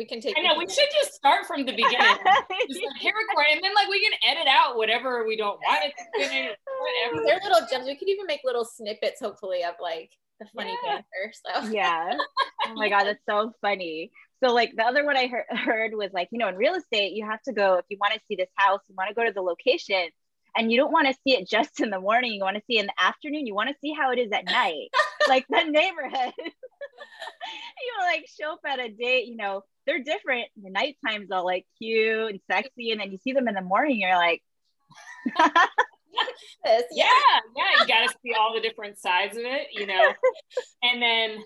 We 0.00 0.06
can 0.06 0.18
take. 0.18 0.34
I 0.38 0.40
know 0.40 0.56
we 0.56 0.66
should 0.66 0.88
just 0.98 1.12
start 1.12 1.44
from 1.44 1.66
the 1.66 1.72
beginning. 1.72 1.92
just 2.70 2.80
like, 2.82 2.96
hit 2.98 3.12
record, 3.12 3.44
and 3.52 3.62
then 3.62 3.74
like 3.74 3.86
we 3.90 4.00
can 4.00 4.12
edit 4.26 4.48
out 4.48 4.78
whatever 4.78 5.26
we 5.26 5.36
don't 5.36 5.60
want 5.60 5.84
it 5.84 5.92
to 5.98 6.26
finish. 6.26 6.56
Whatever. 6.80 7.26
They're 7.26 7.40
little 7.44 7.68
gems. 7.70 7.84
We 7.84 7.96
could 7.96 8.08
even 8.08 8.24
make 8.24 8.40
little 8.42 8.64
snippets, 8.64 9.20
hopefully, 9.20 9.62
of 9.62 9.74
like 9.78 10.10
the 10.40 10.46
funny 10.56 10.74
Yeah. 10.82 11.02
banter. 11.02 11.34
So 11.44 11.70
yeah. 11.70 12.16
Oh 12.66 12.74
my 12.76 12.88
god, 12.88 13.04
that's 13.04 13.20
so 13.28 13.52
funny. 13.60 14.10
So 14.42 14.54
like 14.54 14.74
the 14.74 14.86
other 14.86 15.04
one 15.04 15.18
I 15.18 15.26
heard, 15.26 15.44
heard 15.50 15.92
was 15.92 16.08
like, 16.14 16.28
you 16.32 16.38
know, 16.38 16.48
in 16.48 16.56
real 16.56 16.76
estate, 16.76 17.12
you 17.12 17.26
have 17.26 17.42
to 17.42 17.52
go 17.52 17.74
if 17.74 17.84
you 17.90 17.98
want 18.00 18.14
to 18.14 18.20
see 18.26 18.36
this 18.36 18.48
house, 18.54 18.80
you 18.88 18.94
want 18.96 19.10
to 19.10 19.14
go 19.14 19.26
to 19.26 19.34
the 19.34 19.42
location 19.42 20.08
and 20.56 20.72
you 20.72 20.78
don't 20.78 20.92
want 20.92 21.08
to 21.08 21.14
see 21.24 21.36
it 21.36 21.46
just 21.46 21.78
in 21.80 21.90
the 21.90 22.00
morning, 22.00 22.32
you 22.32 22.40
want 22.40 22.56
to 22.56 22.62
see 22.66 22.78
it 22.78 22.80
in 22.80 22.86
the 22.86 23.04
afternoon, 23.04 23.46
you 23.46 23.54
want 23.54 23.68
to 23.68 23.76
see 23.82 23.92
how 23.92 24.12
it 24.12 24.18
is 24.18 24.32
at 24.32 24.46
night. 24.46 24.88
like 25.28 25.44
the 25.50 25.64
neighborhood. 25.64 26.32
you 27.82 27.92
know, 27.98 28.06
like 28.06 28.26
show 28.40 28.52
up 28.52 28.60
at 28.66 28.80
a 28.80 28.88
date, 28.88 29.26
you 29.26 29.36
know, 29.36 29.62
they're 29.86 30.02
different. 30.02 30.48
The 30.62 30.70
night 30.70 30.96
time's 31.06 31.30
all 31.30 31.44
like 31.44 31.66
cute 31.78 32.30
and 32.30 32.40
sexy, 32.50 32.92
and 32.92 33.00
then 33.00 33.12
you 33.12 33.18
see 33.18 33.32
them 33.32 33.48
in 33.48 33.54
the 33.54 33.62
morning, 33.62 34.00
you're 34.00 34.16
like, 34.16 34.42
this, 36.64 36.84
yeah, 36.92 37.06
yeah, 37.56 37.80
you 37.80 37.86
got 37.86 38.08
to 38.08 38.14
see 38.22 38.34
all 38.38 38.54
the 38.54 38.60
different 38.60 38.98
sides 38.98 39.36
of 39.36 39.44
it, 39.44 39.68
you 39.72 39.86
know. 39.86 40.12
And 40.82 41.00
then, 41.00 41.38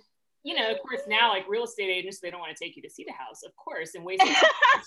you 0.45 0.55
know, 0.55 0.71
of 0.71 0.79
course, 0.81 1.01
now 1.09 1.31
like 1.31 1.45
real 1.49 1.65
estate 1.65 1.91
agents, 1.91 2.21
they 2.21 2.31
don't 2.31 2.41
want 2.41 2.57
to 2.57 2.65
take 2.65 2.77
you 2.77 2.83
to 2.83 2.91
see 2.91 3.05
the 3.07 3.13
house, 3.13 3.43
of 3.45 3.53
course, 3.57 3.95
and 3.95 4.05
waste. 4.05 4.23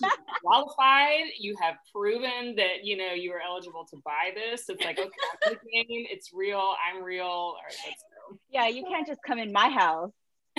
You're 0.02 0.12
qualified. 0.42 1.26
You 1.38 1.56
have 1.62 1.76
proven 1.94 2.56
that 2.56 2.84
you 2.84 2.96
know 2.98 3.14
you 3.14 3.32
are 3.34 3.42
eligible 3.42 3.86
to 3.92 3.98
buy 4.06 4.32
this. 4.34 4.70
It's 4.70 4.84
like 4.84 5.00
okay, 5.00 5.10
I'm 5.46 5.54
game. 5.54 6.06
It's 6.10 6.32
real. 6.34 6.76
I'm 6.88 7.04
real. 7.04 7.26
All 7.26 7.58
right, 7.64 7.76
let's 7.86 8.04
go. 8.30 8.38
yeah, 8.50 8.68
you 8.68 8.84
can't 8.84 9.06
just 9.06 9.20
come 9.26 9.40
in 9.40 9.52
my 9.52 9.70
house. 9.70 10.12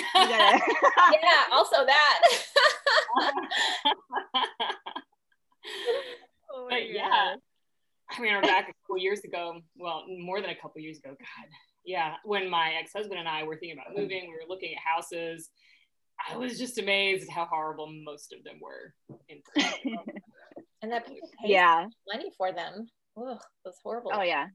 Yeah. 0.14 0.58
Also 1.52 1.84
that. 1.86 2.20
Oh 6.50 6.66
but 6.70 6.88
yeah, 6.90 7.34
I 8.10 8.20
mean, 8.20 8.32
we're 8.34 8.40
back 8.40 8.68
a 8.70 8.72
couple 8.82 8.98
years 8.98 9.20
ago. 9.20 9.60
Well, 9.76 10.04
more 10.08 10.40
than 10.40 10.50
a 10.50 10.56
couple 10.56 10.80
years 10.80 10.98
ago. 10.98 11.10
God, 11.10 11.46
yeah. 11.84 12.14
When 12.24 12.48
my 12.48 12.72
ex-husband 12.80 13.18
and 13.18 13.28
I 13.28 13.42
were 13.42 13.56
thinking 13.56 13.78
about 13.78 13.94
moving, 13.96 14.22
we 14.22 14.28
were 14.32 14.48
looking 14.48 14.72
at 14.74 14.80
houses. 14.82 15.50
I 16.28 16.36
was 16.36 16.58
just 16.58 16.78
amazed 16.78 17.28
at 17.28 17.34
how 17.34 17.44
horrible 17.44 17.92
most 18.04 18.32
of 18.32 18.42
them 18.44 18.60
were. 18.60 18.94
In 19.28 19.42
and 20.82 20.90
that 20.90 21.06
people 21.06 21.28
pay 21.42 21.52
Yeah. 21.52 21.86
money 22.12 22.30
for 22.36 22.52
them. 22.52 22.88
Ugh, 23.16 23.38
that's 23.64 23.78
horrible. 23.84 24.10
Oh 24.14 24.22
yeah. 24.22 24.46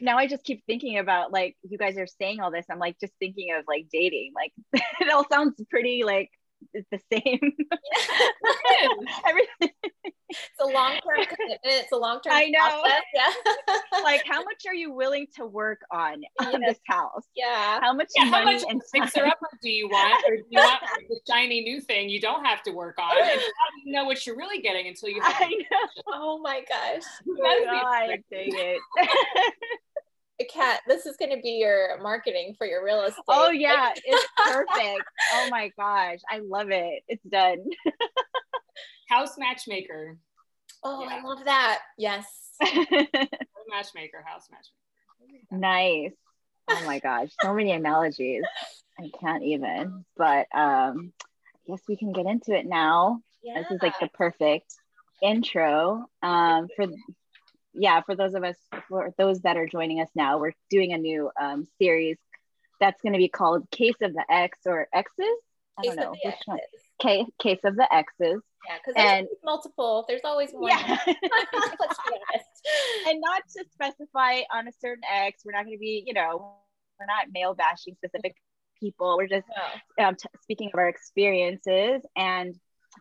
Now 0.00 0.18
I 0.18 0.26
just 0.26 0.44
keep 0.44 0.64
thinking 0.66 0.98
about 0.98 1.32
like 1.32 1.56
you 1.62 1.78
guys 1.78 1.96
are 1.98 2.06
saying 2.06 2.40
all 2.40 2.50
this. 2.50 2.66
I'm 2.70 2.78
like 2.78 2.98
just 3.00 3.12
thinking 3.18 3.54
of 3.56 3.64
like 3.66 3.86
dating. 3.92 4.32
Like 4.34 4.52
it 5.00 5.12
all 5.12 5.26
sounds 5.30 5.60
pretty 5.70 6.04
like 6.04 6.30
it's 6.72 6.88
the 6.90 7.00
same. 7.12 7.40
Everything 9.26 9.70
It's 10.30 10.40
a 10.60 10.66
long 10.66 10.92
term 10.92 11.24
commitment. 11.24 11.60
It's 11.64 11.92
a 11.92 11.96
long 11.96 12.20
term. 12.20 12.32
I 12.34 12.46
know. 12.50 12.82
Yeah. 13.14 13.74
like 14.02 14.22
how 14.26 14.42
much 14.42 14.62
are 14.66 14.74
you 14.74 14.92
willing 14.92 15.26
to 15.36 15.46
work 15.46 15.80
on 15.90 16.22
on 16.40 16.60
Yes. 16.60 16.74
this 16.74 16.78
house? 16.86 17.22
yeah. 17.34 17.80
How 17.80 17.92
much 17.94 18.08
Yeah, 18.16 18.26
how 18.26 18.44
much 18.44 18.62
and 18.68 18.82
fixer 18.92 19.24
upper 19.26 19.48
do 19.62 19.70
you 19.70 19.88
want, 19.88 20.22
or 20.28 20.36
do 20.36 20.42
you 20.50 20.60
want 20.60 20.82
the 21.08 21.20
shiny 21.28 21.62
new 21.62 21.80
thing 21.80 22.08
you 22.08 22.20
don't 22.20 22.44
have 22.44 22.62
to 22.64 22.72
work 22.72 22.98
on? 22.98 23.16
And 23.16 23.26
how 23.28 23.36
do 23.38 23.82
you 23.84 23.92
know 23.92 24.04
what 24.04 24.26
you're 24.26 24.36
really 24.36 24.60
getting 24.60 24.86
until 24.88 25.08
you 25.08 25.20
have 25.22 25.34
I 25.38 25.48
know. 25.48 25.88
Oh 26.08 26.38
my 26.40 26.60
gosh. 26.68 27.02
That's 27.02 27.06
the 27.24 27.64
God, 27.64 28.06
trick. 28.06 28.24
dang 28.30 28.48
it. 28.54 28.80
Kat, 30.54 30.80
this 30.86 31.04
is 31.04 31.16
going 31.16 31.34
to 31.34 31.42
be 31.42 31.52
your 31.58 32.00
marketing 32.00 32.54
for 32.56 32.64
your 32.66 32.84
real 32.84 33.00
estate. 33.02 33.22
oh 33.26 33.50
yeah, 33.50 33.92
it's 34.04 34.26
perfect. 34.36 35.02
Oh 35.34 35.48
my 35.50 35.72
gosh, 35.76 36.20
I 36.30 36.38
love 36.38 36.70
it. 36.70 37.02
It's 37.08 37.24
done. 37.24 37.58
House 39.08 39.36
matchmaker. 39.38 40.16
Oh, 40.84 41.04
I 41.08 41.22
love 41.22 41.44
that. 41.44 41.80
Yes. 41.96 42.24
Matchmaker, 42.60 44.24
house 44.26 44.48
matchmaker. 44.50 45.44
nice. 45.50 46.12
Oh 46.70 46.82
my 46.86 46.98
gosh, 46.98 47.28
so 47.40 47.54
many 47.54 47.72
analogies. 47.72 48.44
I 48.98 49.10
can't 49.20 49.42
even. 49.44 50.04
But 50.16 50.46
um 50.54 51.12
I 51.54 51.72
guess 51.72 51.82
we 51.88 51.96
can 51.96 52.12
get 52.12 52.26
into 52.26 52.52
it 52.56 52.66
now. 52.66 53.20
Yeah. 53.42 53.62
This 53.62 53.70
is 53.72 53.82
like 53.82 53.98
the 54.00 54.08
perfect 54.08 54.72
intro. 55.22 56.06
Um 56.22 56.68
for 56.76 56.86
yeah, 57.74 58.00
for 58.02 58.16
those 58.16 58.34
of 58.34 58.42
us 58.44 58.56
for 58.88 59.14
those 59.18 59.40
that 59.40 59.56
are 59.56 59.66
joining 59.66 60.00
us 60.00 60.08
now, 60.14 60.38
we're 60.38 60.54
doing 60.70 60.92
a 60.92 60.98
new 60.98 61.30
um 61.40 61.66
series 61.78 62.16
that's 62.80 63.00
going 63.02 63.12
to 63.12 63.18
be 63.18 63.28
called 63.28 63.70
Case 63.70 64.00
of 64.02 64.12
the 64.14 64.24
X 64.30 64.58
or 64.66 64.88
X's. 64.92 65.24
I 65.78 65.82
don't 65.82 65.98
of 65.98 66.04
know 66.04 66.12
the 66.12 66.30
which 66.30 66.40
one. 66.46 66.58
Case, 67.00 67.26
case 67.38 67.60
of 67.64 67.76
the 67.76 67.92
X's. 67.92 68.40
Yeah, 68.66 68.76
because 68.84 68.94
there's 68.96 69.38
multiple. 69.44 70.04
There's 70.08 70.22
always 70.24 70.50
one. 70.52 70.70
Yeah. 70.70 70.98
Let's 71.06 71.16
be 71.16 72.16
honest. 72.32 72.46
and 73.08 73.20
not 73.20 73.42
to 73.56 73.64
specify 73.72 74.40
on 74.52 74.68
a 74.68 74.72
certain 74.80 75.02
X. 75.10 75.42
We're 75.44 75.52
not 75.52 75.64
going 75.64 75.76
to 75.76 75.80
be, 75.80 76.02
you 76.06 76.12
know, 76.14 76.54
we're 76.98 77.06
not 77.06 77.26
male 77.32 77.54
bashing 77.54 77.94
specific 77.94 78.34
people. 78.80 79.16
We're 79.16 79.28
just 79.28 79.46
No. 79.98 80.08
um, 80.08 80.16
t- 80.16 80.28
speaking 80.42 80.70
of 80.72 80.78
our 80.78 80.88
experiences 80.88 82.02
and, 82.16 82.54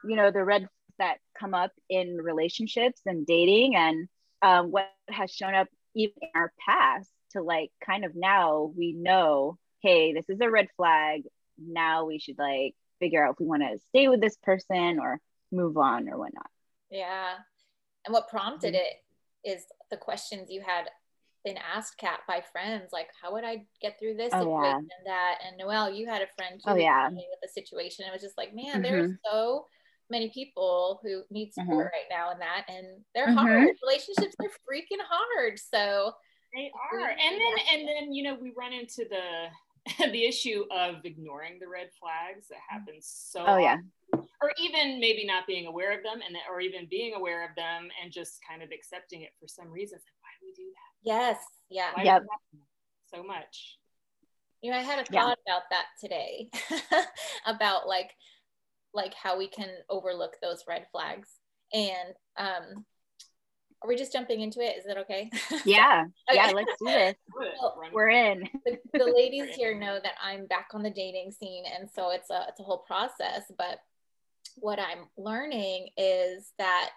you 0.08 0.16
know, 0.16 0.32
the 0.32 0.44
red 0.44 0.68
that 1.00 1.18
come 1.38 1.54
up 1.54 1.72
in 1.90 2.18
relationships 2.18 3.02
and 3.06 3.26
dating 3.26 3.76
and 3.76 4.08
um, 4.42 4.72
what 4.72 4.90
has 5.10 5.32
shown 5.32 5.54
up 5.56 5.68
even 5.96 6.14
in 6.22 6.30
our 6.36 6.52
past 6.68 7.10
to 7.32 7.42
like 7.42 7.72
kind 7.84 8.06
of 8.06 8.16
now 8.16 8.72
we 8.76 8.94
know, 8.94 9.58
hey, 9.82 10.14
this 10.14 10.30
is 10.30 10.40
a 10.42 10.50
red 10.50 10.68
flag. 10.78 11.24
Now 11.60 12.06
we 12.06 12.20
should 12.20 12.38
like 12.38 12.76
figure 13.00 13.24
out 13.26 13.34
if 13.34 13.40
we 13.40 13.46
want 13.46 13.64
to 13.64 13.78
stay 13.90 14.08
with 14.08 14.22
this 14.22 14.38
person 14.42 15.00
or 15.00 15.20
move 15.52 15.78
on 15.78 16.10
or 16.10 16.18
whatnot. 16.18 16.50
Yeah. 16.90 17.34
And 18.06 18.14
what 18.14 18.30
prompted 18.30 18.74
Mm-hmm. 18.74 18.84
it 19.46 19.56
is 19.56 19.66
the 19.92 19.98
questions 19.98 20.50
you 20.50 20.62
had 20.66 20.90
been 21.46 21.58
asked, 21.58 21.98
Kat, 21.98 22.20
by 22.28 22.42
friends, 22.52 22.90
like, 22.92 23.08
how 23.22 23.34
would 23.34 23.44
I 23.46 23.66
get 23.82 23.98
through 24.00 24.16
this 24.16 24.34
Oh, 24.34 24.40
situation 24.40 24.62
yeah. 24.62 24.76
and 24.78 25.06
that? 25.06 25.40
And 25.46 25.58
Noelle, 25.58 25.94
you 25.94 26.08
had 26.08 26.22
a 26.22 26.28
friend 26.36 26.60
too 26.64 26.72
Oh, 26.72 26.76
yeah. 26.76 27.10
with 27.10 27.24
the 27.42 27.48
situation. 27.48 28.06
It 28.08 28.12
was 28.12 28.22
just 28.22 28.38
like, 28.38 28.54
man, 28.54 28.82
there's 28.82 29.12
so 29.26 29.66
many 30.10 30.30
people 30.30 31.00
who 31.04 31.24
need 31.30 31.54
support 31.54 31.92
right 31.94 32.10
now 32.10 32.32
in 32.32 32.40
that. 32.40 32.66
And 32.70 33.04
they're 33.14 33.28
Mhm. 33.28 33.36
hard. 33.36 33.68
Relationships 33.82 34.36
are 34.42 34.50
freaking 34.70 35.02
hard. 35.08 35.60
So 35.60 36.14
They 36.54 36.72
are. 36.92 37.10
And 37.10 37.20
then 37.42 37.54
and 37.74 37.88
then 37.88 38.14
you 38.14 38.24
know 38.24 38.36
we 38.36 38.52
run 38.58 38.72
into 38.74 39.06
the 39.10 39.50
the 40.12 40.26
issue 40.26 40.66
of 40.72 41.04
ignoring 41.06 41.60
the 41.60 41.68
red 41.68 41.90
flags 42.00 42.48
that 42.50 42.60
happens 42.70 43.06
so 43.08 43.44
Oh, 43.46 43.58
yeah. 43.58 43.78
Often. 44.42 44.50
or 44.50 44.54
even 44.64 45.00
maybe 45.00 45.26
not 45.26 45.46
being 45.48 45.66
aware 45.68 45.96
of 45.98 46.04
them 46.04 46.22
and 46.26 46.34
then, 46.36 46.42
or 46.52 46.60
even 46.62 46.88
being 46.90 47.14
aware 47.16 47.44
of 47.44 47.56
them 47.56 47.90
and 48.02 48.12
just 48.12 48.40
kind 48.50 48.62
of 48.64 48.70
accepting 48.72 49.22
it 49.22 49.32
for 49.40 49.48
some 49.48 49.70
reason. 49.72 49.98
It's 49.98 50.06
like, 50.06 50.22
why 50.22 50.30
do 50.40 50.46
we 50.48 50.54
do 50.54 50.70
that? 50.70 51.10
yes. 51.10 51.38
Yeah. 51.70 51.92
Why 51.94 52.04
Yep. 52.04 52.22
do 52.22 52.28
we 52.28 52.30
happen 52.60 52.68
so 53.14 53.24
much? 53.24 53.78
you 54.64 54.72
know 54.72 54.78
i 54.78 54.82
had 54.82 54.98
a 54.98 55.06
Yeah. 55.14 55.22
thought 55.22 55.38
about 55.48 55.62
that 55.70 55.86
today 56.02 56.50
about 57.46 57.88
like 57.88 58.10
like 58.92 59.14
how 59.14 59.38
we 59.38 59.48
can 59.48 59.70
overlook 59.88 60.32
those 60.42 60.64
red 60.68 60.88
flags 60.92 61.30
and 61.74 62.16
um 62.38 62.84
are 63.84 63.88
we 63.88 63.96
just 63.96 64.12
jumping 64.12 64.42
into 64.42 64.60
it 64.60 64.76
is 64.78 64.86
that 64.86 64.98
okay 64.98 65.30
Yeah. 65.66 66.06
Yeah. 66.32 66.52
Let's 66.56 66.72
do 66.80 66.86
this. 66.88 67.14
Well, 67.36 67.80
We're 67.94 68.10
in. 68.10 68.50
the, 68.66 68.80
the 68.94 69.14
ladies 69.16 69.56
here 69.56 69.78
know 69.78 70.00
that 70.02 70.14
i'm 70.24 70.48
back 70.48 70.70
on 70.74 70.82
the 70.82 70.90
dating 70.90 71.32
scene 71.34 71.64
and 71.80 71.88
so 71.88 72.10
it's 72.10 72.32
a 72.32 72.46
it's 72.50 72.60
a 72.60 72.64
whole 72.64 72.80
process 72.88 73.44
but 73.60 73.78
what 74.60 74.80
i'm 74.80 75.06
learning 75.18 75.90
is 75.98 76.52
that 76.58 76.90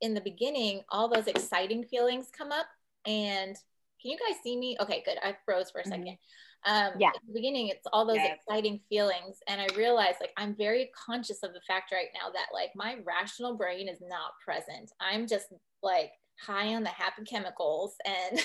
in 0.00 0.14
the 0.14 0.20
beginning 0.20 0.82
all 0.90 1.08
those 1.08 1.26
exciting 1.26 1.84
feelings 1.84 2.28
come 2.36 2.52
up 2.52 2.66
and 3.06 3.56
can 4.02 4.10
you 4.10 4.18
guys 4.18 4.36
see 4.42 4.56
me 4.56 4.76
okay 4.80 5.02
good 5.04 5.16
i 5.22 5.34
froze 5.44 5.70
for 5.70 5.80
a 5.80 5.84
2nd 5.84 6.04
Mhm. 6.04 6.18
um 6.66 7.00
Yeah. 7.00 7.08
at 7.08 7.20
the 7.26 7.32
beginning 7.32 7.68
it's 7.68 7.86
all 7.92 8.06
those 8.06 8.16
Yes. 8.16 8.38
exciting 8.46 8.80
feelings 8.88 9.38
and 9.48 9.60
i 9.60 9.66
realized 9.76 10.18
like 10.20 10.32
i'm 10.36 10.54
very 10.54 10.90
conscious 11.06 11.42
of 11.42 11.52
the 11.54 11.60
fact 11.66 11.92
right 11.92 12.08
now 12.14 12.30
that 12.30 12.46
like 12.52 12.70
my 12.74 12.96
rational 13.04 13.56
brain 13.56 13.88
is 13.88 14.00
not 14.02 14.32
present 14.44 14.92
i'm 15.00 15.26
just 15.26 15.46
like 15.82 16.10
high 16.38 16.74
on 16.74 16.82
the 16.82 16.90
happy 16.90 17.22
chemicals 17.24 17.94
and 18.04 18.38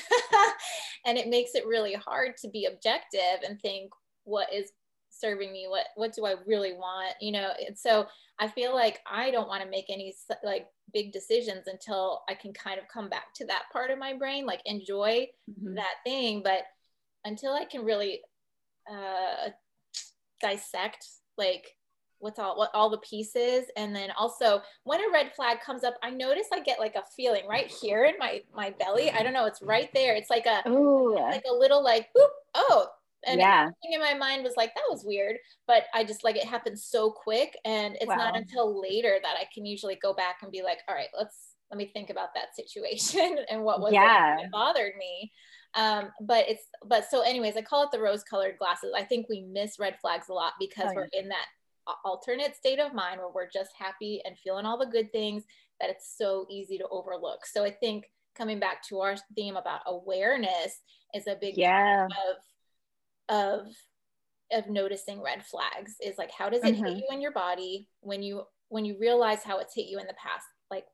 and 1.06 1.18
it 1.18 1.28
makes 1.28 1.56
it 1.56 1.66
really 1.68 1.94
hard 1.94 2.38
to 2.38 2.48
be 2.50 2.66
objective 2.66 3.44
and 3.46 3.60
think 3.62 3.92
what 4.24 4.48
is 4.54 4.72
serving 5.22 5.52
me 5.54 5.68
what 5.70 5.86
what 5.96 6.12
do 6.14 6.26
i 6.26 6.34
really 6.46 6.74
want? 6.74 7.14
You 7.22 7.32
know 7.34 7.52
and 7.68 7.78
so 7.78 8.08
i 8.40 8.48
feel 8.48 8.74
like 8.74 9.00
i 9.10 9.30
don't 9.32 9.48
want 9.48 9.64
to 9.64 9.70
make 9.70 9.86
any 9.90 10.14
like 10.44 10.68
big 10.92 11.14
decisions 11.14 11.68
until 11.68 12.24
i 12.28 12.34
can 12.34 12.52
kind 12.52 12.80
of 12.80 12.88
come 12.90 13.08
back 13.08 13.34
to 13.36 13.46
that 13.46 13.64
part 13.72 13.92
of 13.92 14.00
my 14.00 14.14
brain 14.14 14.46
like 14.46 14.62
enjoy 14.66 15.28
Mhm. 15.50 15.76
that 15.76 15.96
thing. 16.04 16.42
But 16.44 16.64
until 17.24 17.54
i 17.54 17.66
can 17.66 17.86
really 17.86 18.22
uh 18.92 19.50
dissect 20.42 21.08
like 21.38 21.76
what's 22.20 22.40
all 22.40 22.58
what 22.58 22.70
all 22.74 22.90
the 22.90 22.98
pieces 23.00 23.66
and 23.78 23.96
then 23.96 24.10
also 24.18 24.62
when 24.84 25.00
a 25.00 25.12
red 25.12 25.34
flag 25.36 25.60
comes 25.62 25.84
up 25.84 25.96
i 26.04 26.10
notice 26.10 26.48
i 26.54 26.60
get 26.60 26.80
like 26.80 26.96
a 26.96 27.04
feeling 27.16 27.48
right 27.48 27.68
here 27.68 28.06
in 28.06 28.14
my 28.20 28.42
my 28.56 28.70
belly. 28.80 29.10
I 29.12 29.24
don't 29.24 29.34
know 29.34 29.46
it's 29.46 29.62
right 29.62 29.90
there. 29.94 30.16
It's 30.16 30.30
like 30.30 30.46
a 30.46 30.68
Ooh. 30.70 31.16
like 31.16 31.44
a 31.50 31.54
little 31.54 31.84
like 31.84 32.10
boop 32.18 32.28
oh 32.56 32.88
and 33.26 33.40
Yeah. 33.40 33.62
everything 33.62 33.94
in 33.94 34.00
my 34.00 34.14
mind 34.14 34.44
was 34.44 34.54
like 34.58 34.74
that 34.76 34.84
was 34.90 35.04
weird 35.06 35.38
but 35.68 35.84
i 35.94 36.04
just 36.04 36.24
like 36.24 36.36
it 36.36 36.46
happened 36.46 36.80
so 36.80 37.12
quick 37.12 37.58
and 37.66 37.96
it's 38.02 38.08
not 38.08 38.36
until 38.36 38.80
later 38.82 39.18
that 39.22 39.36
i 39.40 39.46
can 39.54 39.66
usually 39.66 39.96
go 40.02 40.14
back 40.14 40.38
and 40.42 40.52
be 40.52 40.62
like 40.64 40.80
all 40.88 40.96
right 40.96 41.10
let's 41.18 41.56
let 41.70 41.78
me 41.78 41.90
think 41.94 42.10
about 42.10 42.30
that 42.36 42.56
situation 42.56 43.38
and 43.50 43.64
what 43.64 43.80
was 43.82 43.94
Yeah. 43.94 44.36
it 44.38 44.42
that 44.44 44.52
bothered 44.52 44.94
me 44.98 45.32
um 45.76 46.10
but 46.22 46.50
it's 46.50 46.64
but 46.86 47.06
so 47.10 47.22
anyways 47.22 47.56
i 47.56 47.62
call 47.62 47.84
it 47.84 47.92
the 47.92 48.00
rose 48.02 48.24
colored 48.24 48.58
glasses 48.58 48.92
i 48.96 49.04
think 49.04 49.28
we 49.30 49.42
miss 49.52 49.80
red 49.80 49.96
flags 50.02 50.28
a 50.30 50.34
lot 50.34 50.54
because 50.60 50.90
Oh, 50.92 50.96
we're 50.96 51.10
in 51.14 51.30
that 51.30 51.46
alternate 52.06 52.56
state 52.56 52.80
of 52.80 52.94
mind 52.94 53.20
where 53.20 53.30
we're 53.34 53.50
just 53.50 53.72
happy 53.78 54.22
and 54.26 54.38
feeling 54.38 54.66
all 54.66 54.78
the 54.78 54.86
good 54.86 55.12
things 55.12 55.44
that 55.80 55.90
it's 55.90 56.16
so 56.18 56.46
easy 56.50 56.78
to 56.78 56.88
overlook 56.90 57.46
so 57.46 57.64
i 57.64 57.72
think 57.72 58.06
coming 58.36 58.60
back 58.60 58.82
to 58.88 59.00
our 59.00 59.16
theme 59.36 59.56
about 59.58 59.82
awareness 59.88 60.82
is 61.14 61.28
a 61.28 61.36
big 61.40 61.58
Yeah. 61.58 62.06
of 62.06 62.38
of 63.30 63.68
of 64.52 64.70
noticing 64.70 65.22
red 65.22 65.46
flags 65.46 65.96
is 66.04 66.18
like 66.18 66.32
how 66.32 66.50
does 66.50 66.64
it 66.64 66.76
hit 66.76 66.86
Mhm. 66.88 66.98
you 66.98 67.08
in 67.12 67.22
your 67.22 67.32
body 67.32 67.88
when 68.02 68.22
you 68.22 68.44
when 68.68 68.84
you 68.86 68.98
realize 69.00 69.44
how 69.44 69.60
it's 69.60 69.74
hit 69.76 69.88
you 69.88 69.98
in 70.00 70.08
the 70.08 70.14
past 70.16 70.46
like 70.70 70.86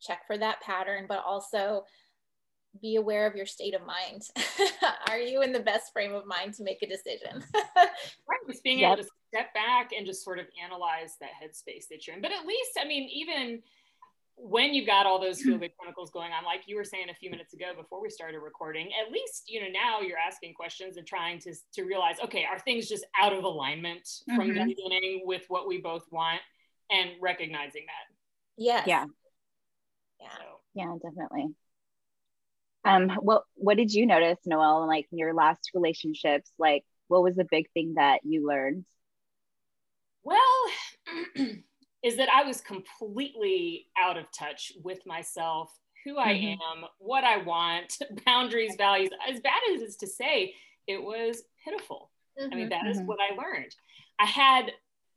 check 0.00 0.26
for 0.26 0.36
that 0.36 0.60
pattern 0.60 1.06
but 1.08 1.24
also 1.24 1.84
be 2.82 2.96
aware 2.96 3.26
of 3.26 3.34
your 3.34 3.46
state 3.46 3.74
of 3.74 3.86
mind 3.86 4.28
are 5.08 5.18
you 5.18 5.40
in 5.40 5.52
the 5.52 5.60
best 5.60 5.90
frame 5.92 6.14
of 6.14 6.26
mind 6.26 6.52
to 6.52 6.62
make 6.62 6.82
a 6.82 6.86
decision 6.86 7.42
Right, 8.28 8.40
just 8.50 8.62
being 8.64 8.80
Yep. 8.80 8.92
able 8.92 9.02
to 9.04 9.08
step 9.32 9.54
back 9.54 9.92
and 9.96 10.04
just 10.06 10.24
sort 10.24 10.38
of 10.38 10.46
analyze 10.62 11.16
that 11.20 11.30
headspace 11.30 11.86
that 11.90 12.06
you're 12.06 12.16
in. 12.16 12.22
But 12.22 12.32
at 12.32 12.44
least, 12.46 12.72
I 12.80 12.84
mean, 12.86 13.08
even 13.08 13.62
when 14.36 14.74
you've 14.74 14.86
got 14.86 15.06
all 15.06 15.18
those 15.20 15.40
feel 15.40 15.58
good 15.58 15.72
chemicals 15.80 16.10
going 16.10 16.32
on, 16.32 16.44
like 16.44 16.62
you 16.66 16.76
were 16.76 16.84
saying 16.84 17.08
a 17.10 17.14
few 17.14 17.30
minutes 17.30 17.54
ago 17.54 17.72
before 17.76 18.00
we 18.02 18.10
started 18.10 18.40
recording, 18.40 18.90
at 19.00 19.10
least 19.10 19.44
you 19.48 19.60
know 19.60 19.68
now 19.68 20.00
you're 20.00 20.18
asking 20.18 20.54
questions 20.54 20.96
and 20.96 21.06
trying 21.06 21.38
to 21.40 21.54
to 21.74 21.84
realize, 21.84 22.16
okay, 22.22 22.44
are 22.44 22.58
things 22.58 22.88
just 22.88 23.04
out 23.18 23.32
of 23.32 23.44
alignment 23.44 24.06
from 24.34 24.48
the 24.54 24.60
Mhm. 24.60 24.66
beginning 24.66 25.22
with 25.24 25.44
what 25.48 25.66
we 25.66 25.78
both 25.78 26.04
want, 26.12 26.40
and 26.90 27.10
recognizing 27.20 27.86
that. 27.86 28.14
yes 28.56 28.86
Yeah. 28.86 29.06
yeah 30.20 30.28
So, 30.38 30.60
Yeah, 30.74 30.94
definitely. 31.02 31.54
Um, 32.84 33.08
what 33.20 33.42
what 33.54 33.76
did 33.76 33.92
you 33.92 34.06
notice, 34.06 34.38
Noelle, 34.46 34.86
like 34.86 35.08
in 35.10 35.18
your 35.18 35.34
last 35.34 35.70
relationships? 35.74 36.52
Like, 36.58 36.84
what 37.08 37.22
was 37.22 37.34
the 37.34 37.44
big 37.50 37.70
thing 37.72 37.94
that 37.94 38.20
you 38.24 38.46
learned? 38.46 38.84
Well, 40.22 40.38
is 42.02 42.16
that 42.16 42.28
I 42.28 42.44
was 42.44 42.60
completely 42.60 43.86
out 43.98 44.16
of 44.16 44.30
touch 44.32 44.72
with 44.82 45.04
myself, 45.06 45.76
who 46.04 46.18
I 46.18 46.34
Mhm. 46.34 46.58
am, 46.72 46.84
what 46.98 47.24
I 47.24 47.38
want, 47.38 47.98
boundaries, 48.26 48.76
values. 48.76 49.10
As 49.28 49.40
bad 49.40 49.60
as 49.74 49.82
it 49.82 49.88
is 49.88 49.96
to 49.96 50.06
say, 50.06 50.54
it 50.86 51.02
was 51.02 51.42
pitiful. 51.64 52.10
I 52.38 52.54
mean, 52.54 52.66
Mhm. 52.66 52.70
that 52.70 52.86
is 52.86 52.98
Mhm. 53.00 53.06
what 53.06 53.18
I 53.20 53.34
learned. 53.34 53.74
I 54.18 54.26
had 54.26 54.72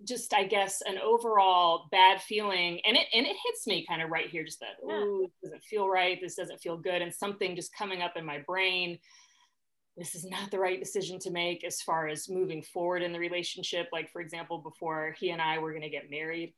just, 0.05 0.33
I 0.33 0.45
guess, 0.45 0.81
an 0.81 0.97
overall 0.97 1.89
bad 1.91 2.21
feeling, 2.21 2.79
and 2.85 2.95
it 2.95 3.07
and 3.13 3.27
it 3.27 3.35
hits 3.43 3.67
me 3.67 3.85
kind 3.85 4.01
of 4.01 4.09
right 4.09 4.29
here, 4.29 4.45
just 4.45 4.61
that, 4.61 4.77
Yeah. 4.87 5.03
ooh, 5.03 5.27
this 5.41 5.51
doesn't 5.51 5.63
feel 5.63 5.89
right. 5.89 6.19
This 6.21 6.35
doesn't 6.35 6.61
feel 6.61 6.77
good, 6.77 7.01
and 7.01 7.13
something 7.13 7.55
just 7.55 7.73
coming 7.75 8.01
up 8.01 8.15
in 8.15 8.25
my 8.25 8.39
brain. 8.39 8.99
This 9.97 10.15
is 10.15 10.23
not 10.23 10.49
the 10.49 10.59
right 10.59 10.79
decision 10.79 11.19
to 11.19 11.29
make 11.31 11.65
as 11.65 11.81
far 11.81 12.07
as 12.07 12.29
moving 12.29 12.61
forward 12.63 13.03
in 13.03 13.11
the 13.11 13.19
relationship. 13.19 13.89
Like, 13.91 14.09
for 14.09 14.21
example, 14.21 14.59
before 14.59 15.13
he 15.19 15.31
and 15.31 15.41
I 15.41 15.57
were 15.57 15.71
going 15.71 15.81
to 15.81 15.89
get 15.89 16.09
married, 16.09 16.53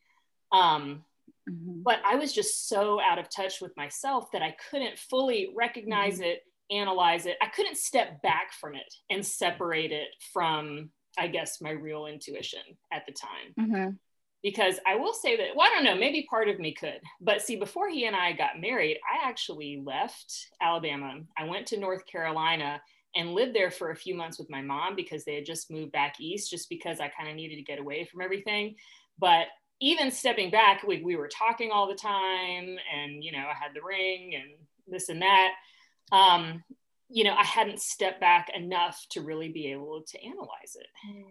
um, 0.51 1.05
Mhm. 1.49 1.83
but 1.83 1.99
I 2.05 2.15
was 2.15 2.33
just 2.33 2.67
so 2.67 2.99
out 3.01 3.17
of 3.17 3.29
touch 3.29 3.61
with 3.61 3.75
myself 3.75 4.31
that 4.31 4.43
I 4.43 4.51
couldn't 4.69 4.99
fully 4.99 5.51
recognize 5.55 6.19
it, 6.19 6.43
analyze 6.69 7.25
it. 7.25 7.37
I 7.41 7.47
couldn't 7.47 7.77
step 7.77 8.21
back 8.21 8.53
from 8.53 8.75
it 8.75 8.93
and 9.09 9.25
separate 9.25 9.91
it 9.91 10.09
from, 10.33 10.91
I 11.17 11.27
guess, 11.27 11.59
my 11.59 11.71
real 11.71 12.05
intuition 12.05 12.61
at 12.91 13.05
the 13.05 13.11
time. 13.11 13.53
Mhm. 13.57 13.99
Because 14.43 14.79
I 14.85 14.95
will 14.95 15.13
say 15.13 15.35
that, 15.37 15.55
well, 15.55 15.67
I 15.67 15.73
don't 15.75 15.83
know, 15.83 15.95
maybe 15.95 16.27
part 16.29 16.47
of 16.47 16.59
me 16.59 16.73
could. 16.73 17.01
But 17.19 17.41
see, 17.41 17.55
before 17.57 17.89
he 17.89 18.05
and 18.05 18.15
I 18.15 18.31
got 18.33 18.59
married, 18.59 18.99
I 19.11 19.27
actually 19.27 19.81
left 19.83 20.49
Alabama. 20.61 21.21
I 21.37 21.45
went 21.45 21.67
to 21.67 21.77
North 21.77 22.05
Carolina 22.05 22.81
and 23.15 23.35
lived 23.35 23.53
there 23.53 23.71
for 23.71 23.91
a 23.91 23.95
few 23.95 24.15
months 24.15 24.39
with 24.39 24.49
my 24.49 24.61
mom 24.61 24.95
because 24.95 25.25
they 25.25 25.35
had 25.35 25.45
just 25.45 25.69
moved 25.69 25.91
back 25.91 26.19
east, 26.21 26.49
just 26.49 26.69
because 26.69 26.99
I 26.99 27.09
kind 27.09 27.29
of 27.29 27.35
needed 27.35 27.57
to 27.57 27.63
get 27.63 27.79
away 27.79 28.05
from 28.05 28.21
everything. 28.21 28.77
But 29.19 29.47
even 29.81 30.11
stepping 30.11 30.51
back, 30.51 30.83
we, 30.83 31.01
we 31.01 31.15
were 31.15 31.27
talking 31.27 31.71
all 31.71 31.87
the 31.87 31.95
time, 31.95 32.77
and 32.95 33.23
you 33.23 33.31
know, 33.31 33.39
I 33.39 33.53
had 33.59 33.73
the 33.73 33.81
ring 33.81 34.35
and 34.35 34.51
this 34.87 35.09
and 35.09 35.21
that. 35.21 35.53
Um, 36.11 36.63
you 37.13 37.25
know, 37.25 37.33
I 37.33 37.43
hadn't 37.43 37.81
stepped 37.81 38.21
back 38.21 38.49
enough 38.55 39.05
to 39.11 39.19
really 39.21 39.49
be 39.49 39.69
able 39.73 40.01
to 40.07 40.23
analyze 40.23 40.75
it. 40.75 40.87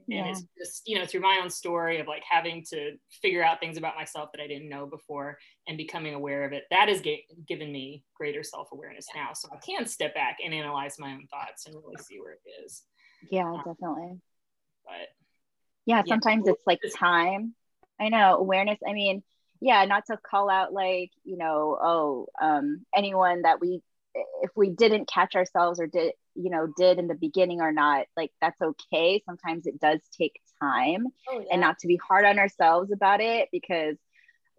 Yeah. 0.07 0.19
And 0.19 0.29
it's 0.29 0.45
just, 0.59 0.83
you 0.87 0.99
know, 0.99 1.07
through 1.07 1.23
my 1.23 1.41
own 1.43 1.49
story 1.49 2.01
of 2.01 2.07
like 2.07 2.23
having 2.29 2.63
to 2.69 2.97
figure 3.23 3.43
out 3.43 3.61
things 3.61 3.79
about 3.79 3.97
myself 3.97 4.29
that 4.35 4.43
I 4.43 4.47
didn't 4.47 4.69
know 4.69 4.85
before 4.85 5.39
and 5.67 5.79
becoming 5.79 6.13
aware 6.13 6.45
of 6.45 6.53
it, 6.53 6.65
that 6.71 6.91
has 6.91 7.01
given 7.01 7.73
me 7.73 8.05
greater 8.15 8.43
self 8.43 8.69
awareness 8.73 9.07
now. 9.15 9.31
So 9.33 9.49
I 9.51 9.57
can 9.65 9.87
step 9.87 10.15
back 10.15 10.37
and 10.45 10.53
analyze 10.53 10.97
my 10.99 11.13
own 11.13 11.27
thoughts 11.31 11.65
and 11.65 11.75
really 11.75 11.97
see 12.03 12.21
where 12.21 12.33
it 12.33 12.65
is. 12.67 12.83
Yeah, 13.31 13.51
definitely. 13.65 14.21
But 14.85 15.09
Yeah, 15.87 16.03
Yeah. 16.05 16.13
sometimes 16.13 16.47
it's 16.47 16.67
like 16.67 16.81
time. 16.95 17.55
I 18.01 18.09
know 18.09 18.37
awareness. 18.37 18.79
I 18.87 18.93
mean, 18.93 19.23
yeah, 19.61 19.85
not 19.85 20.07
to 20.07 20.17
call 20.17 20.49
out 20.51 20.73
like 20.73 21.11
you 21.25 21.37
know, 21.37 21.79
oh, 21.81 22.27
um, 22.41 22.85
anyone 22.95 23.43
that 23.43 23.61
we 23.61 23.83
if 24.43 24.51
we 24.57 24.71
didn't 24.71 25.09
catch 25.09 25.37
ourselves 25.37 25.79
or 25.79 25.87
did 25.87 26.13
you 26.35 26.51
know 26.51 26.67
did 26.77 26.99
in 26.99 27.07
the 27.07 27.15
beginning 27.15 27.61
or 27.61 27.73
not, 27.73 28.07
like 28.17 28.33
that's 28.41 28.61
okay. 28.61 29.23
Sometimes 29.27 29.67
it 29.67 29.81
does 29.81 30.01
take 30.19 30.41
time. 30.61 31.07
oh, 31.29 31.41
yeah. 31.41 31.47
and 31.53 31.61
not 31.61 31.79
to 31.79 31.87
be 31.87 31.97
hard 31.97 32.25
on 32.25 32.39
ourselves 32.39 32.93
about 32.93 33.21
it 33.21 33.49
because 33.51 33.97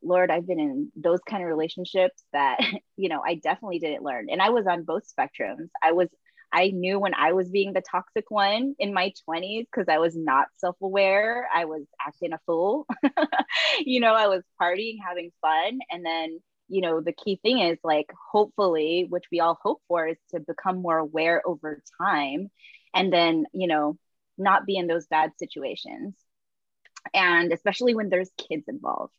lord 0.03 0.31
i've 0.31 0.47
been 0.47 0.59
in 0.59 0.91
those 0.95 1.19
kind 1.29 1.43
of 1.43 1.47
relationships 1.49 2.23
that 2.33 2.59
you 2.97 3.07
know 3.07 3.21
i 3.23 3.35
definitely 3.35 3.77
didn't 3.77 4.03
learn 4.03 4.29
and 4.31 4.41
i 4.41 4.49
was 4.49 4.65
on 4.65 4.83
both 4.83 5.03
spectrums 5.07 5.69
i 5.83 5.91
was 5.91 6.07
i 6.53 6.69
knew 6.69 6.99
when 6.99 7.13
i 7.15 7.33
was 7.33 7.49
being 7.49 7.73
the 7.73 7.81
toxic 7.81 8.29
one 8.29 8.75
in 8.79 8.93
my 8.93 9.11
20s 9.27 9.65
because 9.71 9.87
i 9.89 9.97
was 9.99 10.15
not 10.15 10.47
self-aware. 10.57 11.47
I 11.53 11.65
was 11.65 11.83
acting 12.05 12.33
a 12.33 12.39
fool. 12.45 12.87
You 13.85 13.99
know 13.99 14.13
i 14.13 14.27
was 14.27 14.43
partying 14.61 14.97
having 15.05 15.31
fun. 15.41 15.79
And 15.91 16.05
then 16.05 16.39
you 16.67 16.81
know 16.81 17.01
the 17.01 17.13
key 17.13 17.39
thing 17.41 17.59
is 17.59 17.77
like 17.83 18.07
hopefully 18.31 19.05
which 19.09 19.25
we 19.31 19.39
all 19.39 19.57
hope 19.61 19.81
for 19.87 20.07
is 20.07 20.17
to 20.31 20.39
become 20.39 20.77
more 20.81 20.97
aware 20.97 21.41
over 21.45 21.81
time 22.01 22.49
and 22.93 23.11
then 23.13 23.45
you 23.53 23.67
know 23.67 23.97
not 24.37 24.65
be 24.65 24.77
in 24.77 24.87
those 24.87 25.07
bad 25.07 25.31
situations. 25.37 26.15
And 27.13 27.51
especially 27.51 27.95
when 27.95 28.09
there's 28.09 28.31
kids 28.37 28.65
involved. 28.67 29.13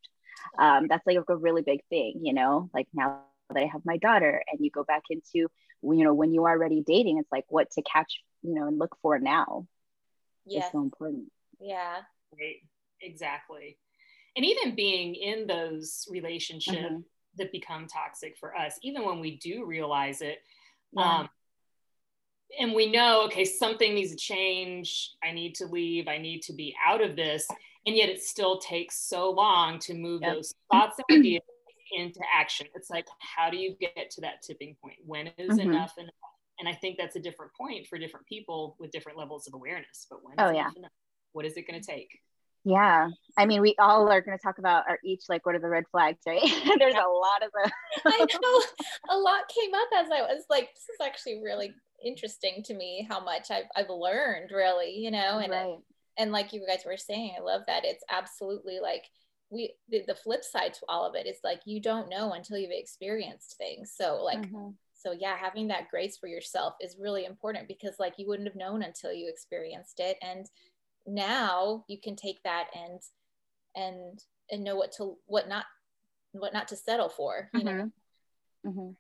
Um, 0.59 0.87
that's 0.89 1.07
like 1.07 1.19
a 1.29 1.37
really 1.37 1.63
big 1.63 1.81
thing 1.89 2.21
you 2.23 2.35
know 2.35 2.69
like 2.75 2.87
now 2.95 3.21
that 3.49 3.61
i 3.61 3.67
have 3.67 3.83
my 3.85 3.97
daughter 3.99 4.43
and 4.51 4.61
you 4.61 4.71
go 4.71 4.85
back 4.85 5.03
into 5.11 5.49
you 5.83 6.05
know 6.05 6.15
when 6.15 6.33
you 6.33 6.45
are 6.45 6.53
already 6.53 6.83
dating 6.87 7.19
it's 7.19 7.33
like 7.33 7.45
what 7.49 7.71
to 7.71 7.83
catch 7.83 8.21
you 8.43 8.55
know 8.55 8.67
and 8.67 8.79
look 8.79 8.97
for 9.03 9.19
now 9.19 9.67
yes. 10.47 10.71
so 10.73 10.81
important 10.81 11.31
yeah 11.61 12.01
right, 12.39 12.57
exactly. 13.01 13.79
And 14.37 14.47
even 14.47 14.75
being 14.75 15.15
in 15.15 15.47
those 15.47 16.09
relationships 16.11 16.77
Mhm. 16.79 17.05
that 17.37 17.53
become 17.53 17.87
toxic 17.87 18.37
for 18.39 18.57
us, 18.57 18.79
even 18.83 19.05
when 19.05 19.21
we 19.21 19.37
do 19.37 19.65
realize 19.67 20.23
it, 20.23 20.43
Yeah. 20.93 21.21
um, 21.21 21.31
and 22.59 22.73
we 22.75 22.91
know 22.91 23.23
okay 23.25 23.45
something 23.45 23.95
needs 23.95 24.11
to 24.11 24.17
change 24.17 25.13
i 25.25 25.33
need 25.33 25.55
to 25.55 25.65
leave 25.65 26.07
i 26.07 26.19
need 26.19 26.43
to 26.43 26.53
be 26.53 26.77
out 26.85 27.01
of 27.01 27.17
this 27.17 27.47
and 27.87 27.97
yet 27.97 28.11
it 28.11 28.23
still 28.23 28.59
takes 28.59 28.99
so 28.99 29.31
long 29.31 29.79
to 29.79 29.95
move 29.95 30.21
Yep. 30.21 30.35
those 30.35 30.55
thoughts 30.71 31.01
and 31.09 31.19
ideas 31.19 31.43
into 31.93 32.21
action. 32.33 32.67
It's 32.75 32.91
like 32.91 33.07
how 33.19 33.51
do 33.51 33.57
you 33.57 33.75
get 33.81 34.11
to 34.13 34.21
that 34.23 34.43
tipping 34.43 34.77
point? 34.83 34.97
When 35.05 35.29
is 35.39 35.59
Mhm. 35.59 35.63
enough 35.63 35.97
enough? 35.99 36.15
And 36.61 36.69
i 36.69 36.75
think 36.75 36.97
that's 36.99 37.17
a 37.17 37.21
different 37.21 37.51
point 37.61 37.87
for 37.89 37.99
different 37.99 38.27
people 38.27 38.77
with 38.79 38.91
different 38.93 39.19
levels 39.19 39.49
of 39.49 39.55
awareness 39.55 40.07
but 40.09 40.23
when 40.23 40.35
is 40.35 40.39
Oh, 40.39 40.49
enough 40.51 40.77
enough? 40.77 40.93
what 41.33 41.45
is 41.47 41.57
it 41.57 41.67
going 41.67 41.81
to 41.81 41.87
take? 41.87 42.11
Yeah. 42.65 43.09
I 43.37 43.47
mean 43.47 43.61
we 43.63 43.75
all 43.79 44.09
are 44.09 44.21
going 44.21 44.39
to 44.39 44.43
talk 44.43 44.59
about 44.59 44.85
our 44.89 44.99
each 45.03 45.25
like 45.29 45.45
what 45.47 45.55
are 45.57 45.59
the 45.59 45.69
red 45.69 45.85
flags 45.91 46.21
right? 46.27 46.41
There's 46.79 46.95
a 46.95 47.09
lot 47.09 47.43
of 47.43 47.51
them 47.53 47.73
I 48.07 48.27
know. 48.43 49.17
A 49.17 49.19
lot 49.19 49.49
came 49.49 49.75
up 49.75 49.89
as 50.05 50.11
I 50.13 50.21
was 50.23 50.45
like, 50.49 50.69
this 50.75 50.85
is 50.85 51.01
actually 51.05 51.41
really 51.43 51.73
interesting 52.05 52.63
to 52.67 52.75
me 52.75 53.07
how 53.11 53.21
much 53.25 53.51
I've, 53.51 53.65
I've 53.77 53.91
learned 53.91 54.51
really, 54.53 54.91
you 54.97 55.11
know, 55.11 55.39
and, 55.39 55.51
right. 55.53 55.79
and 56.19 56.31
like 56.33 56.53
you 56.53 56.65
guys 56.67 56.85
were 56.87 56.97
saying, 56.97 57.35
I 57.39 57.41
love 57.43 57.63
that. 57.67 57.85
It's 57.85 58.05
absolutely 58.11 58.79
like 58.81 59.05
we, 59.53 59.75
the, 59.91 60.03
the 60.07 60.15
flip 60.15 60.43
side 60.43 60.73
to 60.73 60.81
all 60.89 61.05
of 61.07 61.15
it 61.15 61.27
is 61.27 61.37
like, 61.45 61.61
you 61.67 61.79
don't 61.79 62.09
know 62.09 62.33
until 62.33 62.57
you've 62.57 62.71
experienced 62.73 63.57
things. 63.59 63.93
So 63.95 64.17
like, 64.25 64.39
Mhm. 64.51 64.75
so 64.95 65.13
yeah, 65.13 65.37
having 65.37 65.69
that 65.69 65.91
grace 65.91 66.17
for 66.17 66.27
yourself 66.27 66.75
is 66.81 66.97
really 66.99 67.27
important 67.27 67.69
because 67.69 67.99
like 67.99 68.15
you 68.19 68.27
wouldn't 68.27 68.49
have 68.49 68.57
known 68.57 68.83
until 68.83 69.13
you 69.13 69.29
experienced 69.29 70.01
it. 70.01 70.17
And 70.23 70.49
now 71.07 71.85
you 71.87 71.99
can 72.01 72.17
take 72.17 72.43
that 72.45 72.69
and, 72.75 73.01
and, 73.77 74.25
and 74.51 74.65
know 74.65 74.77
what 74.77 74.93
to, 74.93 75.19
what 75.27 75.49
not, 75.49 75.67
what 76.33 76.55
not 76.55 76.69
to 76.69 76.77
settle 76.77 77.11
for, 77.11 77.51
you 77.53 77.65
know? 77.65 77.73
Mhm. 77.73 77.93
Mhm. 78.65 78.97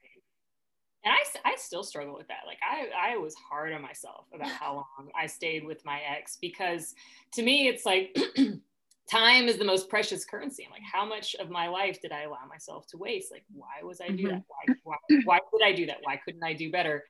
and 1.04 1.14
I, 1.14 1.24
I 1.44 1.56
still 1.56 1.82
struggle 1.82 2.14
with 2.14 2.28
that. 2.28 2.42
Like 2.46 2.58
I, 2.62 3.12
I 3.14 3.16
was 3.16 3.34
hard 3.36 3.72
on 3.72 3.80
myself 3.80 4.26
about 4.34 4.48
how 4.62 4.74
long 4.74 5.10
I 5.18 5.26
stayed 5.26 5.64
with 5.64 5.82
my 5.84 6.00
ex 6.00 6.36
because 6.36 6.94
to 7.32 7.42
me 7.42 7.68
it's 7.68 7.86
like 7.86 8.14
time 9.12 9.48
is 9.48 9.58
the 9.58 9.64
most 9.64 9.88
precious 9.88 10.24
currency. 10.24 10.64
I'm 10.64 10.72
like, 10.72 10.88
how 10.90 11.04
much 11.04 11.36
of 11.42 11.50
my 11.50 11.68
life 11.68 12.00
did 12.00 12.12
I 12.12 12.22
allow 12.22 12.46
myself 12.48 12.86
to 12.88 12.96
waste? 12.96 13.30
Like, 13.30 13.44
why 13.52 13.82
was 13.82 14.00
I 14.00 14.08
do 14.08 14.24
mm-hmm. 14.24 14.28
that? 14.28 14.42
Why, 14.84 14.96
why, 15.04 15.18
why 15.24 15.38
did 15.52 15.66
I 15.66 15.76
do 15.76 15.86
that? 15.86 15.98
Why 16.02 16.16
couldn't 16.24 16.42
I 16.42 16.54
do 16.54 16.70
better? 16.70 17.04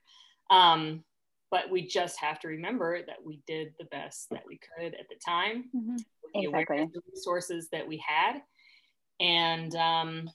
Um, 0.49 1.03
but 1.49 1.69
we 1.69 1.87
just 1.87 2.19
have 2.19 2.39
to 2.41 2.47
remember 2.47 2.99
that 3.05 3.23
we 3.23 3.41
did 3.47 3.73
the 3.79 3.85
best 3.85 4.29
that 4.31 4.43
we 4.47 4.59
could 4.59 4.93
at 4.95 5.07
the 5.09 5.15
time, 5.23 5.65
mm-hmm. 5.75 5.95
the 6.33 6.49
exactly. 6.49 6.89
the 6.93 7.01
resources 7.13 7.69
that 7.71 7.87
we 7.87 8.03
had. 8.05 8.41
And, 9.19 9.73
um, 9.75 10.29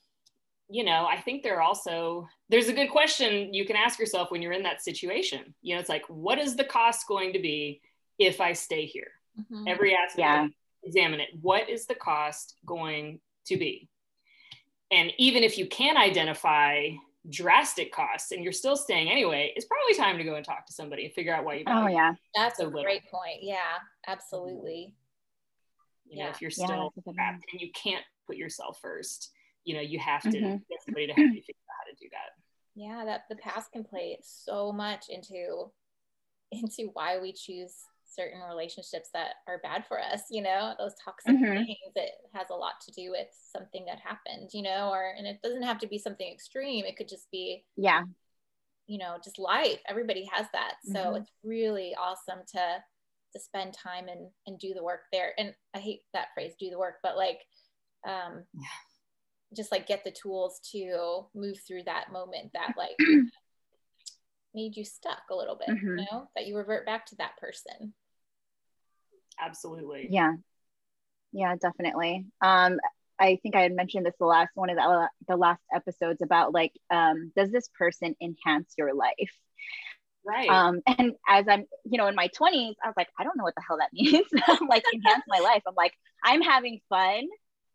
you 0.71 0.85
know, 0.85 1.07
I 1.07 1.21
think 1.21 1.43
there 1.43 1.57
are 1.57 1.63
also, 1.63 2.29
there's 2.49 2.69
a 2.69 2.73
good 2.73 2.91
question 2.91 3.53
you 3.53 3.67
can 3.67 3.77
ask 3.77 3.99
yourself 3.99 4.31
when 4.31 4.43
you're 4.43 4.53
in 4.53 4.63
that 4.63 4.83
situation. 4.83 5.55
You 5.63 5.75
know, 5.75 5.81
it's 5.81 5.89
like, 5.89 6.05
what 6.09 6.39
is 6.39 6.57
the 6.57 6.65
cost 6.65 7.09
going 7.09 7.33
to 7.33 7.41
be 7.41 7.81
if 8.19 8.41
I 8.41 8.53
stay 8.53 8.87
here? 8.87 9.11
Mm-hmm. 9.41 9.65
Every 9.67 9.95
aspect, 9.95 10.19
yeah. 10.19 10.47
Examine 10.83 11.21
it. 11.21 11.29
What 11.41 11.69
is 11.69 11.87
the 11.87 11.95
cost 11.95 12.57
going 12.67 13.21
to 13.47 13.57
be? 13.57 13.89
And 14.91 15.13
even 15.19 15.43
if 15.43 15.59
you 15.59 15.67
can 15.67 15.97
identify 15.97 16.91
drastic 17.29 17.93
costs 17.93 18.33
and 18.33 18.43
you're 18.43 18.53
still 18.53 18.77
staying 18.77 19.11
anyway, 19.11 19.53
it's 19.55 19.67
probably 19.67 19.95
time 19.95 20.19
to 20.19 20.25
go 20.25 20.35
and 20.35 20.45
talk 20.45 20.67
to 20.67 20.73
somebody 20.73 21.05
and 21.05 21.13
figure 21.13 21.35
out 21.35 21.45
why 21.45 21.55
you. 21.55 21.65
Oh 21.67 21.87
yeah, 21.87 22.15
that's 22.35 22.61
a 22.61 22.67
great 22.67 23.11
point. 23.11 23.43
Yeah, 23.43 23.57
absolutely. 24.07 24.95
You 26.07 26.19
know, 26.19 26.25
yeah. 26.25 26.31
if 26.31 26.41
you're 26.41 26.51
still 26.51 26.93
yeah, 27.07 27.13
trapped 27.13 27.45
and 27.53 27.61
you 27.61 27.71
can't 27.73 28.05
put 28.27 28.37
yourself 28.37 28.79
first, 28.81 29.31
you 29.65 29.75
know, 29.75 29.81
you 29.81 29.99
have 29.99 30.23
to 30.23 30.31
mm-hmm. 30.31 30.57
get 30.71 30.83
somebody 30.85 31.07
to 31.07 31.13
help 31.13 31.27
you 31.27 31.43
figure 31.43 31.61
out 31.69 31.85
how 31.85 31.91
to 31.91 31.97
do 32.01 32.09
that. 32.13 32.31
Yeah, 32.75 33.05
that 33.05 33.25
the 33.29 33.37
past 33.37 33.73
can 33.73 33.85
play 33.85 34.17
so 34.23 34.73
much 34.73 35.07
into 35.11 35.71
into 36.51 36.91
why 36.95 37.19
we 37.19 37.33
choose 37.33 37.75
certain 38.09 38.41
relationships 38.49 39.11
that 39.13 39.35
are 39.47 39.61
bad 39.63 39.85
for 39.87 40.01
us 40.01 40.23
you 40.31 40.43
know 40.43 40.75
those 40.79 40.95
toxic 41.03 41.35
mm-hmm. 41.35 41.65
things 41.65 41.93
it 41.95 42.13
has 42.33 42.47
a 42.51 42.55
lot 42.55 42.75
to 42.81 42.93
do 42.93 43.11
with 43.11 43.29
something 43.53 43.85
that 43.85 44.01
happened 44.01 44.49
you 44.53 44.63
know 44.63 44.91
or 44.91 45.13
and 45.17 45.27
it 45.27 45.39
doesn't 45.43 45.63
have 45.63 45.79
to 45.79 45.87
be 45.87 45.99
something 45.99 46.31
extreme 46.33 46.85
it 46.85 46.97
could 46.97 47.09
just 47.09 47.31
be 47.31 47.65
yeah 47.77 48.03
you 48.87 48.99
know 48.99 49.17
just 49.23 49.39
life 49.39 49.79
everybody 49.89 50.29
has 50.33 50.47
that 50.53 50.75
so 50.85 50.99
mm-hmm. 50.99 51.17
it's 51.17 51.31
really 51.45 51.95
awesome 52.01 52.41
to 52.47 52.83
to 53.33 53.39
spend 53.39 53.75
time 53.75 54.09
and 54.09 54.31
and 54.47 54.59
do 54.59 54.73
the 54.75 54.83
work 54.83 55.03
there 55.13 55.33
and 55.39 55.55
i 55.75 55.79
hate 55.79 56.01
that 56.15 56.29
phrase 56.35 56.55
do 56.59 56.71
the 56.71 56.79
work 56.79 56.95
but 57.03 57.17
like 57.17 57.41
um 58.07 58.43
yeah. 58.55 59.55
just 59.55 59.71
like 59.71 59.87
get 59.87 60.03
the 60.05 60.11
tools 60.11 60.61
to 60.73 61.27
move 61.35 61.59
through 61.67 61.83
that 61.85 62.11
moment 62.13 62.51
that 62.55 62.73
like 62.77 62.97
made 64.55 64.77
you 64.77 64.85
stuck 64.85 65.23
a 65.31 65.35
little 65.35 65.57
bit, 65.57 65.69
mm-hmm. 65.69 65.99
you 65.99 66.07
know, 66.11 66.29
that 66.35 66.47
you 66.47 66.57
revert 66.57 66.87
back 66.87 67.07
to 67.07 67.17
that 67.17 67.37
person. 67.39 67.95
Absolutely. 69.41 70.09
Yeah. 70.11 70.33
Yeah, 71.33 71.55
definitely. 71.57 72.27
Um, 72.41 72.79
I 73.21 73.39
think 73.43 73.57
I 73.57 73.63
had 73.63 73.75
mentioned 73.75 74.07
this 74.07 74.15
the 74.19 74.27
last 74.27 74.51
one 74.55 74.71
of 74.71 74.77
the, 74.77 75.09
the 75.27 75.37
last 75.37 75.61
episodes 75.75 76.23
about 76.23 76.53
like, 76.53 76.73
um, 76.91 77.33
does 77.37 77.51
this 77.51 77.69
person 77.79 78.15
enhance 78.21 78.75
your 78.79 78.95
life? 78.95 79.33
Right. 80.25 80.49
Um, 80.49 80.81
and 80.87 81.13
as 81.29 81.47
I'm, 81.49 81.65
you 81.85 81.99
know, 81.99 82.07
in 82.07 82.15
my 82.15 82.29
20s, 82.29 82.75
I 82.83 82.87
was 82.87 82.95
like, 82.97 83.09
I 83.19 83.25
don't 83.25 83.37
know 83.37 83.45
what 83.45 83.55
the 83.55 83.63
hell 83.67 83.79
that 83.79 83.91
means. 83.93 84.27
I'm 84.47 84.69
like, 84.69 84.85
enhance 84.93 85.25
my 85.27 85.39
life. 85.41 85.63
I'm 85.67 85.75
like, 85.75 85.95
I'm 86.25 86.43
having 86.43 86.81
fun. 86.89 87.27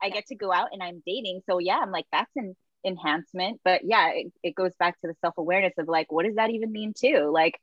I 0.01 0.09
get 0.09 0.27
to 0.27 0.35
go 0.35 0.51
out 0.51 0.69
and 0.71 0.83
I'm 0.83 1.01
dating. 1.05 1.41
So 1.49 1.59
yeah, 1.59 1.79
I'm 1.81 1.91
like, 1.91 2.05
that's 2.11 2.31
an 2.35 2.55
enhancement 2.85 3.59
but 3.63 3.81
yeah 3.83 4.09
it, 4.13 4.31
it 4.43 4.55
goes 4.55 4.71
back 4.79 4.99
to 5.01 5.07
the 5.07 5.15
self-awareness 5.21 5.73
of 5.77 5.87
like 5.87 6.11
what 6.11 6.25
does 6.25 6.35
that 6.35 6.49
even 6.49 6.71
mean 6.71 6.93
too? 6.97 7.29
Like 7.33 7.59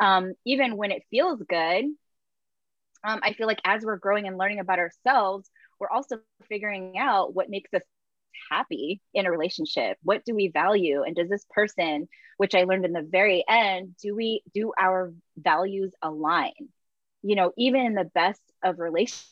um, 0.00 0.34
even 0.44 0.76
when 0.76 0.90
it 0.90 1.02
feels 1.10 1.40
good 1.48 1.84
um, 3.04 3.20
i 3.22 3.32
feel 3.32 3.46
like 3.46 3.60
as 3.64 3.84
we're 3.84 3.96
growing 3.98 4.26
and 4.26 4.38
learning 4.38 4.60
about 4.60 4.78
ourselves 4.78 5.50
we're 5.80 5.90
also 5.90 6.18
figuring 6.48 6.98
out 6.98 7.34
what 7.34 7.50
makes 7.50 7.72
us 7.74 7.82
happy 8.50 9.00
in 9.14 9.26
a 9.26 9.30
relationship. 9.30 9.98
What 10.02 10.24
do 10.24 10.34
we 10.34 10.48
value? 10.48 11.02
And 11.02 11.14
does 11.16 11.28
this 11.28 11.46
person 11.50 12.08
which 12.36 12.54
i 12.54 12.64
learned 12.64 12.84
in 12.84 12.92
the 12.92 13.02
very 13.08 13.44
end 13.48 13.96
do 14.02 14.14
we 14.14 14.42
do 14.54 14.72
our 14.78 15.12
values 15.36 15.92
align? 16.02 16.52
You 17.22 17.36
know 17.36 17.52
even 17.56 17.82
in 17.82 17.94
the 17.94 18.04
best 18.14 18.42
of 18.62 18.78
relationships 18.78 19.28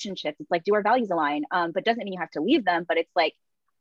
it's 0.00 0.50
like 0.50 0.64
do 0.64 0.74
our 0.74 0.82
values 0.82 1.10
align? 1.10 1.44
Um, 1.50 1.72
but 1.72 1.84
doesn't 1.84 2.04
mean 2.04 2.14
you 2.14 2.20
have 2.20 2.30
to 2.32 2.42
leave 2.42 2.64
them 2.64 2.84
but 2.88 2.98
it's 2.98 3.12
like 3.16 3.34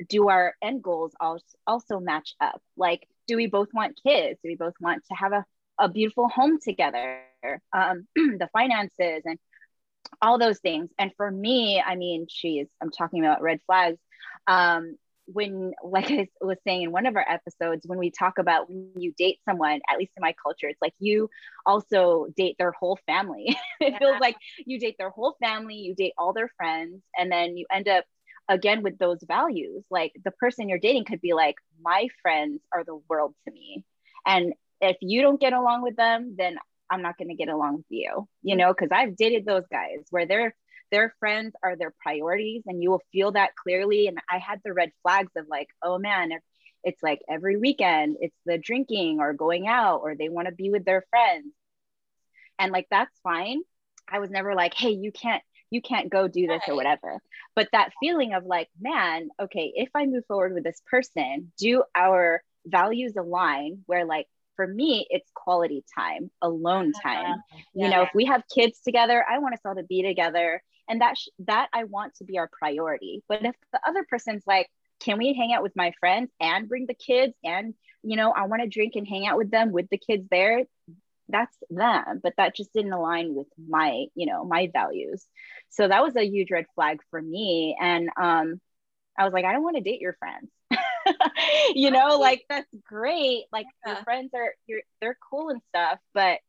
do 0.10 0.30
our 0.30 0.54
end 0.62 0.84
goals 0.84 1.14
also 1.20 2.00
match 2.00 2.36
up? 2.42 2.62
Like, 2.78 3.08
do 3.28 3.36
we 3.38 3.48
both 3.48 3.70
want 3.74 4.00
kids? 4.02 4.40
Do 4.44 4.50
we 4.50 4.56
both 4.56 4.76
want 4.80 5.04
to 5.08 5.16
have 5.16 5.34
a, 5.34 5.46
a 5.80 5.90
beautiful 5.90 6.28
home 6.30 6.60
together? 6.62 7.22
Um, 7.74 8.08
the 8.16 8.50
finances 8.54 9.22
and 9.26 9.40
all 10.22 10.38
those 10.38 10.60
things. 10.60 10.90
And 10.98 11.12
for 11.18 11.30
me, 11.30 11.82
I 11.86 11.96
mean, 11.96 12.28
geez, 12.30 12.68
I'm 12.82 12.92
talking 12.92 13.20
about 13.20 13.42
red 13.42 13.60
flags. 13.66 14.00
Um, 14.48 14.98
when, 15.26 15.74
like 15.84 16.12
I 16.12 16.28
was 16.42 16.58
saying 16.66 16.84
in 16.84 16.92
one 16.92 17.06
of 17.06 17.16
our 17.16 17.26
episodes, 17.28 17.86
when 17.86 18.00
we 18.00 18.12
talk 18.12 18.38
about 18.38 18.70
when 18.70 18.92
you 18.98 19.14
date 19.18 19.40
someone, 19.48 19.80
at 19.90 19.98
least 19.98 20.12
in 20.18 20.22
my 20.22 20.36
culture, 20.42 20.68
it's 20.68 20.82
like 20.82 20.94
you 21.00 21.30
also 21.66 22.28
date 22.36 22.56
their 22.58 22.72
whole 22.72 23.00
family. 23.06 23.58
it 23.80 23.94
yeah. 23.94 24.00
feels 24.00 24.20
like 24.20 24.38
you 24.66 24.80
date 24.80 24.96
their 24.98 25.10
whole 25.10 25.36
family, 25.42 25.76
you 25.76 25.96
date 25.96 26.14
all 26.18 26.34
their 26.34 26.52
friends, 26.58 27.02
and 27.18 27.32
then 27.32 27.58
you 27.58 27.66
end 27.72 27.88
up 27.88 28.06
again 28.48 28.84
with 28.84 28.98
those 28.98 29.20
values 29.28 29.84
like 29.90 30.12
the 30.24 30.32
person 30.32 30.70
you're 30.70 30.80
dating 30.80 31.06
could 31.06 31.22
be 31.22 31.34
like 31.34 31.56
my 31.82 32.08
friends 32.22 32.62
are 32.72 32.84
the 32.84 33.00
world 33.10 33.34
to 33.48 33.54
me. 33.54 33.84
And 34.26 34.54
if 34.82 34.98
you 35.02 35.22
don't 35.22 35.40
get 35.40 35.54
along 35.54 35.82
with 35.82 35.96
them 35.96 36.36
then 36.38 36.58
i'm 36.90 37.02
not 37.02 37.18
going 37.18 37.30
to 37.30 37.36
get 37.36 37.50
along 37.50 37.78
with 37.78 37.86
you 37.90 38.28
you 38.42 38.56
mm. 38.56 38.60
know 38.60 38.74
because 38.74 38.90
i've 38.92 39.16
dated 39.16 39.46
those 39.46 39.64
guys 39.72 40.00
where 40.10 40.26
their 40.26 40.56
their 40.92 41.16
friends 41.20 41.54
are 41.64 41.76
their 41.76 41.94
priorities 42.02 42.62
and 42.68 42.82
you 42.82 42.92
will 42.92 43.02
feel 43.12 43.32
that 43.32 43.56
clearly. 43.56 44.08
And 44.08 44.20
i 44.30 44.38
had 44.38 44.62
the 44.64 44.74
red 44.74 44.92
flags 45.02 45.32
of 45.36 45.48
like 45.50 45.68
oh 45.84 45.98
man 45.98 46.32
if 46.32 46.42
it's 46.84 47.02
like 47.02 47.20
every 47.28 47.58
weekend 47.58 48.18
it's 48.20 48.36
the 48.46 48.58
drinking 48.58 49.20
or 49.20 49.34
going 49.34 49.68
out 49.68 50.02
or 50.04 50.16
they 50.16 50.30
want 50.30 50.48
to 50.48 50.54
be 50.54 50.70
with 50.70 50.86
their 50.86 51.04
friends. 51.10 51.48
And 52.60 52.72
like 52.72 52.88
that's 52.90 53.20
fine. 53.24 53.62
I 54.08 54.20
was 54.20 54.30
never 54.30 54.54
like 54.54 54.74
hey 54.76 54.92
you 54.92 55.12
can't 55.12 55.44
you 55.76 55.82
can't 55.82 56.10
go 56.10 56.28
do 56.28 56.48
this 56.48 56.64
or 56.68 56.76
whatever. 56.76 57.22
But 57.56 57.68
that 57.74 57.92
feeling 58.00 58.34
of 58.34 58.46
like, 58.46 58.70
man, 58.80 59.30
okay, 59.40 59.74
if 59.76 59.90
I 59.94 60.06
move 60.06 60.26
forward 60.26 60.54
with 60.54 60.64
this 60.64 60.82
person, 60.90 61.52
do 61.60 61.84
our 61.94 62.42
values 62.66 63.14
align 63.16 63.84
where 63.86 64.06
like 64.06 64.26
for 64.56 64.66
me 64.66 65.06
it's 65.10 65.30
quality 65.36 65.84
time 65.96 66.32
alone 66.42 66.94
uh-huh. 66.96 67.14
time. 67.14 67.44
Yeah. 67.76 67.86
you 67.86 67.92
know 67.94 68.02
if 68.02 68.10
we 68.16 68.26
have 68.26 68.42
kids 68.52 68.80
together 68.80 69.24
i 69.30 69.38
want 69.38 69.54
us 69.54 69.60
all 69.64 69.76
to 69.76 69.84
be 69.84 70.02
together. 70.02 70.64
And 70.88 71.02
that 71.02 71.16
sh- 71.16 71.30
that 71.40 71.68
i 71.74 71.84
want 71.84 72.16
to 72.16 72.24
be 72.24 72.40
our 72.40 72.50
priority. 72.52 73.22
But 73.30 73.46
if 73.46 73.56
the 73.72 73.80
other 73.88 74.04
person's 74.10 74.44
like 74.48 74.68
can 75.00 75.20
we 75.20 75.34
hang 75.34 75.54
out 75.54 75.62
with 75.62 75.76
my 75.76 75.92
friends 76.00 76.32
and 76.40 76.68
bring 76.70 76.88
the 76.88 76.96
kids? 76.96 77.34
And 77.44 77.76
you 78.02 78.16
know 78.16 78.32
i 78.32 78.46
want 78.46 78.62
to 78.62 78.70
drink 78.70 78.94
and 78.96 79.08
hang 79.08 79.28
out 79.28 79.38
with 79.38 79.52
them 79.52 79.72
with 79.72 79.90
the 79.90 79.98
kids 79.98 80.26
there 80.32 80.64
that's 81.30 81.56
them 81.70 82.20
but 82.22 82.34
that 82.38 82.56
just 82.56 82.74
didn't 82.74 82.94
align 82.94 83.34
with 83.34 83.48
my 83.68 84.06
you 84.16 84.26
know 84.26 84.44
my 84.46 84.70
values. 84.72 85.26
So 85.70 85.88
that 85.88 86.04
was 86.04 86.16
a 86.16 86.26
huge 86.26 86.52
red 86.52 86.66
flag 86.76 87.00
for 87.10 87.22
me. 87.22 87.76
And 87.80 88.10
um 88.18 88.62
i 89.18 89.24
was 89.24 89.34
like 89.34 89.46
i 89.46 89.54
don't 89.54 89.64
want 89.64 89.78
to 89.78 89.84
date 89.84 90.02
your 90.02 90.18
friends. 90.20 90.50
You 91.76 91.92
know 91.92 92.18
like 92.20 92.46
that's 92.50 92.74
great. 92.88 93.46
Like 93.52 93.68
yeah. 93.86 93.94
your 93.94 94.04
friends 94.04 94.32
are 94.34 94.54
you're 94.66 94.82
they're 95.02 95.18
cool 95.30 95.50
and 95.50 95.62
stuff 95.70 96.00
but 96.14 96.40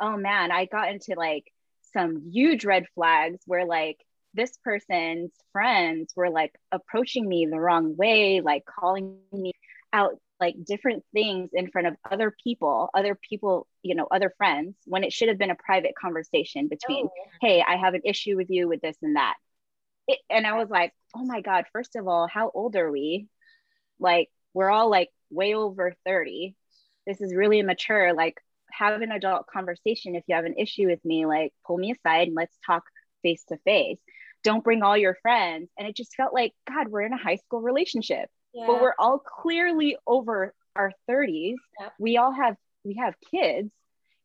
oh 0.00 0.16
man 0.16 0.50
i 0.50 0.64
got 0.66 0.90
into 0.90 1.14
like 1.16 1.44
some 1.92 2.30
huge 2.30 2.64
red 2.64 2.86
flags 2.94 3.40
where 3.46 3.64
like 3.64 3.98
this 4.34 4.56
person's 4.64 5.30
friends 5.52 6.12
were 6.16 6.30
like 6.30 6.52
approaching 6.72 7.26
me 7.28 7.46
the 7.46 7.58
wrong 7.58 7.96
way 7.96 8.40
like 8.40 8.64
calling 8.66 9.18
me 9.32 9.52
out 9.92 10.18
like 10.40 10.56
different 10.64 11.04
things 11.12 11.50
in 11.52 11.70
front 11.70 11.86
of 11.86 11.96
other 12.10 12.34
people, 12.42 12.90
other 12.94 13.18
people, 13.28 13.66
you 13.82 13.94
know, 13.94 14.06
other 14.10 14.32
friends, 14.36 14.74
when 14.84 15.04
it 15.04 15.12
should 15.12 15.28
have 15.28 15.38
been 15.38 15.50
a 15.50 15.56
private 15.56 15.94
conversation 16.00 16.68
between, 16.68 17.06
oh. 17.06 17.28
hey, 17.40 17.64
I 17.66 17.76
have 17.76 17.94
an 17.94 18.02
issue 18.04 18.36
with 18.36 18.50
you 18.50 18.68
with 18.68 18.80
this 18.80 18.96
and 19.02 19.16
that. 19.16 19.34
It, 20.08 20.18
and 20.28 20.46
I 20.46 20.58
was 20.58 20.68
like, 20.68 20.92
oh 21.14 21.24
my 21.24 21.40
God, 21.40 21.64
first 21.72 21.96
of 21.96 22.08
all, 22.08 22.26
how 22.26 22.50
old 22.52 22.76
are 22.76 22.90
we? 22.90 23.28
Like, 24.00 24.28
we're 24.52 24.70
all 24.70 24.90
like 24.90 25.10
way 25.30 25.54
over 25.54 25.94
30. 26.04 26.56
This 27.06 27.20
is 27.20 27.34
really 27.34 27.60
immature. 27.60 28.12
Like, 28.12 28.40
have 28.72 29.02
an 29.02 29.12
adult 29.12 29.46
conversation. 29.46 30.16
If 30.16 30.24
you 30.26 30.34
have 30.34 30.44
an 30.44 30.58
issue 30.58 30.88
with 30.88 31.04
me, 31.04 31.26
like, 31.26 31.52
pull 31.66 31.78
me 31.78 31.92
aside 31.92 32.28
and 32.28 32.36
let's 32.36 32.56
talk 32.66 32.82
face 33.22 33.44
to 33.48 33.56
face. 33.58 33.98
Don't 34.42 34.64
bring 34.64 34.82
all 34.82 34.96
your 34.96 35.16
friends. 35.22 35.70
And 35.78 35.88
it 35.88 35.96
just 35.96 36.14
felt 36.16 36.34
like, 36.34 36.52
God, 36.68 36.88
we're 36.88 37.02
in 37.02 37.12
a 37.12 37.16
high 37.16 37.36
school 37.36 37.62
relationship 37.62 38.28
yeah. 38.54 38.66
but 38.66 38.80
we're 38.80 38.94
all 38.98 39.18
clearly 39.18 39.96
over 40.06 40.54
our 40.76 40.92
30s 41.08 41.54
yep. 41.80 41.92
we 41.98 42.16
all 42.16 42.32
have 42.32 42.56
we 42.84 42.94
have 42.94 43.14
kids 43.30 43.70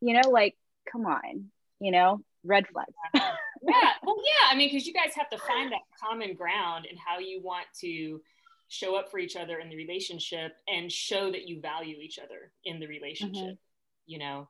you 0.01 0.13
know 0.13 0.29
like 0.29 0.55
come 0.91 1.05
on 1.05 1.45
you 1.79 1.91
know 1.91 2.21
red 2.43 2.65
flags 2.67 2.93
yeah 3.13 3.91
well 4.03 4.17
yeah 4.17 4.51
i 4.51 4.55
mean 4.55 4.69
because 4.69 4.87
you 4.87 4.93
guys 4.93 5.11
have 5.15 5.29
to 5.29 5.37
find 5.37 5.71
that 5.71 5.81
common 6.01 6.33
ground 6.33 6.85
and 6.89 6.97
how 6.97 7.19
you 7.19 7.41
want 7.41 7.65
to 7.79 8.21
show 8.69 8.95
up 8.95 9.09
for 9.09 9.17
each 9.17 9.35
other 9.35 9.59
in 9.59 9.69
the 9.69 9.75
relationship 9.75 10.53
and 10.67 10.91
show 10.91 11.31
that 11.31 11.47
you 11.47 11.59
value 11.59 11.97
each 12.01 12.19
other 12.19 12.51
in 12.63 12.79
the 12.79 12.87
relationship 12.87 13.43
mm-hmm. 13.43 14.07
you 14.07 14.19
know 14.19 14.47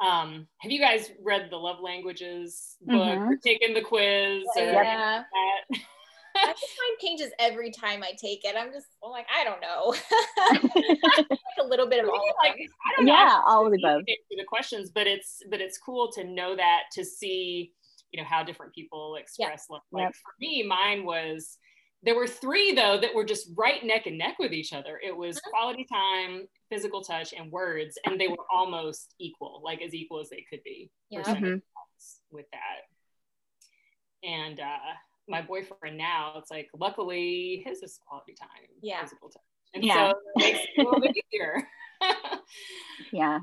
um, 0.00 0.48
have 0.58 0.72
you 0.72 0.80
guys 0.80 1.12
read 1.22 1.48
the 1.48 1.56
love 1.56 1.80
languages 1.80 2.76
book 2.80 2.96
mm-hmm. 2.96 3.28
or 3.30 3.36
taken 3.36 3.72
the 3.72 3.82
quiz 3.82 4.42
yeah. 4.56 5.22
I 6.42 6.52
just 6.52 6.72
mine 6.78 6.98
changes 7.00 7.30
every 7.38 7.70
time 7.70 8.02
I 8.02 8.12
take 8.12 8.44
it. 8.44 8.56
I'm 8.56 8.72
just 8.72 8.86
I'm 9.04 9.10
like, 9.10 9.26
I 9.34 9.44
don't 9.44 9.60
know. 9.60 9.94
like 11.20 11.58
a 11.60 11.64
little 11.64 11.88
bit 11.88 12.02
of 12.02 12.10
all. 12.10 12.34
Like, 12.42 12.56
I 12.56 12.96
don't 12.96 13.06
know. 13.06 13.12
Yeah, 13.12 13.40
all 13.46 13.66
of 13.66 13.72
the 13.72 13.78
above. 13.78 14.02
The 14.06 14.44
questions, 14.46 14.90
but 14.94 15.06
it's 15.06 15.42
but 15.50 15.60
it's 15.60 15.78
cool 15.78 16.10
to 16.12 16.24
know 16.24 16.56
that 16.56 16.82
to 16.92 17.04
see, 17.04 17.72
you 18.12 18.20
know, 18.20 18.28
how 18.28 18.42
different 18.42 18.74
people 18.74 19.16
express 19.16 19.66
love. 19.70 19.82
Like 19.92 20.04
yep. 20.04 20.14
for 20.14 20.32
me, 20.40 20.62
mine 20.62 21.04
was 21.04 21.58
there 22.02 22.16
were 22.16 22.26
three 22.26 22.74
though 22.74 22.98
that 23.00 23.14
were 23.14 23.24
just 23.24 23.48
right 23.56 23.84
neck 23.84 24.06
and 24.06 24.18
neck 24.18 24.38
with 24.38 24.52
each 24.52 24.72
other. 24.72 25.00
It 25.04 25.16
was 25.16 25.36
uh-huh. 25.36 25.50
quality 25.50 25.86
time, 25.90 26.48
physical 26.68 27.02
touch, 27.02 27.32
and 27.32 27.50
words, 27.52 27.98
and 28.04 28.20
they 28.20 28.28
were 28.28 28.44
almost 28.52 29.14
equal, 29.20 29.60
like 29.64 29.80
as 29.82 29.94
equal 29.94 30.20
as 30.20 30.28
they 30.30 30.44
could 30.48 30.62
be. 30.64 30.90
Yeah. 31.10 31.22
Mm-hmm. 31.22 31.56
With 32.32 32.46
that, 32.52 32.88
and 34.28 34.58
uh, 34.58 34.94
my 35.28 35.42
boyfriend 35.42 35.96
now, 35.96 36.34
it's 36.36 36.50
like 36.50 36.68
luckily 36.78 37.62
his 37.64 37.82
is 37.82 37.98
quality 38.06 38.34
time, 38.38 38.48
yeah, 38.82 39.02
physical 39.02 39.28
time, 39.28 39.42
and 39.74 39.84
yeah. 39.84 40.10
so 40.10 40.16
it 40.36 40.42
makes 40.42 40.58
it 40.58 40.80
a 40.80 40.84
little 40.84 41.00
bit 41.00 41.16
easier. 41.32 41.62
yeah, 43.12 43.38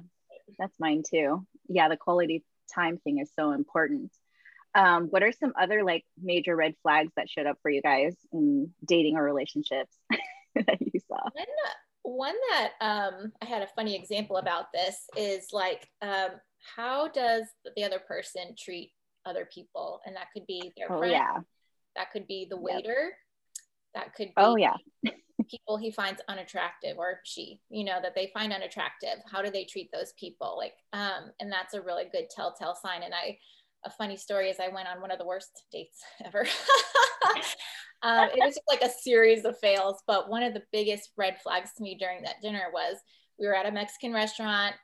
that's 0.58 0.80
mine 0.80 1.04
too. 1.10 1.46
Yeah, 1.68 1.90
the 1.90 1.98
quality 1.98 2.44
time 2.74 2.98
thing 2.98 3.20
is 3.20 3.32
so 3.38 3.52
important. 3.52 4.12
Um, 4.76 5.08
what 5.08 5.24
are 5.24 5.32
some 5.32 5.54
other 5.60 5.84
like 5.84 6.06
major 6.22 6.56
red 6.56 6.76
flags 6.84 7.12
that 7.16 7.30
showed 7.30 7.48
up 7.48 7.58
for 7.62 7.72
you 7.72 7.82
guys 7.82 8.16
in 8.32 8.72
dating 8.86 9.18
or 9.18 9.24
relationships 9.24 9.96
that 10.56 10.78
you 10.80 11.00
saw? 11.08 11.22
One, 11.34 11.46
one 12.04 12.36
that 12.52 12.72
um, 12.82 13.32
I 13.42 13.46
had 13.46 13.62
a 13.62 13.68
funny 13.76 13.96
example 13.96 14.38
about 14.38 14.72
this 14.74 15.06
is 15.18 15.48
like, 15.52 15.90
um, 16.02 16.30
how 16.76 17.08
does 17.08 17.46
the 17.76 17.84
other 17.84 18.00
person 18.00 18.56
treat 18.58 18.92
other 19.26 19.48
people? 19.52 20.02
And 20.06 20.16
that 20.16 20.28
could 20.34 20.46
be 20.46 20.72
their 20.78 20.92
oh, 20.92 21.00
friend, 21.00 21.12
yeah. 21.12 21.38
That 21.96 22.12
could 22.12 22.28
be 22.28 22.48
the 22.50 22.58
waiter, 22.58 23.12
yep. 23.12 23.14
that 23.96 24.16
could 24.16 24.28
be 24.28 24.34
oh 24.38 24.56
yeah 24.56 24.76
people 25.50 25.78
he 25.78 25.90
finds 25.90 26.22
unattractive 26.28 26.98
or 26.98 27.22
she 27.24 27.60
you 27.70 27.84
know 27.84 27.98
that 28.02 28.14
they 28.14 28.30
find 28.34 28.54
unattractive 28.54 29.18
how 29.32 29.42
do 29.42 29.50
they 29.50 29.64
treat 29.64 29.90
those 29.92 30.14
people 30.20 30.56
like 30.58 30.74
um 30.94 31.32
and 31.40 31.52
that's 31.52 31.74
a 31.74 31.82
really 31.82 32.04
good 32.12 32.26
telltale 32.30 32.76
sign 32.76 33.02
and 33.02 33.14
i 33.16 33.36
a 33.86 33.90
funny 33.90 34.18
story 34.18 34.50
is 34.50 34.58
I 34.60 34.74
went 34.74 34.88
on 34.88 35.02
one 35.02 35.12
of 35.12 35.20
the 35.20 35.26
worst 35.26 35.64
dates 35.72 36.02
ever. 36.26 36.42
um, 38.02 38.30
it 38.30 38.44
was 38.44 38.56
just 38.56 38.62
like 38.68 38.82
a 38.82 38.90
series 38.90 39.46
of 39.46 39.58
fails, 39.60 40.02
but 40.08 40.30
one 40.30 40.44
of 40.44 40.54
the 40.54 40.64
biggest 40.72 41.12
red 41.18 41.40
flags 41.42 41.72
to 41.78 41.84
me 41.84 41.96
during 42.00 42.24
that 42.24 42.42
dinner 42.42 42.66
was 42.74 42.98
we 43.40 43.48
were 43.48 43.56
at 43.56 43.66
a 43.66 43.72
Mexican 43.72 44.14
restaurant 44.14 44.76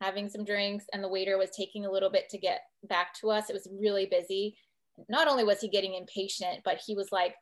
having 0.00 0.28
some 0.28 0.44
drinks, 0.44 0.84
and 0.92 1.02
the 1.02 1.08
waiter 1.08 1.38
was 1.38 1.50
taking 1.50 1.86
a 1.86 1.90
little 1.90 2.10
bit 2.10 2.28
to 2.28 2.38
get 2.38 2.60
back 2.88 3.14
to 3.20 3.30
us. 3.30 3.48
It 3.48 3.54
was 3.54 3.68
really 3.80 4.06
busy. 4.06 4.56
Not 5.08 5.28
only 5.28 5.44
was 5.44 5.60
he 5.60 5.68
getting 5.68 5.94
impatient, 5.94 6.60
but 6.64 6.80
he 6.84 6.94
was 6.94 7.08
like, 7.10 7.34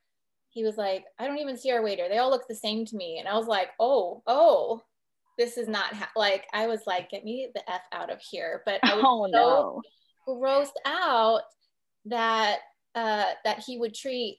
he 0.51 0.65
was 0.65 0.77
like, 0.77 1.05
I 1.19 1.27
don't 1.27 1.39
even 1.39 1.57
see 1.57 1.71
our 1.71 1.83
waiter. 1.83 2.09
They 2.09 2.19
all 2.19 2.31
look 2.31 2.47
the 2.49 2.55
same 2.55 2.85
to 2.87 2.97
me. 2.97 3.19
And 3.19 3.29
I 3.29 3.35
was 3.37 3.47
like, 3.47 3.69
oh, 3.81 4.23
oh, 4.27 4.83
this 5.39 5.57
is 5.57 5.69
not 5.69 5.95
ha-. 5.95 6.11
like, 6.15 6.47
I 6.53 6.67
was 6.67 6.81
like, 6.87 7.11
get 7.11 7.25
me 7.25 7.49
the 7.55 7.71
F 7.71 7.83
out 7.93 8.11
of 8.11 8.21
here. 8.21 8.63
But 8.67 8.81
I 8.83 8.95
was 8.95 9.05
oh, 9.07 9.27
so, 9.27 9.31
no 9.31 9.83
grossed 10.27 10.77
out 10.87 11.43
that 12.07 12.59
uh, 12.95 13.31
that 13.45 13.61
he 13.61 13.79
would 13.79 13.95
treat 13.95 14.39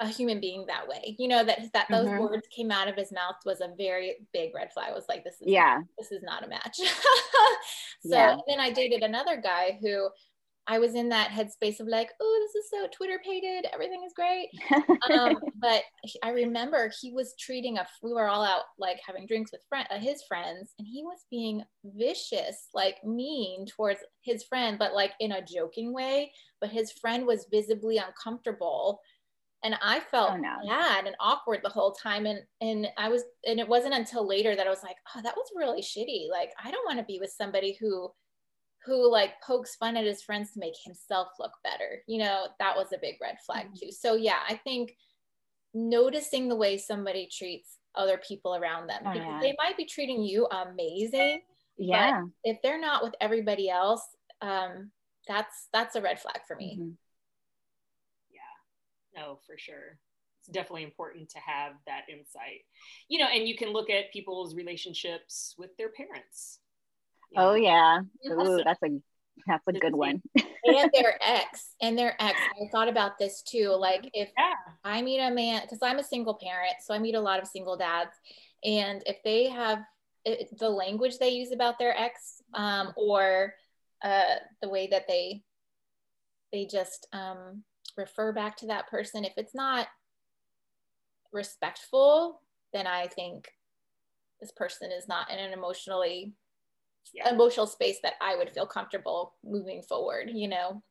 a 0.00 0.08
human 0.08 0.40
being 0.40 0.66
that 0.66 0.88
way. 0.88 1.16
You 1.18 1.28
know 1.28 1.44
that 1.44 1.60
that 1.72 1.86
those 1.90 2.06
mm-hmm. 2.06 2.20
words 2.20 2.46
came 2.54 2.70
out 2.70 2.88
of 2.88 2.96
his 2.96 3.12
mouth 3.12 3.36
was 3.44 3.60
a 3.60 3.74
very 3.76 4.16
big 4.32 4.54
red 4.54 4.72
flag. 4.72 4.90
I 4.90 4.94
was 4.94 5.06
like, 5.08 5.24
this 5.24 5.34
is 5.34 5.46
yeah, 5.46 5.80
this 5.98 6.12
is 6.12 6.22
not 6.22 6.44
a 6.44 6.48
match. 6.48 6.76
so 8.02 8.16
yeah. 8.16 8.36
then 8.46 8.60
I 8.60 8.70
dated 8.70 9.02
another 9.02 9.40
guy 9.40 9.78
who 9.80 10.08
I 10.68 10.78
was 10.78 10.94
in 10.94 11.08
that 11.10 11.30
headspace 11.30 11.78
of 11.78 11.86
like, 11.86 12.10
oh, 12.20 12.46
this 12.46 12.64
is 12.64 12.70
so 12.70 12.88
Twitter 12.92 13.20
pated, 13.24 13.68
everything 13.72 14.02
is 14.04 14.12
great. 14.14 14.48
um, 15.10 15.36
but 15.56 15.82
I 16.22 16.30
remember 16.30 16.90
he 17.00 17.12
was 17.12 17.34
treating 17.38 17.78
a, 17.78 17.86
we 18.02 18.12
were 18.12 18.26
all 18.26 18.44
out 18.44 18.62
like 18.78 18.98
having 19.06 19.26
drinks 19.26 19.52
with 19.52 19.60
friend, 19.68 19.86
uh, 19.90 19.98
his 19.98 20.24
friends, 20.28 20.72
and 20.78 20.86
he 20.86 21.02
was 21.04 21.24
being 21.30 21.62
vicious, 21.84 22.68
like 22.74 22.96
mean 23.04 23.66
towards 23.66 24.00
his 24.22 24.42
friend, 24.44 24.78
but 24.78 24.94
like 24.94 25.12
in 25.20 25.32
a 25.32 25.44
joking 25.44 25.92
way. 25.92 26.32
But 26.60 26.70
his 26.70 26.90
friend 26.92 27.26
was 27.26 27.46
visibly 27.50 27.98
uncomfortable. 27.98 29.00
And 29.62 29.74
I 29.82 30.00
felt 30.00 30.32
oh, 30.32 30.36
no. 30.36 30.56
bad 30.68 31.06
and 31.06 31.16
awkward 31.18 31.60
the 31.62 31.70
whole 31.70 31.92
time. 31.92 32.26
And 32.26 32.40
and 32.60 32.88
I 32.98 33.08
was, 33.08 33.22
and 33.46 33.58
it 33.58 33.68
wasn't 33.68 33.94
until 33.94 34.26
later 34.26 34.54
that 34.54 34.66
I 34.66 34.70
was 34.70 34.82
like, 34.82 34.96
oh, 35.14 35.22
that 35.22 35.36
was 35.36 35.50
really 35.56 35.80
shitty. 35.80 36.30
Like, 36.30 36.50
I 36.62 36.70
don't 36.70 36.86
want 36.86 36.98
to 36.98 37.04
be 37.04 37.18
with 37.20 37.30
somebody 37.30 37.76
who 37.80 38.10
who 38.86 39.10
like 39.10 39.40
pokes 39.42 39.74
fun 39.74 39.96
at 39.96 40.04
his 40.04 40.22
friends 40.22 40.52
to 40.52 40.60
make 40.60 40.74
himself 40.84 41.28
look 41.38 41.52
better. 41.64 42.02
You 42.06 42.18
know, 42.18 42.46
that 42.60 42.76
was 42.76 42.92
a 42.92 42.98
big 42.98 43.16
red 43.20 43.36
flag 43.44 43.66
mm-hmm. 43.66 43.86
too. 43.86 43.92
So 43.92 44.14
yeah, 44.14 44.38
I 44.48 44.54
think 44.54 44.96
noticing 45.74 46.48
the 46.48 46.56
way 46.56 46.78
somebody 46.78 47.28
treats 47.30 47.78
other 47.94 48.18
people 48.18 48.54
around 48.54 48.86
them. 48.86 49.02
Oh, 49.04 49.12
yeah. 49.12 49.38
They 49.40 49.54
might 49.58 49.76
be 49.76 49.84
treating 49.84 50.22
you 50.22 50.46
amazing. 50.46 51.42
Yeah. 51.76 52.22
if 52.44 52.58
they're 52.62 52.80
not 52.80 53.02
with 53.02 53.14
everybody 53.20 53.68
else, 53.68 54.02
um, 54.40 54.90
that's 55.26 55.68
that's 55.72 55.96
a 55.96 56.00
red 56.00 56.20
flag 56.20 56.40
for 56.46 56.56
me. 56.56 56.78
Mm-hmm. 56.80 56.90
Yeah. 58.30 59.20
No, 59.22 59.38
for 59.46 59.58
sure. 59.58 59.98
It's 60.40 60.48
definitely 60.48 60.84
important 60.84 61.30
to 61.30 61.38
have 61.40 61.72
that 61.86 62.02
insight. 62.08 62.64
You 63.08 63.18
know, 63.18 63.26
and 63.26 63.48
you 63.48 63.56
can 63.56 63.72
look 63.72 63.90
at 63.90 64.12
people's 64.12 64.54
relationships 64.54 65.54
with 65.58 65.76
their 65.76 65.88
parents 65.88 66.60
Oh 67.36 67.54
yeah. 67.54 68.00
Ooh, 68.30 68.62
that's 68.64 68.82
a 68.82 69.00
that's 69.46 69.66
a 69.68 69.72
good 69.72 69.94
one. 69.94 70.22
and 70.64 70.90
their 70.94 71.18
ex 71.22 71.74
and 71.80 71.96
their 71.96 72.20
ex. 72.20 72.38
I 72.60 72.68
thought 72.70 72.88
about 72.88 73.18
this 73.18 73.42
too. 73.42 73.68
Like 73.70 74.10
if 74.12 74.30
yeah. 74.36 74.54
I 74.84 75.02
meet 75.02 75.20
a 75.20 75.30
man, 75.30 75.62
because 75.62 75.78
I'm 75.82 75.98
a 75.98 76.04
single 76.04 76.38
parent, 76.42 76.76
so 76.84 76.94
I 76.94 76.98
meet 76.98 77.14
a 77.14 77.20
lot 77.20 77.40
of 77.40 77.46
single 77.46 77.76
dads, 77.76 78.12
and 78.64 79.02
if 79.06 79.16
they 79.24 79.48
have 79.48 79.80
it, 80.24 80.48
the 80.58 80.68
language 80.68 81.18
they 81.18 81.30
use 81.30 81.52
about 81.52 81.78
their 81.78 81.96
ex, 81.98 82.42
um, 82.54 82.92
or 82.96 83.54
uh, 84.02 84.36
the 84.62 84.68
way 84.68 84.88
that 84.88 85.06
they 85.06 85.42
they 86.52 86.66
just 86.66 87.06
um, 87.12 87.62
refer 87.96 88.32
back 88.32 88.56
to 88.58 88.66
that 88.66 88.88
person, 88.88 89.24
if 89.24 89.32
it's 89.36 89.54
not 89.54 89.88
respectful, 91.32 92.40
then 92.72 92.86
I 92.86 93.06
think 93.08 93.48
this 94.40 94.52
person 94.52 94.90
is 94.92 95.08
not 95.08 95.30
in 95.30 95.38
an 95.38 95.52
emotionally 95.52 96.34
yeah. 97.14 97.32
emotional 97.32 97.66
space 97.66 97.98
that 98.02 98.14
I 98.20 98.36
would 98.36 98.50
feel 98.50 98.66
comfortable 98.66 99.34
moving 99.44 99.82
forward, 99.82 100.30
you 100.32 100.48
know? 100.48 100.82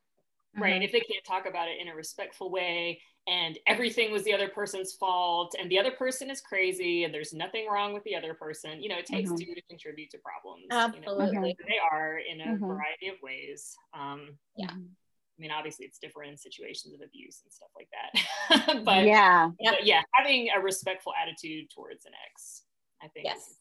Right. 0.57 0.75
Mm-hmm. 0.75 0.83
If 0.83 0.91
they 0.91 0.99
can't 1.01 1.25
talk 1.25 1.45
about 1.47 1.67
it 1.67 1.81
in 1.81 1.89
a 1.89 1.95
respectful 1.95 2.49
way 2.49 3.01
and 3.27 3.57
everything 3.67 4.11
was 4.11 4.23
the 4.23 4.33
other 4.33 4.47
person's 4.47 4.93
fault 4.93 5.55
and 5.59 5.69
the 5.69 5.79
other 5.79 5.91
person 5.91 6.29
is 6.29 6.39
crazy 6.41 7.03
and 7.03 7.13
there's 7.13 7.33
nothing 7.33 7.67
wrong 7.67 7.93
with 7.93 8.03
the 8.03 8.15
other 8.15 8.33
person, 8.33 8.81
you 8.81 8.87
know, 8.87 8.97
it 8.97 9.05
takes 9.05 9.29
mm-hmm. 9.29 9.37
two 9.37 9.55
to 9.55 9.61
contribute 9.69 10.09
to 10.11 10.17
problems. 10.19 10.65
Absolutely. 10.71 11.25
You 11.27 11.41
know, 11.41 11.41
they 11.41 11.79
are 11.91 12.19
in 12.19 12.41
a 12.41 12.53
mm-hmm. 12.53 12.65
variety 12.65 13.07
of 13.07 13.15
ways. 13.21 13.75
Um, 13.93 14.37
yeah. 14.55 14.71
I 14.71 15.41
mean, 15.41 15.51
obviously, 15.51 15.85
it's 15.85 15.99
different 15.99 16.31
in 16.31 16.37
situations 16.37 16.93
of 16.93 17.01
abuse 17.01 17.41
and 17.43 17.51
stuff 17.51 17.69
like 17.75 17.89
that. 17.91 18.83
but 18.85 19.03
yeah, 19.03 19.49
but 19.65 19.85
yeah, 19.85 20.01
having 20.13 20.47
a 20.55 20.61
respectful 20.61 21.11
attitude 21.21 21.69
towards 21.69 22.05
an 22.05 22.13
ex, 22.31 22.63
I 23.03 23.09
think, 23.09 23.25
yes. 23.25 23.55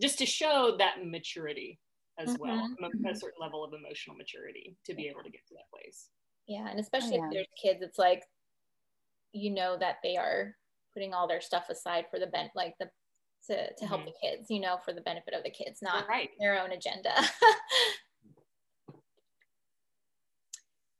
just 0.00 0.18
to 0.20 0.26
show 0.26 0.76
that 0.78 1.04
maturity 1.04 1.78
as 2.18 2.30
mm-hmm. 2.30 2.42
well, 2.42 2.56
a, 2.82 2.86
a, 2.86 2.88
mm-hmm. 2.88 3.06
certain 3.14 3.40
level 3.40 3.64
of 3.64 3.72
emotional 3.72 4.16
maturity 4.16 4.76
to 4.86 4.94
be 4.94 5.06
able 5.08 5.22
to 5.22 5.30
get 5.30 5.46
to 5.48 5.54
that 5.54 5.70
place. 5.72 6.08
Yeah, 6.46 6.68
and 6.68 6.80
especially 6.80 7.18
oh, 7.18 7.22
yeah. 7.22 7.26
if 7.26 7.32
there's 7.32 7.46
kids, 7.62 7.82
it's 7.82 7.98
like 7.98 8.22
you 9.32 9.50
know 9.50 9.76
that 9.78 9.96
they 10.02 10.16
are 10.16 10.54
putting 10.94 11.12
all 11.14 11.28
their 11.28 11.40
stuff 11.40 11.68
aside 11.70 12.06
for 12.10 12.18
the 12.18 12.26
bent, 12.26 12.50
like 12.54 12.74
the 12.80 12.88
to, 13.46 13.54
to 13.54 13.62
mm-hmm. 13.62 13.86
help 13.86 14.04
the 14.04 14.12
kids, 14.22 14.50
you 14.50 14.60
know, 14.60 14.78
for 14.84 14.92
the 14.92 15.00
benefit 15.00 15.34
of 15.34 15.44
the 15.44 15.50
kids, 15.50 15.80
not 15.80 16.08
right. 16.08 16.30
their 16.40 16.60
own 16.60 16.72
agenda. 16.72 17.12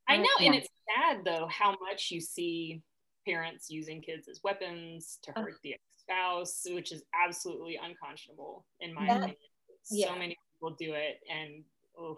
I 0.07 0.17
know, 0.17 0.29
yeah. 0.39 0.47
and 0.47 0.55
it's 0.55 0.69
sad 0.97 1.17
though 1.23 1.47
how 1.51 1.75
much 1.87 2.09
you 2.09 2.19
see 2.19 2.81
parents 3.27 3.69
using 3.69 4.01
kids 4.01 4.27
as 4.27 4.39
weapons 4.43 5.19
to 5.23 5.31
hurt 5.33 5.53
oh. 5.53 5.57
the 5.63 5.75
spouse, 5.97 6.63
which 6.69 6.91
is 6.91 7.03
absolutely 7.13 7.79
unconscionable 7.83 8.65
in 8.79 8.93
my 8.93 9.05
opinion. 9.05 9.35
Yeah. 9.91 10.07
So 10.07 10.15
many 10.17 10.35
will 10.61 10.75
do 10.79 10.93
it 10.93 11.19
and 11.29 11.63
oof, 12.01 12.17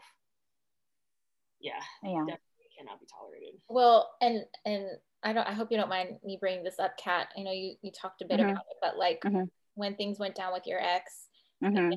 yeah, 1.60 1.73
yeah, 2.04 2.19
definitely 2.19 2.41
cannot 2.77 2.99
be 2.99 3.08
tolerated. 3.08 3.60
Well, 3.69 4.12
and 4.21 4.43
and 4.65 4.86
I 5.23 5.34
don't. 5.34 5.47
I 5.47 5.54
hope 5.54 5.71
you 5.71 5.77
don't 5.77 5.89
mind 5.89 6.17
me 6.23 6.38
bringing 6.39 6.63
this 6.63 6.80
up, 6.80 6.97
Kat. 6.97 7.27
I 7.38 7.41
know 7.41 7.51
you 7.51 7.75
you 7.82 7.91
talked 7.91 8.21
a 8.21 8.25
bit 8.25 8.39
mm-hmm. 8.39 8.49
about 8.49 8.63
it, 8.69 8.77
but 8.82 8.97
like 8.97 9.21
mm-hmm. 9.21 9.43
when 9.75 9.95
things 9.95 10.19
went 10.19 10.36
down 10.36 10.54
with 10.54 10.65
your 10.65 10.82
ex, 10.82 11.27
mm-hmm. 11.63 11.93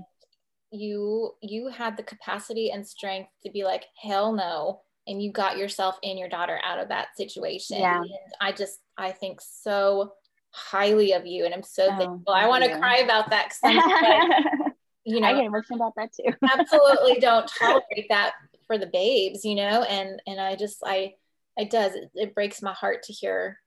you 0.70 1.32
you 1.42 1.68
had 1.68 1.96
the 1.96 2.02
capacity 2.02 2.70
and 2.70 2.86
strength 2.86 3.30
to 3.44 3.50
be 3.50 3.64
like, 3.64 3.84
hell 4.00 4.32
no, 4.32 4.82
and 5.06 5.22
you 5.22 5.32
got 5.32 5.56
yourself 5.56 5.98
and 6.02 6.18
your 6.18 6.28
daughter 6.28 6.60
out 6.64 6.78
of 6.78 6.88
that 6.88 7.16
situation. 7.16 7.78
Yeah. 7.78 8.00
And 8.00 8.10
I 8.40 8.52
just 8.52 8.78
I 8.98 9.12
think 9.12 9.40
so 9.40 10.12
highly 10.54 11.12
of 11.12 11.26
you 11.26 11.44
and 11.44 11.52
i'm 11.52 11.64
so 11.64 11.88
oh, 11.90 11.98
thankful 11.98 12.32
i 12.32 12.46
want 12.46 12.62
to 12.62 12.78
cry 12.78 12.98
about 12.98 13.28
that 13.28 13.52
because 13.60 13.74
like, 13.74 14.44
you 15.04 15.20
know 15.20 15.28
i 15.28 15.34
get 15.34 15.44
emotional 15.44 15.78
about 15.78 15.94
that 15.96 16.10
too. 16.12 16.32
Absolutely 16.42 17.14
don't 17.20 17.50
tolerate 17.58 18.06
that 18.08 18.32
for 18.66 18.78
the 18.78 18.86
babes 18.86 19.44
you 19.44 19.54
know 19.54 19.82
and 19.82 20.20
and 20.26 20.40
i 20.40 20.56
just 20.56 20.78
i 20.84 21.12
it 21.56 21.70
does 21.70 21.94
it, 21.94 22.10
it 22.14 22.34
breaks 22.34 22.62
my 22.62 22.72
heart 22.72 23.02
to 23.04 23.12
hear 23.12 23.60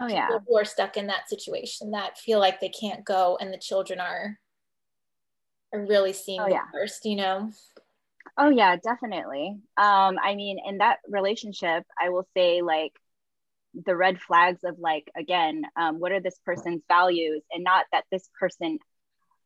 oh 0.00 0.06
yeah. 0.06 0.28
who 0.46 0.56
are 0.56 0.64
stuck 0.64 0.96
in 0.96 1.06
that 1.08 1.28
situation 1.28 1.92
that 1.92 2.18
feel 2.18 2.38
like 2.38 2.60
they 2.60 2.68
can't 2.68 3.04
go 3.04 3.36
and 3.40 3.52
the 3.52 3.58
children 3.58 4.00
are 4.00 4.38
are 5.72 5.84
really 5.86 6.12
seeing 6.12 6.40
oh, 6.40 6.48
yeah. 6.48 6.64
first 6.72 7.04
you 7.04 7.16
know? 7.16 7.50
Oh 8.36 8.50
yeah 8.50 8.76
definitely. 8.76 9.56
Um 9.76 10.16
i 10.22 10.34
mean 10.34 10.58
in 10.64 10.78
that 10.78 10.98
relationship 11.08 11.84
i 12.00 12.10
will 12.10 12.26
say 12.36 12.62
like 12.62 12.92
the 13.86 13.96
red 13.96 14.20
flags 14.20 14.60
of 14.64 14.78
like 14.78 15.10
again 15.16 15.62
um, 15.76 15.98
what 15.98 16.12
are 16.12 16.20
this 16.20 16.38
person's 16.44 16.82
values? 16.88 17.42
And 17.52 17.64
not 17.64 17.86
that 17.92 18.04
this 18.10 18.28
person 18.38 18.78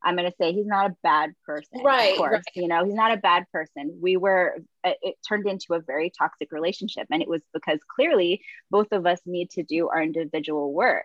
I'm 0.04 0.16
going 0.16 0.30
to 0.30 0.36
say 0.36 0.52
he's 0.52 0.66
not 0.66 0.90
a 0.90 0.96
bad 1.02 1.30
person. 1.46 1.82
Right. 1.82 2.12
Of 2.12 2.18
course, 2.18 2.32
right. 2.32 2.44
you 2.54 2.68
know, 2.68 2.84
he's 2.84 2.94
not 2.94 3.12
a 3.12 3.16
bad 3.18 3.44
person. 3.52 3.98
We 4.00 4.16
were, 4.16 4.56
it 4.84 5.16
turned 5.26 5.46
into 5.46 5.74
a 5.74 5.80
very 5.80 6.10
toxic 6.16 6.52
relationship. 6.52 7.06
And 7.10 7.22
it 7.22 7.28
was 7.28 7.42
because 7.52 7.78
clearly 7.94 8.42
both 8.70 8.92
of 8.92 9.06
us 9.06 9.20
need 9.26 9.50
to 9.50 9.62
do 9.62 9.88
our 9.88 10.02
individual 10.02 10.72
work. 10.72 11.04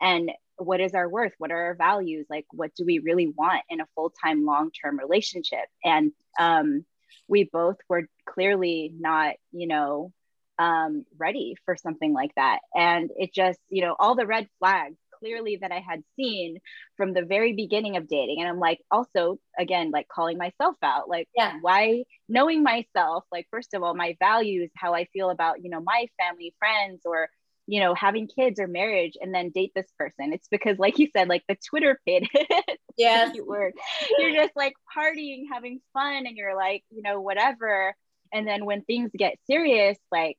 And 0.00 0.32
what 0.56 0.80
is 0.80 0.94
our 0.94 1.08
worth? 1.08 1.32
What 1.38 1.52
are 1.52 1.66
our 1.66 1.74
values? 1.74 2.26
Like, 2.28 2.46
what 2.50 2.74
do 2.74 2.84
we 2.84 2.98
really 2.98 3.28
want 3.28 3.62
in 3.70 3.80
a 3.80 3.88
full 3.94 4.12
time, 4.22 4.44
long 4.44 4.70
term 4.70 4.98
relationship? 4.98 5.66
And 5.84 6.12
um, 6.38 6.84
we 7.28 7.44
both 7.44 7.76
were 7.88 8.08
clearly 8.26 8.92
not, 8.98 9.34
you 9.52 9.66
know, 9.66 10.12
um, 10.58 11.04
ready 11.18 11.56
for 11.64 11.76
something 11.76 12.12
like 12.12 12.34
that. 12.36 12.60
And 12.74 13.10
it 13.16 13.32
just, 13.32 13.58
you 13.68 13.82
know, 13.82 13.96
all 13.98 14.14
the 14.14 14.26
red 14.26 14.48
flags 14.58 14.96
clearly 15.22 15.58
that 15.60 15.72
I 15.72 15.80
had 15.80 16.02
seen 16.16 16.58
from 16.96 17.12
the 17.12 17.22
very 17.22 17.52
beginning 17.52 17.96
of 17.96 18.08
dating. 18.08 18.40
And 18.40 18.48
I'm 18.48 18.58
like, 18.58 18.80
also, 18.90 19.38
again, 19.58 19.90
like 19.90 20.08
calling 20.08 20.38
myself 20.38 20.76
out, 20.82 21.08
like, 21.08 21.28
yeah. 21.36 21.58
why 21.60 22.04
knowing 22.28 22.62
myself, 22.62 23.24
like, 23.30 23.46
first 23.50 23.74
of 23.74 23.82
all, 23.82 23.94
my 23.94 24.16
values, 24.18 24.70
how 24.76 24.94
I 24.94 25.06
feel 25.12 25.30
about, 25.30 25.62
you 25.62 25.70
know, 25.70 25.80
my 25.80 26.06
family, 26.18 26.54
friends, 26.58 27.02
or, 27.04 27.28
you 27.66 27.80
know, 27.80 27.94
having 27.94 28.26
kids 28.26 28.58
or 28.58 28.66
marriage 28.66 29.16
and 29.20 29.32
then 29.34 29.50
date 29.50 29.72
this 29.74 29.90
person. 29.98 30.32
It's 30.32 30.48
because, 30.48 30.78
like 30.78 30.98
you 30.98 31.08
said, 31.14 31.28
like 31.28 31.44
the 31.48 31.56
Twitter 31.70 32.00
pit. 32.06 32.24
yeah. 32.96 33.32
word. 33.44 33.74
You're 34.18 34.34
just 34.34 34.56
like 34.56 34.74
partying, 34.96 35.44
having 35.52 35.80
fun, 35.92 36.26
and 36.26 36.36
you're 36.36 36.56
like, 36.56 36.84
you 36.90 37.02
know, 37.02 37.20
whatever. 37.20 37.94
And 38.32 38.46
then 38.46 38.64
when 38.64 38.82
things 38.82 39.10
get 39.16 39.38
serious, 39.46 39.98
like, 40.10 40.38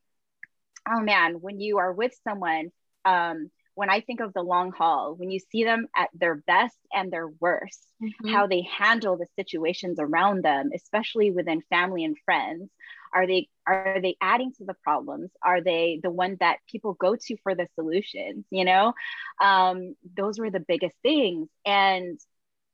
oh 0.89 0.99
man, 0.99 1.35
when 1.35 1.59
you 1.59 1.77
are 1.77 1.93
with 1.93 2.13
someone, 2.27 2.71
um, 3.05 3.49
when 3.75 3.89
I 3.89 4.01
think 4.01 4.19
of 4.19 4.33
the 4.33 4.41
long 4.41 4.71
haul, 4.71 5.15
when 5.15 5.31
you 5.31 5.39
see 5.51 5.63
them 5.63 5.87
at 5.95 6.09
their 6.13 6.35
best 6.35 6.77
and 6.91 7.11
their 7.11 7.27
worst, 7.27 7.85
mm-hmm. 8.01 8.29
how 8.29 8.47
they 8.47 8.61
handle 8.61 9.17
the 9.17 9.27
situations 9.35 9.97
around 9.99 10.43
them, 10.43 10.69
especially 10.75 11.31
within 11.31 11.61
family 11.69 12.03
and 12.03 12.17
friends, 12.25 12.69
are 13.13 13.27
they 13.27 13.47
are 13.67 13.99
they 14.01 14.15
adding 14.21 14.51
to 14.57 14.65
the 14.65 14.75
problems? 14.83 15.31
Are 15.41 15.61
they 15.61 15.99
the 16.01 16.09
one 16.09 16.37
that 16.39 16.57
people 16.69 16.93
go 16.93 17.15
to 17.15 17.37
for 17.43 17.55
the 17.55 17.67
solutions? 17.75 18.45
You 18.49 18.65
know, 18.65 18.93
um, 19.41 19.95
those 20.15 20.39
were 20.39 20.49
the 20.49 20.59
biggest 20.59 20.95
things. 21.03 21.47
And 21.65 22.19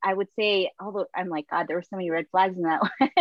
I 0.02 0.14
would 0.14 0.30
say, 0.38 0.72
although 0.80 1.06
I'm 1.14 1.28
like, 1.28 1.48
God, 1.50 1.68
there 1.68 1.76
were 1.76 1.84
so 1.84 1.98
many 1.98 2.10
red 2.10 2.26
flags 2.32 2.56
in 2.56 2.64
that 2.64 2.82
one. 2.98 3.12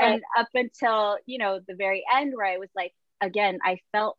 and 0.00 0.22
up 0.38 0.48
until, 0.54 1.18
you 1.26 1.38
know, 1.38 1.60
the 1.66 1.74
very 1.74 2.02
end 2.12 2.32
where 2.34 2.46
I 2.46 2.58
was 2.58 2.70
like, 2.74 2.92
again, 3.20 3.58
I 3.62 3.78
felt 3.92 4.16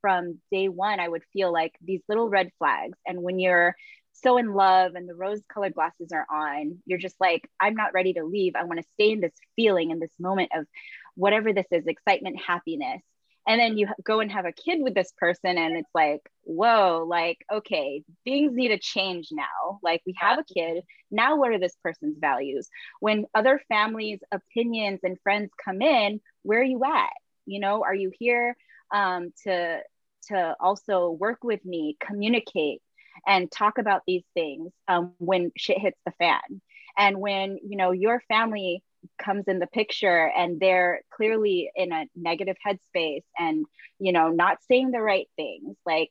from 0.00 0.38
day 0.50 0.68
one, 0.68 1.00
I 1.00 1.08
would 1.08 1.22
feel 1.32 1.52
like 1.52 1.74
these 1.82 2.02
little 2.08 2.28
red 2.28 2.50
flags. 2.58 2.98
And 3.06 3.22
when 3.22 3.38
you're 3.38 3.74
so 4.12 4.36
in 4.36 4.52
love 4.52 4.94
and 4.94 5.08
the 5.08 5.14
rose 5.14 5.40
colored 5.52 5.74
glasses 5.74 6.12
are 6.12 6.26
on, 6.30 6.82
you're 6.86 6.98
just 6.98 7.16
like, 7.20 7.48
I'm 7.58 7.74
not 7.74 7.94
ready 7.94 8.12
to 8.14 8.24
leave. 8.24 8.54
I 8.56 8.64
want 8.64 8.80
to 8.80 8.88
stay 8.94 9.12
in 9.12 9.20
this 9.20 9.32
feeling, 9.56 9.90
in 9.90 9.98
this 9.98 10.12
moment 10.18 10.50
of 10.54 10.66
whatever 11.14 11.52
this 11.52 11.66
is 11.70 11.86
excitement, 11.86 12.40
happiness. 12.40 13.02
And 13.46 13.58
then 13.58 13.78
you 13.78 13.88
go 14.04 14.20
and 14.20 14.30
have 14.30 14.44
a 14.44 14.52
kid 14.52 14.82
with 14.82 14.94
this 14.94 15.12
person, 15.16 15.56
and 15.56 15.76
it's 15.76 15.90
like, 15.94 16.20
whoa, 16.42 17.06
like, 17.08 17.38
okay, 17.50 18.04
things 18.22 18.54
need 18.54 18.68
to 18.68 18.78
change 18.78 19.28
now. 19.32 19.80
Like, 19.82 20.02
we 20.06 20.14
have 20.18 20.38
a 20.38 20.44
kid. 20.44 20.84
Now, 21.10 21.36
what 21.36 21.50
are 21.50 21.58
this 21.58 21.74
person's 21.82 22.18
values? 22.20 22.68
When 23.00 23.24
other 23.34 23.60
families' 23.68 24.20
opinions 24.30 25.00
and 25.02 25.18
friends 25.22 25.50
come 25.64 25.80
in, 25.80 26.20
where 26.42 26.60
are 26.60 26.64
you 26.64 26.84
at? 26.84 27.10
You 27.46 27.60
know, 27.60 27.82
are 27.82 27.94
you 27.94 28.12
here 28.16 28.56
um, 28.92 29.32
to 29.44 29.80
to 30.28 30.56
also 30.60 31.10
work 31.10 31.42
with 31.42 31.64
me, 31.64 31.96
communicate, 32.00 32.82
and 33.26 33.50
talk 33.50 33.78
about 33.78 34.02
these 34.06 34.24
things 34.34 34.72
um, 34.88 35.14
when 35.18 35.52
shit 35.56 35.78
hits 35.78 35.98
the 36.04 36.12
fan. 36.12 36.60
And 36.96 37.18
when 37.20 37.58
you 37.62 37.76
know 37.76 37.92
your 37.92 38.22
family 38.28 38.82
comes 39.18 39.44
in 39.48 39.58
the 39.58 39.66
picture 39.66 40.30
and 40.36 40.60
they're 40.60 41.00
clearly 41.10 41.70
in 41.74 41.90
a 41.90 42.06
negative 42.14 42.56
headspace 42.66 43.24
and 43.38 43.64
you 43.98 44.12
know 44.12 44.28
not 44.28 44.58
saying 44.68 44.90
the 44.90 45.00
right 45.00 45.28
things, 45.36 45.76
like 45.86 46.10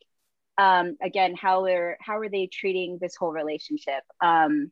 um, 0.57 0.97
again, 1.01 1.35
how 1.35 1.65
are 1.65 1.97
how 2.01 2.19
are 2.19 2.29
they 2.29 2.47
treating 2.51 2.97
this 2.99 3.15
whole 3.15 3.31
relationship? 3.31 4.03
Um, 4.21 4.71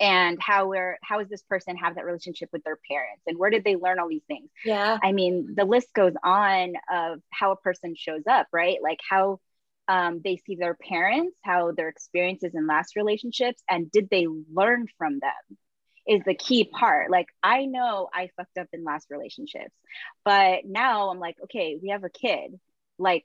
and 0.00 0.38
how 0.40 0.66
we're 0.66 0.98
how 1.02 1.18
does 1.18 1.28
this 1.28 1.42
person 1.42 1.76
have 1.76 1.96
that 1.96 2.06
relationship 2.06 2.48
with 2.52 2.64
their 2.64 2.78
parents? 2.90 3.22
And 3.26 3.38
where 3.38 3.50
did 3.50 3.64
they 3.64 3.76
learn 3.76 3.98
all 3.98 4.08
these 4.08 4.24
things? 4.26 4.48
Yeah. 4.64 4.98
I 5.02 5.12
mean 5.12 5.54
the 5.54 5.66
list 5.66 5.92
goes 5.94 6.14
on 6.24 6.72
of 6.92 7.20
how 7.30 7.52
a 7.52 7.56
person 7.56 7.94
shows 7.96 8.22
up 8.28 8.46
right? 8.52 8.78
Like 8.82 9.00
how 9.08 9.40
um, 9.88 10.20
they 10.24 10.36
see 10.36 10.56
their 10.56 10.74
parents 10.74 11.36
how 11.42 11.72
their 11.72 11.88
experiences 11.88 12.52
in 12.54 12.66
last 12.66 12.96
relationships 12.96 13.62
and 13.68 13.90
did 13.90 14.08
they 14.10 14.26
learn 14.52 14.86
from 14.96 15.18
them 15.18 15.58
is 16.06 16.22
the 16.24 16.34
key 16.34 16.64
part. 16.64 17.10
Like 17.10 17.26
i 17.42 17.66
know 17.66 18.08
i 18.12 18.30
fucked 18.36 18.56
up 18.58 18.68
in 18.72 18.84
last 18.84 19.08
relationships 19.10 19.74
but 20.24 20.60
now 20.64 21.10
i'm 21.10 21.20
like 21.20 21.36
okay 21.44 21.78
we 21.80 21.90
have 21.90 22.04
a 22.04 22.10
kid. 22.10 22.58
Like 22.98 23.24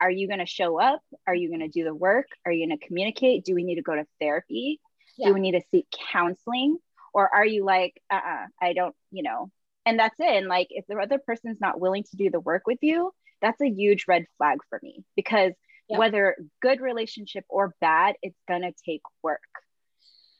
are 0.00 0.10
you 0.10 0.26
going 0.26 0.40
to 0.40 0.46
show 0.46 0.78
up? 0.78 1.00
Are 1.26 1.34
you 1.34 1.48
going 1.48 1.60
to 1.60 1.68
do 1.68 1.84
the 1.84 1.94
work? 1.94 2.26
Are 2.44 2.52
you 2.52 2.66
going 2.66 2.76
to 2.76 2.86
communicate? 2.86 3.44
Do 3.44 3.54
we 3.54 3.62
need 3.62 3.76
to 3.76 3.82
go 3.82 3.94
to 3.94 4.04
therapy 4.20 4.80
yeah. 5.16 5.28
do 5.28 5.34
we 5.34 5.40
need 5.40 5.52
to 5.52 5.62
seek 5.70 5.86
counseling 6.12 6.78
or 7.12 7.32
are 7.32 7.46
you 7.46 7.64
like 7.64 8.00
uh-uh 8.10 8.46
i 8.60 8.72
don't 8.72 8.94
you 9.10 9.22
know 9.22 9.50
and 9.86 9.98
that's 9.98 10.18
it 10.18 10.36
and 10.36 10.46
like 10.46 10.68
if 10.70 10.84
the 10.86 10.96
other 10.96 11.18
person's 11.18 11.60
not 11.60 11.80
willing 11.80 12.02
to 12.02 12.16
do 12.16 12.30
the 12.30 12.40
work 12.40 12.62
with 12.66 12.78
you 12.82 13.12
that's 13.40 13.60
a 13.60 13.68
huge 13.68 14.04
red 14.08 14.24
flag 14.38 14.58
for 14.68 14.78
me 14.82 15.04
because 15.16 15.52
yep. 15.88 15.98
whether 15.98 16.36
good 16.60 16.80
relationship 16.80 17.44
or 17.48 17.74
bad 17.80 18.14
it's 18.22 18.38
gonna 18.48 18.72
take 18.84 19.02
work 19.22 19.40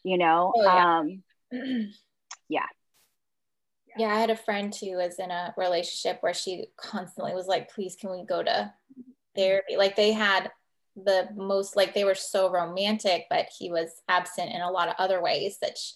you 0.03 0.19
know 0.19 0.53
oh, 0.55 0.63
yeah. 0.63 0.99
um 0.99 1.23
yeah 2.49 2.67
yeah 3.97 4.09
i 4.09 4.19
had 4.19 4.31
a 4.31 4.37
friend 4.37 4.75
who 4.75 4.97
was 4.97 5.19
in 5.19 5.31
a 5.31 5.55
relationship 5.57 6.19
where 6.23 6.35
she 6.35 6.67
constantly 6.77 7.35
was 7.35 7.47
like 7.47 7.71
please 7.71 7.97
can 7.97 8.11
we 8.11 8.25
go 8.25 8.43
to 8.43 8.73
therapy 9.37 9.77
like 9.77 9.97
they 9.97 10.13
had 10.13 10.51
the 10.97 11.29
most 11.35 11.77
like 11.77 11.93
they 11.95 12.05
were 12.05 12.15
so 12.15 12.51
romantic 12.51 13.25
but 13.29 13.49
he 13.59 13.71
was 13.71 14.03
absent 14.09 14.53
in 14.53 14.61
a 14.61 14.71
lot 14.71 14.89
of 14.89 14.95
other 14.99 15.21
ways 15.21 15.59
that 15.61 15.77
she, 15.77 15.93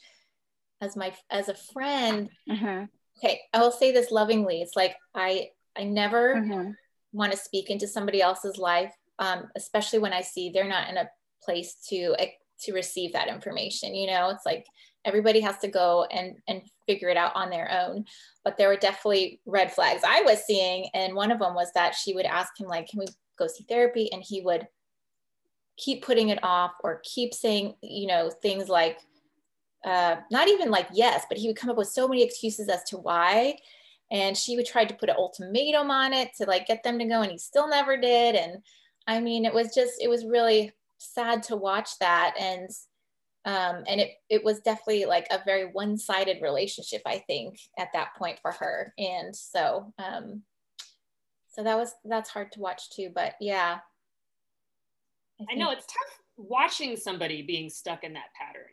as 0.81 0.97
my 0.97 1.13
as 1.31 1.49
a 1.49 1.55
friend 1.73 2.29
mm-hmm. 2.49 2.85
okay 3.17 3.41
i 3.53 3.61
will 3.61 3.71
say 3.71 3.93
this 3.93 4.11
lovingly 4.11 4.61
it's 4.61 4.77
like 4.77 4.97
i 5.15 5.49
i 5.77 5.85
never 5.85 6.37
mm-hmm. 6.37 6.71
want 7.13 7.31
to 7.31 7.39
speak 7.39 7.71
into 7.71 7.87
somebody 7.87 8.21
else's 8.21 8.59
life 8.59 8.93
um, 9.21 9.45
especially 9.57 9.99
when 9.99 10.13
i 10.13 10.21
see 10.21 10.51
they're 10.51 10.69
not 10.69 10.89
in 10.89 10.97
a 10.97 11.09
place 11.43 11.77
to 11.89 12.15
to 12.61 12.73
receive 12.73 13.13
that 13.13 13.29
information 13.29 13.95
you 13.95 14.09
know 14.09 14.31
it's 14.31 14.47
like 14.47 14.67
everybody 15.05 15.41
has 15.41 15.59
to 15.59 15.69
go 15.69 16.07
and 16.11 16.37
and 16.49 16.63
figure 16.87 17.09
it 17.09 17.17
out 17.17 17.35
on 17.37 17.51
their 17.51 17.71
own 17.71 18.05
but 18.45 18.57
there 18.57 18.69
were 18.69 18.77
definitely 18.77 19.41
red 19.47 19.73
flags 19.73 20.03
i 20.05 20.23
was 20.23 20.45
seeing 20.45 20.89
and 20.93 21.15
one 21.15 21.31
of 21.31 21.39
them 21.39 21.55
was 21.55 21.71
that 21.75 21.95
she 21.95 22.15
would 22.15 22.27
ask 22.27 22.59
him 22.59 22.67
like 22.67 22.89
can 22.89 22.99
we 22.99 23.07
go 23.39 23.47
see 23.47 23.65
therapy 23.69 24.11
and 24.13 24.25
he 24.27 24.41
would 24.41 24.67
keep 25.79 26.05
putting 26.05 26.29
it 26.29 26.39
off 26.43 26.73
or 26.85 27.01
keep 27.05 27.33
saying, 27.33 27.75
you 27.83 28.07
know, 28.07 28.31
things 28.31 28.69
like, 28.69 28.99
uh, 29.85 30.17
not 30.31 30.49
even 30.49 30.71
like 30.71 30.89
yes, 30.93 31.25
but 31.29 31.39
he 31.39 31.47
would 31.47 31.57
come 31.57 31.71
up 31.71 31.77
with 31.77 31.89
so 31.89 32.09
many 32.09 32.23
excuses 32.23 32.69
as 32.69 32.83
to 32.85 32.99
why. 32.99 33.57
And 34.11 34.37
she 34.37 34.57
would 34.57 34.67
try 34.67 34.85
to 34.85 34.95
put 34.95 35.11
an 35.11 35.17
ultimatum 35.19 35.91
on 35.91 36.13
it 36.13 36.31
to 36.39 36.47
like 36.47 36.67
get 36.67 36.83
them 36.83 36.99
to 36.99 37.05
go, 37.05 37.23
and 37.23 37.31
he 37.31 37.39
still 37.39 37.69
never 37.69 37.97
did. 37.97 38.35
And 38.35 38.63
I 39.07 39.21
mean, 39.21 39.45
it 39.45 39.53
was 39.53 39.75
just, 39.75 40.01
it 40.01 40.09
was 40.09 40.25
really 40.25 40.73
sad 40.97 41.43
to 41.45 41.57
watch 41.57 41.91
that. 42.01 42.35
And 42.41 42.71
um, 43.45 43.85
and 43.87 44.01
it 44.01 44.11
it 44.29 44.45
was 44.45 44.61
definitely 44.61 45.05
like 45.05 45.27
a 45.31 45.41
very 45.45 45.67
one-sided 45.67 46.43
relationship, 46.43 47.03
I 47.07 47.19
think, 47.27 47.59
at 47.79 47.89
that 47.93 48.15
point 48.19 48.39
for 48.41 48.53
her. 48.53 48.93
And 48.99 49.35
so 49.35 49.93
um, 49.99 50.43
so 51.49 51.63
that 51.63 51.77
was 51.77 51.95
that's 52.05 52.31
hard 52.31 52.53
to 52.53 52.61
watch 52.61 52.91
too. 52.91 53.11
But 53.15 53.35
yeah, 53.41 53.79
I, 55.41 55.53
I 55.53 55.55
know 55.57 55.71
it's 55.71 55.87
tough 55.87 56.23
watching 56.37 56.97
somebody 56.97 57.43
being 57.43 57.69
stuck 57.69 58.05
in 58.05 58.13
that 58.15 58.33
pattern. 58.39 58.71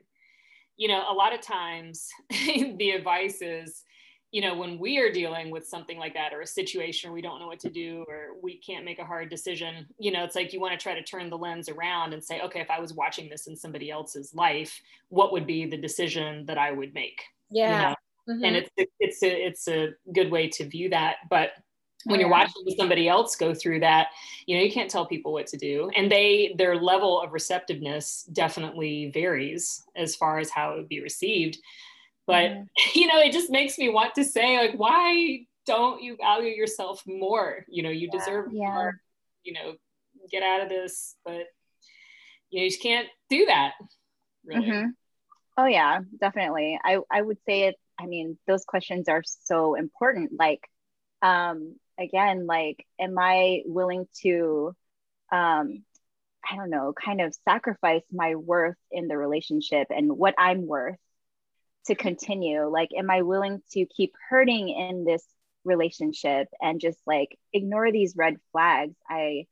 You 0.78 0.89
know, 0.89 1.06
a 1.10 1.13
lot 1.13 1.34
of 1.34 1.41
times 1.41 2.10
the 2.30 2.91
advice 2.91 3.41
is, 3.41 3.84
you 4.32 4.41
know, 4.41 4.58
when 4.58 4.78
we 4.78 4.97
are 4.97 5.12
dealing 5.12 5.49
with 5.49 5.65
something 5.65 5.97
like 5.97 6.13
that 6.15 6.34
or 6.34 6.41
a 6.41 6.47
situation 6.47 7.10
where 7.10 7.15
we 7.15 7.21
don't 7.21 7.39
know 7.39 7.47
what 7.47 7.60
to 7.62 7.69
do 7.69 8.04
or 8.10 8.32
we 8.43 8.58
can't 8.58 8.84
make 8.84 8.99
a 8.99 9.06
hard 9.06 9.30
decision, 9.30 9.88
you 9.97 10.12
know, 10.12 10.23
it's 10.23 10.36
like 10.36 10.51
you 10.51 10.60
want 10.60 10.78
to 10.78 10.84
try 10.84 10.93
to 10.93 11.04
turn 11.04 11.30
the 11.30 11.38
lens 11.38 11.69
around 11.69 12.13
and 12.13 12.21
say, 12.21 12.41
okay, 12.41 12.60
if 12.60 12.69
I 12.69 12.80
was 12.80 12.93
watching 12.93 13.30
this 13.30 13.47
in 13.47 13.56
somebody 13.56 13.89
else's 13.89 14.34
life, 14.34 14.82
what 15.08 15.32
would 15.32 15.47
be 15.47 15.65
the 15.65 15.78
decision 15.78 16.45
that 16.47 16.58
I 16.58 16.71
would 16.71 16.93
make? 16.93 17.21
Yeah. 17.49 17.65
You 17.65 17.88
know? 17.88 17.95
mm-hmm. 18.30 18.43
And 18.43 18.56
it's 18.58 18.69
it's 18.99 19.23
a 19.23 19.45
it's 19.45 19.67
a 19.67 19.89
good 20.13 20.32
way 20.32 20.49
to 20.49 20.65
view 20.65 20.89
that. 20.89 21.17
But 21.30 21.51
when 22.05 22.19
you're 22.19 22.29
watching 22.29 22.63
somebody 22.77 23.07
else 23.07 23.35
go 23.35 23.53
through 23.53 23.79
that 23.79 24.09
you 24.45 24.55
know 24.55 24.63
you 24.63 24.71
can't 24.71 24.89
tell 24.89 25.05
people 25.05 25.33
what 25.33 25.47
to 25.47 25.57
do 25.57 25.89
and 25.95 26.11
they 26.11 26.55
their 26.57 26.75
level 26.75 27.21
of 27.21 27.33
receptiveness 27.33 28.23
definitely 28.31 29.11
varies 29.13 29.83
as 29.95 30.15
far 30.15 30.39
as 30.39 30.49
how 30.49 30.71
it 30.71 30.77
would 30.77 30.89
be 30.89 31.01
received 31.01 31.57
but 32.27 32.51
mm-hmm. 32.51 32.63
you 32.99 33.07
know 33.07 33.19
it 33.19 33.31
just 33.31 33.49
makes 33.49 33.77
me 33.77 33.89
want 33.89 34.13
to 34.15 34.23
say 34.23 34.57
like 34.57 34.77
why 34.77 35.39
don't 35.65 36.01
you 36.01 36.15
value 36.17 36.53
yourself 36.53 37.03
more 37.07 37.65
you 37.67 37.83
know 37.83 37.89
you 37.89 38.09
yeah. 38.11 38.19
deserve 38.19 38.45
yeah. 38.51 38.59
more 38.59 39.01
you 39.43 39.53
know 39.53 39.73
get 40.31 40.43
out 40.43 40.61
of 40.61 40.69
this 40.69 41.15
but 41.25 41.45
you 42.49 42.59
know 42.59 42.63
you 42.63 42.69
just 42.69 42.81
can't 42.81 43.07
do 43.29 43.45
that 43.45 43.73
really 44.45 44.67
mm-hmm. 44.67 44.89
oh 45.57 45.65
yeah 45.65 45.99
definitely 46.19 46.79
i 46.83 46.99
i 47.11 47.21
would 47.21 47.37
say 47.47 47.63
it 47.63 47.75
i 47.99 48.05
mean 48.05 48.37
those 48.47 48.63
questions 48.65 49.09
are 49.09 49.23
so 49.43 49.75
important 49.75 50.31
like 50.37 50.61
um 51.21 51.75
again 51.99 52.45
like 52.45 52.86
am 52.99 53.17
i 53.17 53.62
willing 53.65 54.08
to 54.21 54.75
um 55.31 55.84
i 56.49 56.55
don't 56.55 56.69
know 56.69 56.93
kind 56.93 57.21
of 57.21 57.36
sacrifice 57.47 58.03
my 58.12 58.36
worth 58.36 58.77
in 58.91 59.08
the 59.08 59.17
relationship 59.17 59.88
and 59.89 60.12
what 60.12 60.36
i'm 60.38 60.67
worth 60.67 60.97
to 61.86 61.95
continue? 61.95 62.67
Like 62.67 62.89
am 62.97 63.10
i 63.10 63.21
willing 63.21 63.62
to 63.71 63.86
keep 63.86 64.13
hurting 64.29 64.69
in 64.69 65.05
this 65.05 65.23
relationship 65.63 66.47
and 66.62 66.79
just 66.79 66.99
like 67.08 67.38
ignore 67.53 67.91
these 67.91 68.15
red 68.15 68.38
flags? 68.51 68.95
I 69.10 69.45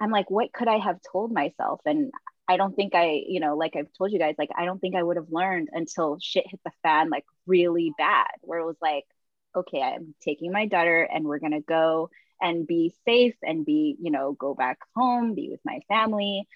i'm 0.00 0.10
like 0.10 0.30
what 0.30 0.52
could 0.52 0.68
i 0.68 0.78
have 0.78 0.98
told 1.10 1.32
myself? 1.32 1.80
And 1.86 2.10
i 2.48 2.56
don't 2.56 2.76
think 2.76 2.94
i 2.94 3.22
you 3.26 3.40
know 3.40 3.56
like 3.56 3.74
i've 3.76 3.92
told 3.96 4.12
you 4.12 4.18
guys 4.18 4.34
like 4.38 4.50
i 4.56 4.64
don't 4.66 4.78
think 4.78 4.94
i 4.94 5.02
would 5.02 5.16
have 5.16 5.30
learned 5.30 5.68
until 5.72 6.18
shit 6.20 6.44
hit 6.46 6.60
the 6.64 6.70
fan 6.82 7.08
like 7.08 7.24
really 7.46 7.92
bad 7.96 8.28
where 8.42 8.58
it 8.58 8.66
was 8.66 8.76
like 8.82 9.04
okay 9.56 9.80
i'm 9.80 10.14
taking 10.22 10.52
my 10.52 10.66
daughter 10.66 11.02
and 11.02 11.24
we're 11.24 11.38
going 11.38 11.52
to 11.52 11.60
go 11.60 12.10
and 12.40 12.66
be 12.66 12.94
safe 13.04 13.36
and 13.42 13.64
be 13.64 13.96
you 14.00 14.10
know 14.10 14.32
go 14.32 14.54
back 14.54 14.78
home 14.94 15.34
be 15.34 15.48
with 15.50 15.60
my 15.64 15.80
family 15.88 16.46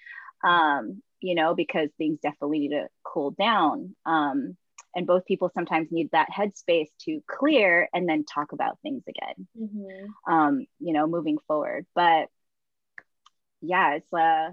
um 0.43 1.01
you 1.21 1.35
know 1.35 1.53
because 1.53 1.89
things 1.97 2.19
definitely 2.21 2.59
need 2.59 2.69
to 2.69 2.87
cool 3.03 3.31
down. 3.31 3.95
Um 4.05 4.57
and 4.95 5.05
both 5.05 5.25
people 5.25 5.51
sometimes 5.53 5.89
need 5.91 6.09
that 6.11 6.29
headspace 6.35 6.89
to 7.01 7.21
clear 7.27 7.87
and 7.93 8.09
then 8.09 8.25
talk 8.25 8.53
about 8.53 8.79
things 8.81 9.03
again 9.07 9.47
mm-hmm. 9.57 10.33
um, 10.33 10.65
you 10.79 10.93
know 10.93 11.07
moving 11.07 11.37
forward. 11.47 11.85
But 11.95 12.27
yeah 13.61 13.95
it's 13.95 14.13
uh 14.13 14.51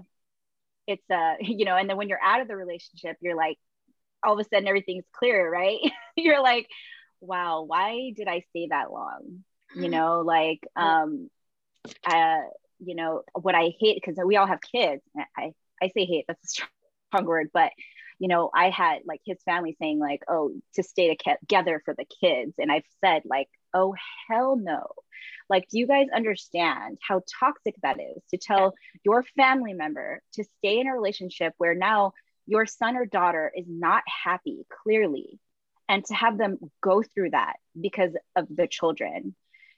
it's 0.85 1.09
uh 1.09 1.35
you 1.39 1.65
know 1.65 1.75
and 1.75 1.89
then 1.89 1.97
when 1.97 2.09
you're 2.09 2.21
out 2.21 2.41
of 2.41 2.47
the 2.47 2.57
relationship 2.57 3.15
you're 3.21 3.37
like 3.37 3.57
all 4.21 4.33
of 4.33 4.39
a 4.39 4.43
sudden 4.43 4.67
everything's 4.67 5.05
clear 5.13 5.49
right? 5.51 5.79
You're 6.17 6.41
like 6.41 6.67
wow 7.21 7.63
why 7.63 8.11
did 8.15 8.27
i 8.27 8.43
stay 8.49 8.67
that 8.69 8.91
long 8.91 9.43
you 9.75 9.89
know 9.89 10.21
like 10.21 10.59
um 10.75 11.29
uh 12.05 12.41
you 12.79 12.95
know 12.95 13.23
what 13.33 13.55
i 13.55 13.73
hate 13.79 13.99
because 14.01 14.23
we 14.25 14.37
all 14.37 14.47
have 14.47 14.59
kids 14.61 15.01
i 15.37 15.51
i 15.81 15.87
say 15.89 16.05
hate 16.05 16.25
that's 16.27 16.43
a 16.43 16.47
strong 16.47 17.25
word 17.25 17.49
but 17.53 17.71
you 18.19 18.27
know, 18.27 18.49
I 18.53 18.69
had 18.69 18.99
like 19.05 19.21
his 19.25 19.37
family 19.43 19.75
saying 19.79 19.99
like, 19.99 20.23
oh, 20.27 20.53
to 20.75 20.83
stay 20.83 21.15
together 21.15 21.81
for 21.85 21.93
the 21.93 22.05
kids. 22.05 22.53
And 22.57 22.71
I've 22.71 22.85
said 23.03 23.23
like, 23.25 23.47
oh, 23.73 23.95
hell 24.27 24.55
no. 24.55 24.87
Like, 25.49 25.67
do 25.69 25.79
you 25.79 25.87
guys 25.87 26.07
understand 26.13 26.97
how 27.07 27.21
toxic 27.39 27.75
that 27.83 27.99
is 27.99 28.21
to 28.29 28.37
tell 28.37 28.73
your 29.03 29.23
family 29.35 29.73
member 29.73 30.21
to 30.33 30.43
stay 30.59 30.79
in 30.79 30.87
a 30.87 30.93
relationship 30.93 31.53
where 31.57 31.75
now 31.75 32.13
your 32.45 32.65
son 32.65 32.97
or 32.97 33.05
daughter 33.05 33.51
is 33.55 33.65
not 33.67 34.03
happy, 34.23 34.65
clearly, 34.83 35.39
and 35.89 36.03
to 36.05 36.13
have 36.13 36.37
them 36.37 36.57
go 36.81 37.01
through 37.01 37.31
that 37.31 37.55
because 37.79 38.11
of 38.35 38.47
the 38.49 38.67
children? 38.67 39.35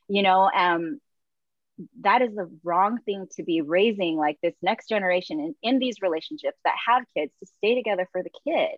You 0.07 0.23
know, 0.23 0.49
um, 0.53 0.99
that 2.01 2.21
is 2.21 2.35
the 2.35 2.49
wrong 2.63 2.99
thing 3.05 3.27
to 3.35 3.43
be 3.43 3.61
raising 3.61 4.17
like 4.17 4.37
this 4.41 4.55
next 4.61 4.89
generation 4.89 5.39
in, 5.39 5.55
in 5.61 5.79
these 5.79 6.01
relationships 6.01 6.57
that 6.65 6.75
have 6.87 7.03
kids 7.15 7.31
to 7.39 7.45
stay 7.57 7.75
together 7.75 8.07
for 8.11 8.21
the 8.23 8.31
kid 8.45 8.77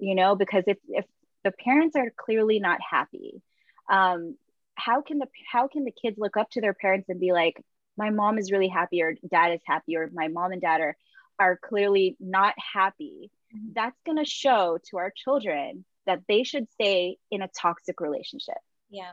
you 0.00 0.14
know 0.14 0.34
because 0.34 0.64
if 0.66 0.78
if 0.88 1.04
the 1.44 1.52
parents 1.52 1.96
are 1.96 2.12
clearly 2.16 2.58
not 2.58 2.78
happy 2.88 3.42
um 3.90 4.36
how 4.74 5.02
can 5.02 5.18
the 5.18 5.26
how 5.50 5.68
can 5.68 5.84
the 5.84 5.92
kids 5.92 6.18
look 6.18 6.36
up 6.36 6.50
to 6.50 6.60
their 6.60 6.74
parents 6.74 7.08
and 7.08 7.20
be 7.20 7.32
like 7.32 7.62
my 7.96 8.10
mom 8.10 8.38
is 8.38 8.52
really 8.52 8.68
happy 8.68 9.02
or 9.02 9.14
dad 9.30 9.52
is 9.52 9.60
happy 9.66 9.96
or 9.96 10.10
my 10.12 10.28
mom 10.28 10.52
and 10.52 10.62
dad 10.62 10.80
are 10.80 10.96
are 11.38 11.56
clearly 11.56 12.16
not 12.20 12.54
happy 12.56 13.30
mm-hmm. 13.54 13.72
that's 13.74 14.00
going 14.04 14.18
to 14.18 14.24
show 14.24 14.78
to 14.88 14.98
our 14.98 15.12
children 15.14 15.84
that 16.10 16.22
they 16.28 16.42
should 16.42 16.68
stay 16.72 17.16
in 17.30 17.40
a 17.40 17.48
toxic 17.48 18.00
relationship 18.00 18.58
yeah 18.90 19.12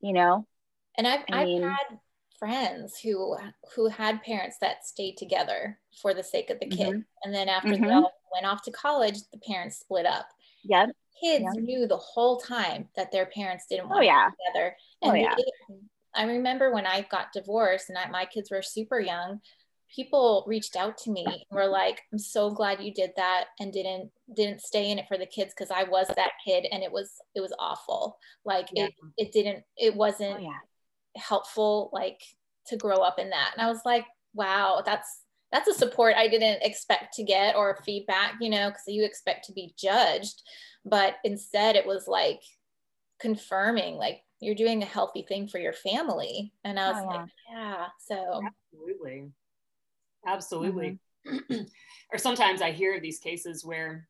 you 0.00 0.12
know 0.12 0.46
and 0.98 1.06
I've, 1.06 1.20
I 1.32 1.44
mean, 1.44 1.64
I've 1.64 1.70
had 1.70 1.98
friends 2.38 2.98
who 2.98 3.36
who 3.74 3.88
had 3.88 4.22
parents 4.22 4.56
that 4.60 4.84
stayed 4.84 5.16
together 5.16 5.78
for 6.00 6.14
the 6.14 6.22
sake 6.22 6.50
of 6.50 6.58
the 6.60 6.66
kid 6.66 6.88
mm-hmm. 6.88 7.00
and 7.24 7.34
then 7.34 7.48
after 7.48 7.68
mm-hmm. 7.68 7.84
they 7.84 7.92
all 7.92 8.12
went 8.32 8.46
off 8.46 8.62
to 8.62 8.70
college 8.70 9.16
the 9.32 9.38
parents 9.46 9.80
split 9.80 10.06
up 10.06 10.26
yeah 10.64 10.86
kids 11.22 11.44
yep. 11.54 11.62
knew 11.62 11.86
the 11.86 11.96
whole 11.96 12.38
time 12.38 12.88
that 12.96 13.12
their 13.12 13.26
parents 13.26 13.66
didn't 13.68 13.88
want 13.88 14.00
oh, 14.00 14.02
yeah. 14.02 14.28
together 14.48 14.76
and 15.02 15.12
oh, 15.12 15.14
yeah. 15.14 15.34
They, 15.36 15.74
i 16.14 16.24
remember 16.24 16.72
when 16.72 16.86
i 16.86 17.06
got 17.10 17.32
divorced 17.32 17.90
and 17.90 17.98
I, 17.98 18.08
my 18.08 18.24
kids 18.24 18.50
were 18.50 18.62
super 18.62 18.98
young 18.98 19.40
people 19.94 20.44
reached 20.46 20.76
out 20.76 20.96
to 20.96 21.10
me 21.10 21.24
and 21.26 21.42
were 21.50 21.66
like 21.66 22.00
i'm 22.12 22.18
so 22.18 22.50
glad 22.50 22.82
you 22.82 22.92
did 22.94 23.10
that 23.16 23.46
and 23.58 23.72
didn't 23.72 24.10
didn't 24.36 24.60
stay 24.60 24.90
in 24.90 24.98
it 24.98 25.06
for 25.08 25.18
the 25.18 25.26
kids 25.26 25.52
because 25.56 25.70
i 25.70 25.82
was 25.84 26.06
that 26.16 26.32
kid 26.44 26.66
and 26.70 26.82
it 26.82 26.92
was 26.92 27.10
it 27.34 27.40
was 27.40 27.54
awful. 27.58 28.18
Like 28.44 28.68
yeah. 28.72 28.86
it 28.86 28.94
it 29.16 29.32
didn't 29.32 29.64
it 29.76 29.94
wasn't 29.94 30.36
oh, 30.38 30.42
yeah. 30.42 31.20
helpful 31.20 31.90
like 31.92 32.20
to 32.66 32.76
grow 32.76 32.96
up 32.96 33.18
in 33.18 33.30
that. 33.30 33.52
And 33.56 33.66
i 33.66 33.70
was 33.70 33.80
like 33.84 34.04
wow 34.34 34.82
that's 34.84 35.22
that's 35.52 35.68
a 35.68 35.74
support 35.74 36.14
i 36.16 36.28
didn't 36.28 36.62
expect 36.62 37.14
to 37.14 37.24
get 37.24 37.56
or 37.56 37.80
feedback 37.84 38.34
you 38.40 38.48
know 38.48 38.68
because 38.68 38.84
you 38.86 39.04
expect 39.04 39.46
to 39.46 39.52
be 39.52 39.74
judged. 39.78 40.42
But 40.84 41.16
instead 41.24 41.76
it 41.76 41.86
was 41.86 42.06
like 42.06 42.40
confirming 43.20 43.96
like 43.96 44.22
you're 44.40 44.54
doing 44.54 44.82
a 44.82 44.86
healthy 44.86 45.26
thing 45.28 45.48
for 45.48 45.58
your 45.58 45.74
family. 45.74 46.52
And 46.64 46.78
i 46.78 46.90
was 46.90 47.02
oh, 47.02 47.06
like 47.06 47.28
yeah. 47.52 47.86
So 47.98 48.40
absolutely 48.72 49.30
absolutely 50.26 50.98
mm-hmm. 51.26 51.54
or 52.12 52.18
sometimes 52.18 52.62
i 52.62 52.70
hear 52.70 52.94
of 52.94 53.02
these 53.02 53.18
cases 53.18 53.64
where 53.64 54.08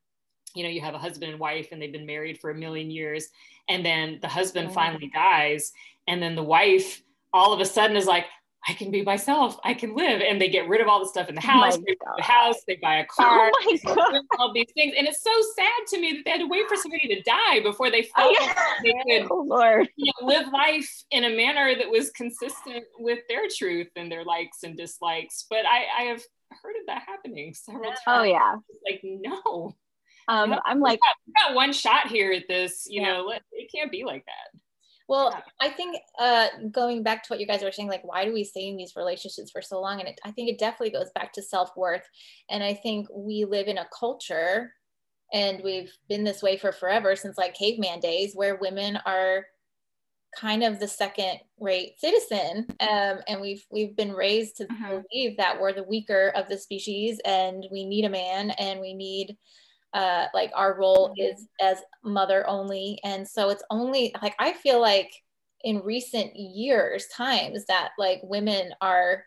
you 0.55 0.63
know 0.63 0.69
you 0.69 0.81
have 0.81 0.95
a 0.95 0.99
husband 0.99 1.31
and 1.31 1.41
wife 1.41 1.69
and 1.73 1.81
they've 1.81 1.93
been 1.93 2.07
married 2.07 2.39
for 2.39 2.51
a 2.51 2.55
million 2.55 2.91
years 2.91 3.29
and 3.69 3.85
then 3.85 4.19
the 4.23 4.29
husband 4.29 4.69
oh. 4.71 4.73
finally 4.73 5.11
dies 5.15 5.73
and 6.09 6.23
then 6.23 6.35
the 6.35 6.43
wife 6.43 7.03
all 7.33 7.53
of 7.53 7.61
a 7.61 7.65
sudden 7.65 7.97
is 7.97 8.07
like 8.07 8.27
I 8.69 8.75
can 8.75 8.91
be 8.91 9.03
myself. 9.03 9.59
I 9.65 9.73
can 9.73 9.95
live. 9.95 10.21
And 10.21 10.41
they 10.41 10.49
get 10.49 10.69
rid 10.69 10.81
of 10.81 10.89
all 10.89 11.01
the 11.01 11.09
stuff 11.09 11.29
in 11.29 11.35
the 11.35 11.41
house. 11.41 11.77
Oh 11.77 11.83
they 11.87 11.95
buy 11.95 12.13
the 12.17 12.23
house. 12.23 12.57
They 12.67 12.79
buy 12.83 12.97
a 12.97 13.07
car. 13.07 13.51
Oh 13.87 14.23
all 14.39 14.53
these 14.53 14.71
things. 14.75 14.95
And 14.99 15.09
it's 15.09 15.23
so 15.23 15.31
sad 15.57 15.87
to 15.89 16.01
me 16.01 16.13
that 16.13 16.25
they 16.25 16.31
had 16.33 16.41
to 16.41 16.47
wait 16.47 16.69
for 16.69 16.77
somebody 16.77 17.09
to 17.09 17.23
die 17.23 17.61
before 17.61 17.91
they 17.91 18.03
felt 18.03 18.37
oh, 18.39 18.47
yeah. 18.85 19.01
they 19.07 19.21
could 19.21 19.29
oh. 19.31 19.85
You 19.97 20.13
know, 20.21 20.27
live 20.27 20.53
life 20.53 21.05
in 21.11 21.25
a 21.25 21.31
manner 21.31 21.75
that 21.75 21.91
was 21.91 22.11
consistent 22.11 22.85
with 22.99 23.21
their 23.29 23.45
truth 23.49 23.89
and 23.97 24.13
their 24.13 24.25
likes 24.25 24.63
and 24.63 24.77
dislikes. 24.77 25.47
But 25.49 25.65
I, 25.65 25.85
I 25.99 26.03
have 26.05 26.23
heard 26.63 26.77
of 26.81 26.87
that 26.87 27.03
happening 27.07 27.55
several 27.55 27.91
times. 27.91 28.01
Oh 28.07 28.23
yeah. 28.23 28.57
Like 28.87 29.01
no. 29.03 29.75
Um, 30.29 30.55
I'm 30.65 30.81
like, 30.81 31.01
we 31.27 31.33
got, 31.33 31.49
got, 31.49 31.55
one 31.57 31.73
shot 31.73 32.07
here 32.07 32.31
at 32.31 32.47
this. 32.47 32.87
You 32.89 33.03
yeah. 33.03 33.13
know, 33.15 33.33
it 33.53 33.71
can't 33.75 33.91
be 33.91 34.05
like 34.05 34.25
that. 34.27 34.61
Well, 35.11 35.33
yeah. 35.35 35.41
I 35.61 35.71
think 35.71 35.97
uh, 36.21 36.47
going 36.71 37.03
back 37.03 37.25
to 37.25 37.31
what 37.31 37.41
you 37.41 37.47
guys 37.47 37.65
were 37.65 37.73
saying, 37.73 37.89
like, 37.89 38.05
why 38.05 38.25
do 38.25 38.33
we 38.33 38.45
stay 38.45 38.69
in 38.69 38.77
these 38.77 38.95
relationships 38.95 39.51
for 39.51 39.61
so 39.61 39.81
long? 39.81 39.99
And 39.99 40.09
it, 40.09 40.21
I 40.25 40.31
think 40.31 40.49
it 40.49 40.61
definitely 40.61 40.93
goes 40.93 41.11
back 41.17 41.33
to 41.33 41.43
self 41.43 41.77
worth. 41.77 42.09
And 42.49 42.63
I 42.63 42.75
think 42.75 43.09
we 43.13 43.45
live 43.45 43.67
in 43.67 43.79
a 43.79 43.89
culture, 43.99 44.73
and 45.33 45.65
we've 45.65 45.91
been 46.09 46.23
this 46.23 46.45
way 46.45 46.57
for 46.57 46.71
forever 46.71 47.17
since 47.17 47.37
like 47.37 47.55
caveman 47.55 47.99
days, 47.99 48.35
where 48.37 48.55
women 48.55 49.01
are 49.05 49.47
kind 50.39 50.63
of 50.63 50.79
the 50.79 50.87
second 50.87 51.41
rate 51.59 51.99
citizen 51.99 52.65
um, 52.79 53.19
and 53.27 53.41
we've 53.41 53.67
we've 53.73 53.97
been 53.97 54.13
raised 54.13 54.57
to 54.57 54.63
uh-huh. 54.63 55.01
believe 55.11 55.37
that 55.37 55.61
we're 55.61 55.73
the 55.73 55.83
weaker 55.83 56.33
of 56.37 56.49
the 56.49 56.57
species 56.57 57.19
and 57.25 57.67
we 57.73 57.85
need 57.85 58.05
a 58.05 58.09
man 58.09 58.51
and 58.51 58.81
we 58.81 58.95
need 58.95 59.37
uh, 59.93 60.27
like 60.35 60.51
our 60.55 60.79
role 60.79 61.13
is 61.17 61.49
as 61.61 61.79
mother 62.05 62.49
only. 62.49 63.01
And 63.05 63.27
so 63.27 63.51
it's 63.51 63.65
only 63.71 64.15
like 64.23 64.35
i 64.39 64.53
feel 64.53 64.81
like 64.81 65.11
in 65.63 65.81
recent 65.81 66.35
years 66.37 67.07
times 67.09 67.67
that 67.67 67.91
like 67.99 68.21
women 68.23 68.73
are 68.81 69.25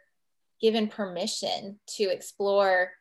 given 0.62 0.88
permission 0.88 1.80
to 1.88 2.04
explore 2.04 2.92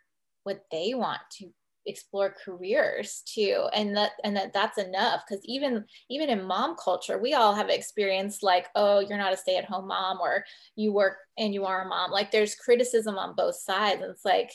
what 0.43 0.65
they 0.71 0.93
want 0.95 1.21
to 1.31 1.49
explore 1.87 2.35
careers 2.45 3.23
too 3.27 3.67
and 3.75 3.97
that 3.97 4.13
and 4.23 4.37
that 4.37 4.53
that's 4.53 4.79
enough. 4.79 5.23
Because 5.27 5.45
even 5.47 5.85
even 6.11 6.29
in 6.31 6.45
mom 6.45 6.77
culture 6.77 7.19
we 7.19 7.35
all 7.35 7.55
have 7.55 7.71
experienced 7.71 8.43
like 8.43 8.69
oh 8.75 9.01
you're 9.01 9.19
not 9.19 9.33
a 9.33 9.37
stay-at-home 9.37 9.89
mom 9.89 10.19
or 10.21 10.45
you 10.77 10.93
work 10.93 11.17
and 11.39 11.55
you 11.55 11.65
are 11.65 11.85
a 11.85 11.89
mom. 11.89 12.11
Like 12.11 12.31
there's 12.31 12.55
criticism 12.55 13.19
on 13.19 13.35
both 13.35 13.57
sides. 13.57 14.03
And 14.03 14.11
it's 14.11 14.25
like 14.25 14.53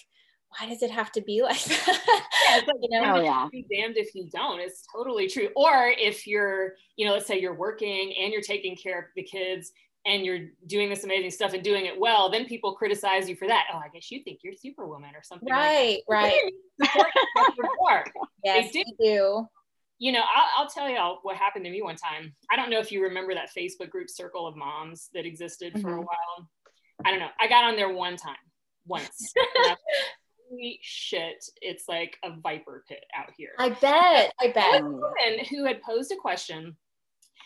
why 0.59 0.67
does 0.67 0.81
it 0.81 0.91
have 0.91 1.11
to 1.13 1.21
be 1.21 1.41
like 1.43 1.63
that? 1.63 2.01
yeah, 2.49 2.55
like, 2.55 2.77
you 2.81 2.89
know, 2.89 3.15
oh, 3.15 3.21
yeah. 3.21 3.47
be 3.51 3.65
damned 3.73 3.97
if 3.97 4.13
you 4.15 4.29
don't. 4.31 4.59
It's 4.59 4.83
totally 4.93 5.27
true. 5.27 5.49
Or 5.55 5.93
if 5.97 6.27
you're, 6.27 6.73
you 6.95 7.05
know, 7.05 7.13
let's 7.13 7.27
say 7.27 7.39
you're 7.39 7.55
working 7.55 8.13
and 8.19 8.31
you're 8.31 8.41
taking 8.41 8.75
care 8.75 8.99
of 8.99 9.05
the 9.15 9.23
kids 9.23 9.71
and 10.05 10.25
you're 10.25 10.47
doing 10.67 10.89
this 10.89 11.03
amazing 11.03 11.31
stuff 11.31 11.53
and 11.53 11.63
doing 11.63 11.85
it 11.85 11.99
well, 11.99 12.29
then 12.31 12.45
people 12.45 12.73
criticize 12.75 13.27
you 13.27 13.35
for 13.35 13.47
that. 13.47 13.65
Oh, 13.73 13.77
I 13.77 13.89
guess 13.93 14.09
you 14.09 14.23
think 14.23 14.39
you're 14.43 14.53
superwoman 14.53 15.15
or 15.15 15.23
something. 15.23 15.49
Right, 15.49 16.01
like 16.07 16.33
right. 16.33 16.51
yes, 18.43 18.71
they 18.73 18.85
do. 18.99 19.45
You 19.99 20.11
know, 20.11 20.21
I'll, 20.21 20.63
I'll 20.63 20.69
tell 20.69 20.87
you 20.87 20.97
what 21.23 21.35
happened 21.35 21.65
to 21.65 21.71
me 21.71 21.81
one 21.81 21.95
time. 21.95 22.33
I 22.51 22.55
don't 22.55 22.69
know 22.69 22.79
if 22.79 22.91
you 22.91 23.03
remember 23.03 23.33
that 23.33 23.49
Facebook 23.55 23.89
group 23.89 24.09
Circle 24.09 24.47
of 24.47 24.55
Moms 24.55 25.09
that 25.13 25.25
existed 25.25 25.73
mm-hmm. 25.73 25.81
for 25.81 25.89
a 25.89 25.91
mm-hmm. 25.93 26.01
while. 26.01 26.49
I 27.03 27.11
don't 27.11 27.19
know. 27.19 27.29
I 27.39 27.47
got 27.47 27.65
on 27.65 27.75
there 27.75 27.91
one 27.91 28.15
time, 28.15 28.35
once. 28.85 29.33
holy 30.49 30.79
shit, 30.81 31.45
it's 31.61 31.87
like 31.87 32.17
a 32.23 32.31
viper 32.39 32.83
pit 32.87 33.05
out 33.15 33.31
here. 33.37 33.51
I 33.59 33.69
bet. 33.69 34.33
I 34.39 34.51
bet. 34.51 34.81
A 34.81 34.85
woman 34.85 35.45
who 35.49 35.65
had 35.65 35.81
posed 35.81 36.11
a 36.11 36.15
question. 36.15 36.75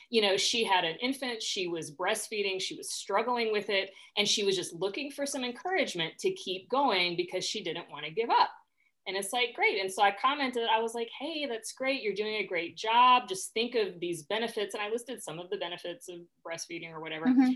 You 0.10 0.22
know, 0.22 0.36
she 0.36 0.66
had 0.66 0.84
an 0.84 0.98
infant, 1.02 1.42
she 1.42 1.68
was 1.68 1.92
breastfeeding, 1.92 2.62
she 2.62 2.76
was 2.76 2.92
struggling 2.92 3.54
with 3.54 3.70
it, 3.70 3.92
and 4.18 4.28
she 4.28 4.44
was 4.44 4.58
just 4.58 4.74
looking 4.74 5.10
for 5.10 5.26
some 5.26 5.46
encouragement 5.46 6.18
to 6.20 6.32
keep 6.32 6.70
going 6.70 7.16
because 7.16 7.46
she 7.46 7.64
didn't 7.64 7.90
want 7.90 8.04
to 8.06 8.12
give 8.12 8.30
up. 8.30 8.50
And 9.08 9.16
it's 9.16 9.32
like, 9.32 9.54
great. 9.56 9.80
And 9.80 9.92
so 9.92 10.04
I 10.04 10.14
commented, 10.22 10.68
I 10.70 10.80
was 10.82 10.94
like, 10.94 11.10
hey, 11.18 11.48
that's 11.48 11.72
great. 11.72 12.04
You're 12.04 12.14
doing 12.14 12.36
a 12.36 12.46
great 12.46 12.76
job. 12.76 13.30
Just 13.30 13.54
think 13.54 13.76
of 13.76 14.00
these 14.00 14.24
benefits. 14.24 14.76
And 14.76 14.84
I 14.84 14.90
listed 14.90 15.24
some 15.24 15.40
of 15.40 15.50
the 15.50 15.58
benefits 15.58 16.10
of 16.10 16.18
breastfeeding 16.46 16.92
or 16.92 17.00
whatever. 17.00 17.28
Mm-hmm. 17.28 17.54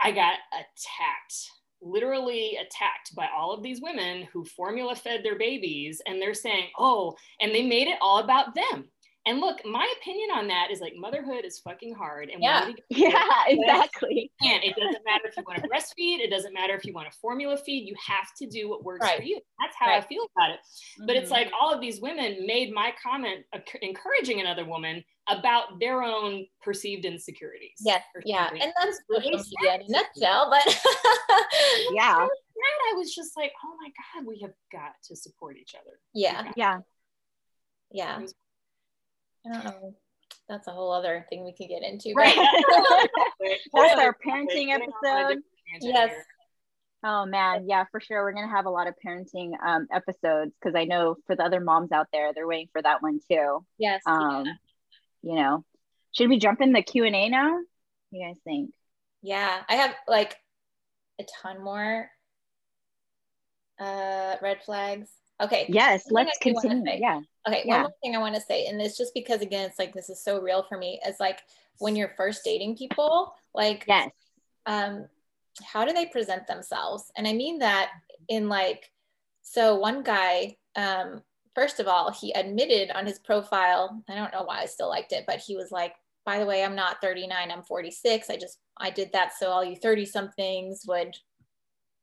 I 0.00 0.12
got 0.12 0.36
attacked 0.52 1.50
literally 1.84 2.56
attacked 2.56 3.14
by 3.14 3.28
all 3.36 3.52
of 3.52 3.62
these 3.62 3.80
women 3.80 4.26
who 4.32 4.44
formula 4.44 4.96
fed 4.96 5.20
their 5.22 5.38
babies 5.38 6.00
and 6.06 6.20
they're 6.20 6.34
saying 6.34 6.68
oh 6.78 7.14
and 7.40 7.54
they 7.54 7.62
made 7.62 7.88
it 7.88 7.98
all 8.00 8.18
about 8.18 8.54
them 8.54 8.84
and 9.26 9.40
look 9.40 9.64
my 9.64 9.90
opinion 10.00 10.30
on 10.34 10.46
that 10.48 10.68
is 10.70 10.80
like 10.80 10.94
motherhood 10.96 11.44
is 11.44 11.58
fucking 11.60 11.94
hard 11.94 12.28
and 12.28 12.42
yeah 12.42 12.70
yeah 12.88 13.42
exactly 13.46 14.30
and 14.42 14.62
it 14.62 14.74
doesn't 14.76 15.04
matter 15.04 15.26
if 15.26 15.36
you 15.36 15.44
want 15.46 15.62
to 15.62 15.68
breastfeed 15.68 16.20
it 16.20 16.30
doesn't 16.30 16.54
matter 16.54 16.74
if 16.74 16.84
you 16.84 16.92
want 16.92 17.10
to 17.10 17.18
formula 17.18 17.56
feed 17.56 17.86
you 17.86 17.94
have 18.06 18.28
to 18.36 18.46
do 18.46 18.68
what 18.68 18.84
works 18.84 19.06
right. 19.06 19.18
for 19.18 19.22
you 19.22 19.38
that's 19.60 19.76
how 19.78 19.86
right. 19.86 20.02
i 20.02 20.06
feel 20.06 20.26
about 20.36 20.50
it 20.50 20.60
mm-hmm. 20.60 21.06
but 21.06 21.16
it's 21.16 21.30
mm-hmm. 21.30 21.44
like 21.44 21.52
all 21.58 21.72
of 21.72 21.80
these 21.80 22.00
women 22.00 22.46
made 22.46 22.72
my 22.72 22.92
comment 23.02 23.44
encouraging 23.82 24.40
another 24.40 24.64
woman 24.64 25.02
about 25.28 25.80
their 25.80 26.02
own 26.02 26.46
perceived 26.62 27.04
insecurities. 27.04 27.80
Yes, 27.80 28.02
yeah, 28.24 28.50
and 28.50 28.72
that's 28.80 29.00
social 29.10 29.30
media 29.30 29.74
in 29.74 29.82
a 29.82 29.88
nutshell. 29.88 30.50
But 30.50 30.66
yeah, 31.92 32.16
that 32.16 32.92
I 32.92 32.94
was 32.96 33.14
just 33.14 33.36
like, 33.36 33.52
oh 33.64 33.76
my 33.80 33.88
god, 33.88 34.26
we 34.26 34.40
have 34.40 34.52
got 34.70 34.92
to 35.04 35.16
support 35.16 35.56
each 35.56 35.74
other. 35.74 35.98
Yeah, 36.12 36.50
yeah, 36.56 36.78
yeah. 37.90 38.20
I 39.46 39.52
don't 39.52 39.64
know. 39.64 39.94
That's 40.48 40.68
a 40.68 40.72
whole 40.72 40.92
other 40.92 41.24
thing 41.30 41.44
we 41.44 41.52
could 41.52 41.68
get 41.68 41.82
into. 41.82 42.12
Right. 42.14 42.34
That's 43.74 44.00
our 44.00 44.14
parenting 44.26 44.68
episode. 44.72 45.42
Yes. 45.80 46.12
Oh 47.02 47.26
man, 47.26 47.66
yeah, 47.66 47.84
for 47.90 48.00
sure. 48.00 48.22
We're 48.22 48.32
gonna 48.32 48.50
have 48.50 48.66
a 48.66 48.70
lot 48.70 48.86
of 48.86 48.94
parenting 49.04 49.52
um, 49.66 49.86
episodes 49.92 50.52
because 50.60 50.74
I 50.74 50.84
know 50.84 51.16
for 51.26 51.36
the 51.36 51.44
other 51.44 51.60
moms 51.60 51.92
out 51.92 52.08
there, 52.12 52.32
they're 52.34 52.46
waiting 52.46 52.68
for 52.72 52.82
that 52.82 53.02
one 53.02 53.20
too. 53.30 53.64
Yes. 53.78 54.02
Um, 54.06 54.46
yeah 54.46 54.52
you 55.24 55.34
know? 55.34 55.64
Should 56.12 56.28
we 56.28 56.38
jump 56.38 56.60
in 56.60 56.72
the 56.72 56.82
q&a 56.82 57.28
now? 57.28 57.54
What 57.54 57.62
do 58.12 58.18
you 58.18 58.26
guys 58.26 58.38
think? 58.44 58.70
Yeah 59.22 59.62
i 59.68 59.74
have 59.74 59.94
like 60.06 60.36
a 61.20 61.24
ton 61.42 61.62
more 61.62 62.08
uh 63.80 64.36
red 64.42 64.62
flags. 64.64 65.08
Okay. 65.40 65.66
Yes 65.68 66.04
let's 66.10 66.38
continue. 66.38 66.84
yeah. 66.98 67.20
Okay 67.48 67.62
yeah. 67.64 67.72
one 67.72 67.80
more 67.82 67.94
thing 68.02 68.14
i 68.14 68.18
want 68.18 68.34
to 68.34 68.40
say 68.40 68.66
and 68.66 68.80
it's 68.80 68.96
just 68.96 69.12
because 69.14 69.40
again 69.40 69.68
it's 69.68 69.78
like 69.78 69.92
this 69.92 70.08
is 70.08 70.22
so 70.22 70.40
real 70.40 70.64
for 70.68 70.78
me 70.78 71.00
is 71.06 71.16
like 71.18 71.40
when 71.78 71.96
you're 71.96 72.12
first 72.16 72.44
dating 72.44 72.76
people 72.76 73.34
like 73.52 73.84
yes. 73.88 74.10
um 74.66 75.06
how 75.62 75.84
do 75.84 75.92
they 75.92 76.06
present 76.06 76.46
themselves? 76.46 77.10
And 77.16 77.26
i 77.26 77.32
mean 77.32 77.58
that 77.60 77.90
in 78.28 78.48
like 78.48 78.90
so 79.42 79.76
one 79.76 80.02
guy 80.02 80.56
um 80.76 81.22
first 81.54 81.80
of 81.80 81.86
all, 81.86 82.10
he 82.10 82.32
admitted 82.32 82.90
on 82.90 83.06
his 83.06 83.18
profile, 83.18 84.02
I 84.08 84.14
don't 84.14 84.32
know 84.32 84.44
why 84.44 84.60
I 84.60 84.66
still 84.66 84.88
liked 84.88 85.12
it, 85.12 85.24
but 85.26 85.38
he 85.38 85.56
was 85.56 85.70
like, 85.70 85.94
by 86.26 86.38
the 86.38 86.46
way, 86.46 86.64
I'm 86.64 86.74
not 86.74 87.00
39, 87.02 87.50
I'm 87.50 87.62
46. 87.62 88.30
I 88.30 88.36
just, 88.36 88.58
I 88.78 88.90
did 88.90 89.12
that 89.12 89.32
so 89.38 89.50
all 89.50 89.64
you 89.64 89.76
30 89.76 90.06
somethings 90.06 90.82
would 90.86 91.14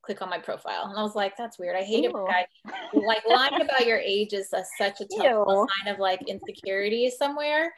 click 0.04 0.22
on 0.22 0.30
my 0.30 0.40
profile. 0.40 0.86
And 0.86 0.98
I 0.98 1.04
was 1.04 1.16
like, 1.16 1.36
that's 1.38 1.60
weird. 1.60 1.76
I 1.76 1.84
hate 1.84 2.04
Ew. 2.04 2.10
it 2.10 2.14
when 2.14 2.26
guys 2.26 2.46
like 2.94 3.24
lying 3.28 3.62
about 3.62 3.86
your 3.86 4.00
age 4.00 4.34
is 4.34 4.52
a, 4.54 4.64
such 4.78 5.02
a 5.02 5.06
tough 5.06 5.48
sign 5.48 5.94
of 5.94 6.00
like 6.00 6.22
insecurity 6.28 7.10
somewhere. 7.10 7.74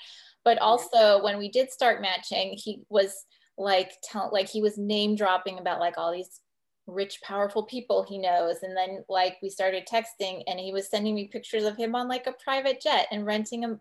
But 0.46 0.58
also 0.60 1.24
when 1.24 1.38
we 1.38 1.50
did 1.50 1.72
start 1.72 2.02
matching, 2.02 2.58
he 2.58 2.82
was 2.90 3.26
like, 3.58 3.92
tell, 4.04 4.30
like 4.34 4.50
he 4.50 4.62
was 4.62 4.78
name 4.78 5.16
dropping 5.16 5.60
about 5.60 5.80
like 5.80 5.98
all 5.98 6.12
these 6.12 6.42
rich 6.88 7.22
powerful 7.22 7.64
people 7.64 8.04
he 8.04 8.18
knows 8.18 8.58
and 8.62 8.76
then 8.76 9.04
like 9.08 9.38
we 9.42 9.50
started 9.50 9.88
texting 9.88 10.44
and 10.48 10.60
he 10.60 10.74
was 10.74 10.90
sending 10.90 11.16
me 11.16 11.28
pictures 11.28 11.64
of 11.64 11.78
him 11.78 11.96
on 11.96 12.10
like 12.10 12.28
a 12.28 12.34
private 12.44 12.82
jet 12.82 13.08
and 13.12 13.26
renting 13.26 13.64
a 13.64 13.80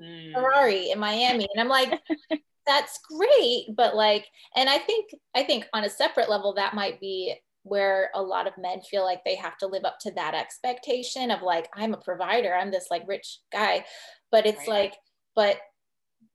mm. 0.00 0.32
ferrari 0.32 0.90
in 0.90 0.98
miami 0.98 1.46
and 1.54 1.60
i'm 1.60 1.68
like 1.68 2.00
that's 2.66 2.98
great 3.08 3.66
but 3.76 3.94
like 3.94 4.26
and 4.56 4.68
i 4.68 4.78
think 4.78 5.10
i 5.34 5.42
think 5.42 5.66
on 5.72 5.84
a 5.84 5.90
separate 5.90 6.28
level 6.28 6.54
that 6.54 6.74
might 6.74 7.00
be 7.00 7.34
where 7.62 8.10
a 8.14 8.22
lot 8.22 8.46
of 8.46 8.52
men 8.58 8.80
feel 8.80 9.04
like 9.04 9.22
they 9.24 9.36
have 9.36 9.56
to 9.56 9.66
live 9.66 9.84
up 9.84 9.98
to 10.00 10.10
that 10.12 10.34
expectation 10.34 11.30
of 11.30 11.40
like 11.42 11.68
i'm 11.74 11.94
a 11.94 11.98
provider 11.98 12.52
i'm 12.52 12.70
this 12.70 12.88
like 12.90 13.02
rich 13.06 13.38
guy 13.52 13.84
but 14.32 14.44
it's 14.44 14.66
right. 14.66 14.68
like 14.68 14.94
but 15.36 15.58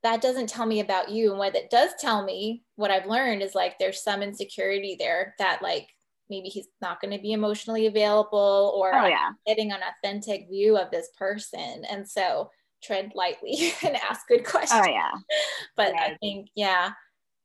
that 0.04 0.20
doesn't 0.20 0.48
tell 0.48 0.66
me 0.66 0.80
about 0.80 1.10
you. 1.10 1.30
And 1.30 1.38
what 1.38 1.56
it 1.56 1.70
does 1.70 1.90
tell 1.98 2.22
me, 2.22 2.62
what 2.76 2.90
I've 2.90 3.06
learned 3.06 3.42
is 3.42 3.54
like 3.54 3.78
there's 3.78 4.02
some 4.02 4.22
insecurity 4.22 4.96
there 4.98 5.34
that 5.38 5.62
like 5.62 5.88
maybe 6.28 6.48
he's 6.48 6.68
not 6.80 7.00
going 7.00 7.16
to 7.16 7.22
be 7.22 7.32
emotionally 7.32 7.86
available 7.86 8.74
or 8.76 8.94
oh, 8.94 9.06
yeah. 9.06 9.30
getting 9.46 9.72
an 9.72 9.80
authentic 9.82 10.46
view 10.50 10.76
of 10.76 10.90
this 10.90 11.08
person. 11.18 11.84
And 11.90 12.08
so 12.08 12.50
tread 12.82 13.12
lightly 13.14 13.72
and 13.82 13.96
ask 13.96 14.28
good 14.28 14.44
questions. 14.44 14.82
Oh 14.84 14.90
yeah. 14.90 15.12
But 15.76 15.94
yeah. 15.94 16.02
I 16.02 16.16
think, 16.20 16.48
yeah, 16.54 16.92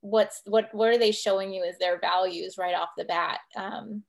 what's 0.01 0.41
what 0.45 0.69
what 0.73 0.89
are 0.89 0.97
they 0.97 1.11
showing 1.11 1.53
you 1.53 1.63
as 1.63 1.77
their 1.79 1.99
values 1.99 2.55
right 2.57 2.75
off 2.75 2.89
the 2.97 3.05
bat? 3.05 3.39
Um, 3.55 4.03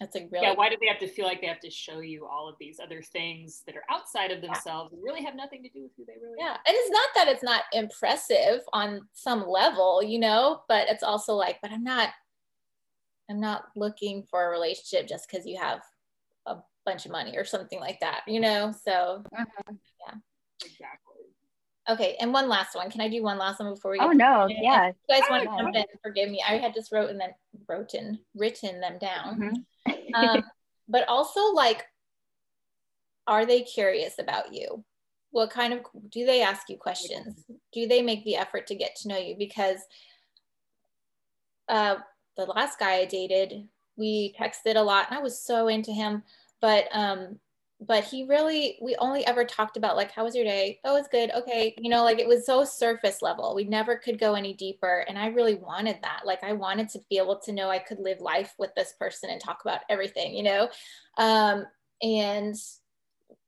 that's 0.00 0.14
like 0.14 0.28
really 0.30 0.46
yeah. 0.46 0.54
Why 0.54 0.68
do 0.68 0.76
they 0.80 0.86
have 0.86 1.00
to 1.00 1.08
feel 1.08 1.26
like 1.26 1.40
they 1.40 1.48
have 1.48 1.60
to 1.60 1.70
show 1.70 1.98
you 1.98 2.24
all 2.24 2.48
of 2.48 2.54
these 2.60 2.78
other 2.78 3.02
things 3.02 3.62
that 3.66 3.76
are 3.76 3.82
outside 3.90 4.30
of 4.30 4.40
themselves 4.40 4.90
yeah. 4.92 4.96
and 4.96 5.04
really 5.04 5.24
have 5.24 5.34
nothing 5.34 5.62
to 5.64 5.68
do 5.70 5.82
with 5.82 5.92
who 5.96 6.04
they 6.04 6.14
really 6.22 6.36
yeah. 6.38 6.50
are? 6.50 6.60
And 6.66 6.76
it's 6.76 6.90
not 6.90 7.08
that 7.16 7.28
it's 7.28 7.42
not 7.42 7.62
impressive 7.72 8.60
on 8.72 9.08
some 9.12 9.48
level, 9.48 10.02
you 10.02 10.20
know, 10.20 10.60
but 10.68 10.88
it's 10.88 11.02
also 11.02 11.34
like, 11.34 11.58
but 11.60 11.72
I'm 11.72 11.82
not, 11.82 12.10
I'm 13.28 13.40
not 13.40 13.64
looking 13.74 14.22
for 14.30 14.46
a 14.46 14.50
relationship 14.50 15.08
just 15.08 15.28
because 15.28 15.46
you 15.46 15.58
have 15.58 15.80
a 16.46 16.58
bunch 16.86 17.04
of 17.04 17.10
money 17.10 17.36
or 17.36 17.44
something 17.44 17.80
like 17.80 17.98
that, 18.00 18.20
you 18.28 18.38
know. 18.38 18.72
So 18.84 19.24
uh-huh. 19.36 19.72
yeah, 20.06 20.14
exactly. 20.64 21.04
Okay, 21.90 22.16
and 22.20 22.32
one 22.32 22.48
last 22.48 22.76
one. 22.76 22.88
Can 22.90 23.00
I 23.00 23.08
do 23.08 23.22
one 23.22 23.38
last 23.38 23.58
one 23.58 23.74
before 23.74 23.92
we? 23.92 23.98
oh 23.98 24.12
no, 24.12 24.46
yeah. 24.46 24.88
you 24.88 24.92
guys 25.10 25.22
want 25.28 25.42
to 25.42 25.48
jump 25.48 25.74
in? 25.74 25.84
Forgive 26.04 26.30
me. 26.30 26.40
I 26.46 26.58
had 26.58 26.72
just 26.72 26.92
wrote 26.92 27.10
and 27.10 27.18
then 27.18 27.30
wrote 27.66 27.94
and 27.94 28.18
written 28.36 28.80
them 28.80 28.98
down. 28.98 29.40
Mm-hmm 29.40 29.54
um, 30.14 30.42
but 30.88 31.08
also 31.08 31.52
like 31.52 31.84
are 33.26 33.44
they 33.44 33.62
curious 33.62 34.14
about 34.18 34.54
you? 34.54 34.84
What 35.30 35.50
kind 35.50 35.74
of 35.74 35.80
do 36.10 36.24
they 36.24 36.40
ask 36.42 36.70
you 36.70 36.78
questions? 36.78 37.44
Do 37.74 37.86
they 37.86 38.00
make 38.00 38.24
the 38.24 38.36
effort 38.36 38.66
to 38.68 38.74
get 38.74 38.96
to 38.96 39.08
know 39.08 39.18
you? 39.18 39.36
Because 39.36 39.80
uh, 41.68 41.96
the 42.38 42.46
last 42.46 42.78
guy 42.78 42.94
i 42.94 43.04
dated 43.04 43.68
we 43.96 44.34
texted 44.40 44.76
a 44.76 44.80
lot 44.80 45.06
and 45.10 45.18
i 45.18 45.20
was 45.20 45.42
so 45.42 45.68
into 45.68 45.92
him 45.92 46.22
but 46.60 46.84
um 46.92 47.38
but 47.80 48.02
he 48.04 48.24
really 48.24 48.76
we 48.82 48.96
only 48.96 49.24
ever 49.26 49.44
talked 49.44 49.76
about 49.76 49.96
like 49.96 50.10
how 50.10 50.24
was 50.24 50.34
your 50.34 50.44
day? 50.44 50.80
Oh 50.84 50.96
it's 50.96 51.08
good. 51.08 51.30
Okay. 51.30 51.74
You 51.78 51.90
know 51.90 52.02
like 52.02 52.18
it 52.18 52.26
was 52.26 52.44
so 52.44 52.64
surface 52.64 53.22
level. 53.22 53.54
We 53.54 53.64
never 53.64 53.96
could 53.96 54.18
go 54.18 54.34
any 54.34 54.52
deeper 54.54 55.04
and 55.08 55.16
i 55.18 55.28
really 55.28 55.54
wanted 55.54 55.98
that. 56.02 56.22
Like 56.24 56.42
i 56.42 56.52
wanted 56.52 56.88
to 56.90 57.00
be 57.08 57.18
able 57.18 57.38
to 57.40 57.52
know 57.52 57.70
i 57.70 57.78
could 57.78 58.00
live 58.00 58.20
life 58.20 58.52
with 58.58 58.70
this 58.74 58.94
person 58.98 59.30
and 59.30 59.40
talk 59.40 59.60
about 59.62 59.80
everything 59.88 60.34
you 60.34 60.42
know? 60.42 60.68
Um 61.18 61.66
and 62.02 62.56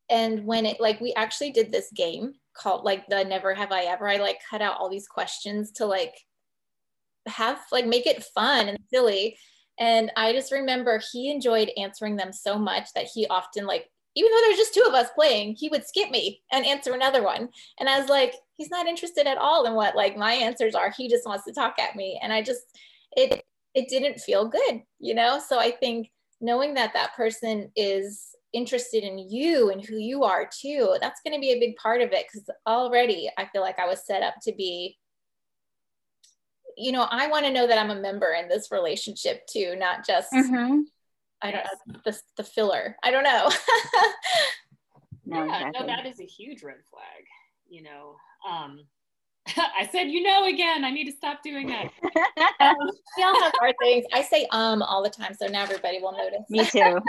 and 0.08 0.44
when 0.44 0.66
it 0.66 0.80
like 0.80 1.00
we 1.00 1.12
actually 1.14 1.50
did 1.50 1.72
this 1.72 1.90
game 1.94 2.32
called 2.54 2.84
like 2.84 3.06
the 3.08 3.24
never 3.24 3.54
have 3.54 3.72
i 3.72 3.82
ever. 3.84 4.08
I 4.08 4.16
like 4.16 4.38
cut 4.48 4.62
out 4.62 4.76
all 4.78 4.90
these 4.90 5.08
questions 5.08 5.72
to 5.72 5.86
like 5.86 6.14
have 7.26 7.60
like 7.72 7.86
make 7.86 8.06
it 8.06 8.24
fun 8.34 8.68
and 8.68 8.78
silly. 8.92 9.36
And 9.78 10.12
i 10.16 10.32
just 10.32 10.52
remember 10.52 11.00
he 11.10 11.30
enjoyed 11.30 11.70
answering 11.76 12.14
them 12.14 12.32
so 12.32 12.58
much 12.58 12.92
that 12.94 13.08
he 13.12 13.26
often 13.26 13.66
like 13.66 13.86
even 14.16 14.30
though 14.30 14.40
there's 14.42 14.58
just 14.58 14.74
two 14.74 14.84
of 14.86 14.94
us 14.94 15.08
playing, 15.14 15.54
he 15.54 15.68
would 15.68 15.86
skip 15.86 16.10
me 16.10 16.42
and 16.52 16.66
answer 16.66 16.92
another 16.92 17.22
one. 17.22 17.48
And 17.78 17.88
I 17.88 18.00
was 18.00 18.08
like, 18.08 18.34
he's 18.56 18.70
not 18.70 18.86
interested 18.86 19.26
at 19.26 19.38
all 19.38 19.66
in 19.66 19.74
what 19.74 19.96
like 19.96 20.16
my 20.16 20.32
answers 20.32 20.74
are. 20.74 20.90
He 20.90 21.08
just 21.08 21.26
wants 21.26 21.44
to 21.44 21.52
talk 21.52 21.78
at 21.78 21.96
me. 21.96 22.18
And 22.22 22.32
I 22.32 22.42
just, 22.42 22.62
it, 23.12 23.44
it 23.74 23.88
didn't 23.88 24.20
feel 24.20 24.48
good, 24.48 24.82
you 24.98 25.14
know? 25.14 25.40
So 25.46 25.58
I 25.58 25.70
think 25.70 26.10
knowing 26.40 26.74
that 26.74 26.92
that 26.94 27.14
person 27.14 27.70
is 27.76 28.30
interested 28.52 29.04
in 29.04 29.30
you 29.30 29.70
and 29.70 29.84
who 29.84 29.96
you 29.96 30.24
are 30.24 30.48
too, 30.60 30.96
that's 31.00 31.20
going 31.24 31.34
to 31.34 31.40
be 31.40 31.52
a 31.52 31.60
big 31.60 31.76
part 31.76 32.00
of 32.00 32.10
it. 32.12 32.26
Cause 32.32 32.50
already 32.66 33.30
I 33.38 33.46
feel 33.46 33.62
like 33.62 33.78
I 33.78 33.86
was 33.86 34.04
set 34.04 34.22
up 34.22 34.34
to 34.42 34.52
be 34.52 34.98
you 36.76 36.92
know, 36.92 37.06
I 37.10 37.26
want 37.26 37.44
to 37.44 37.52
know 37.52 37.66
that 37.66 37.78
I'm 37.78 37.90
a 37.90 38.00
member 38.00 38.32
in 38.32 38.48
this 38.48 38.70
relationship 38.70 39.46
too, 39.46 39.74
not 39.76 40.06
just 40.06 40.32
mm-hmm. 40.32 40.80
I 41.42 41.50
don't 41.50 41.64
know 41.64 42.00
the, 42.04 42.18
the 42.36 42.44
filler. 42.44 42.96
I 43.02 43.10
don't 43.10 43.24
know. 43.24 43.50
no, 45.26 45.44
yeah, 45.44 45.68
exactly. 45.68 45.80
no, 45.80 45.86
that 45.86 46.06
is 46.06 46.20
a 46.20 46.24
huge 46.24 46.62
red 46.62 46.76
flag. 46.90 47.24
You 47.68 47.82
know, 47.82 48.16
um, 48.48 48.80
I 49.56 49.88
said, 49.90 50.04
you 50.04 50.22
know, 50.22 50.44
again, 50.44 50.84
I 50.84 50.90
need 50.90 51.04
to 51.04 51.12
stop 51.12 51.42
doing 51.42 51.68
that. 51.68 51.90
um, 52.60 52.90
we 53.16 53.22
all 53.22 53.40
have 53.40 53.52
our 53.60 53.72
things. 53.82 54.04
I 54.12 54.22
say 54.22 54.46
um 54.50 54.82
all 54.82 55.02
the 55.02 55.10
time, 55.10 55.34
so 55.34 55.46
now 55.46 55.62
everybody 55.62 56.00
will 56.00 56.12
notice. 56.12 56.48
Me 56.48 56.64
too. 56.64 57.00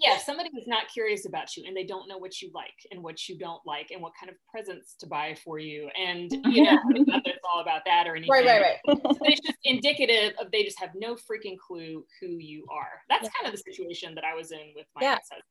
Yeah, 0.00 0.16
if 0.16 0.22
somebody 0.22 0.48
is 0.56 0.66
not 0.66 0.88
curious 0.88 1.26
about 1.26 1.56
you 1.56 1.64
and 1.66 1.76
they 1.76 1.84
don't 1.84 2.08
know 2.08 2.16
what 2.16 2.40
you 2.40 2.50
like 2.54 2.74
and 2.90 3.02
what 3.02 3.28
you 3.28 3.36
don't 3.36 3.60
like 3.66 3.90
and 3.90 4.00
what 4.00 4.12
kind 4.18 4.30
of 4.30 4.36
presents 4.50 4.94
to 4.96 5.06
buy 5.06 5.36
for 5.44 5.58
you, 5.58 5.90
and 5.98 6.30
you 6.46 6.64
know, 6.64 6.78
not 6.84 7.22
that 7.24 7.34
it's 7.34 7.46
all 7.54 7.60
about 7.60 7.82
that 7.84 8.06
or 8.06 8.16
anything. 8.16 8.30
Right, 8.30 8.46
right, 8.46 8.62
right. 8.62 8.98
so 9.02 9.18
it's 9.22 9.40
just 9.40 9.58
indicative 9.64 10.32
of 10.40 10.50
they 10.50 10.64
just 10.64 10.80
have 10.80 10.90
no 10.94 11.14
freaking 11.14 11.56
clue 11.58 12.04
who 12.20 12.38
you 12.38 12.66
are. 12.72 13.02
That's 13.08 13.24
yeah. 13.24 13.30
kind 13.38 13.46
of 13.46 13.52
the 13.52 13.72
situation 13.72 14.14
that 14.14 14.24
I 14.24 14.34
was 14.34 14.52
in 14.52 14.72
with 14.74 14.86
my 14.94 15.02
yeah. 15.02 15.12
ex-husband. 15.12 15.44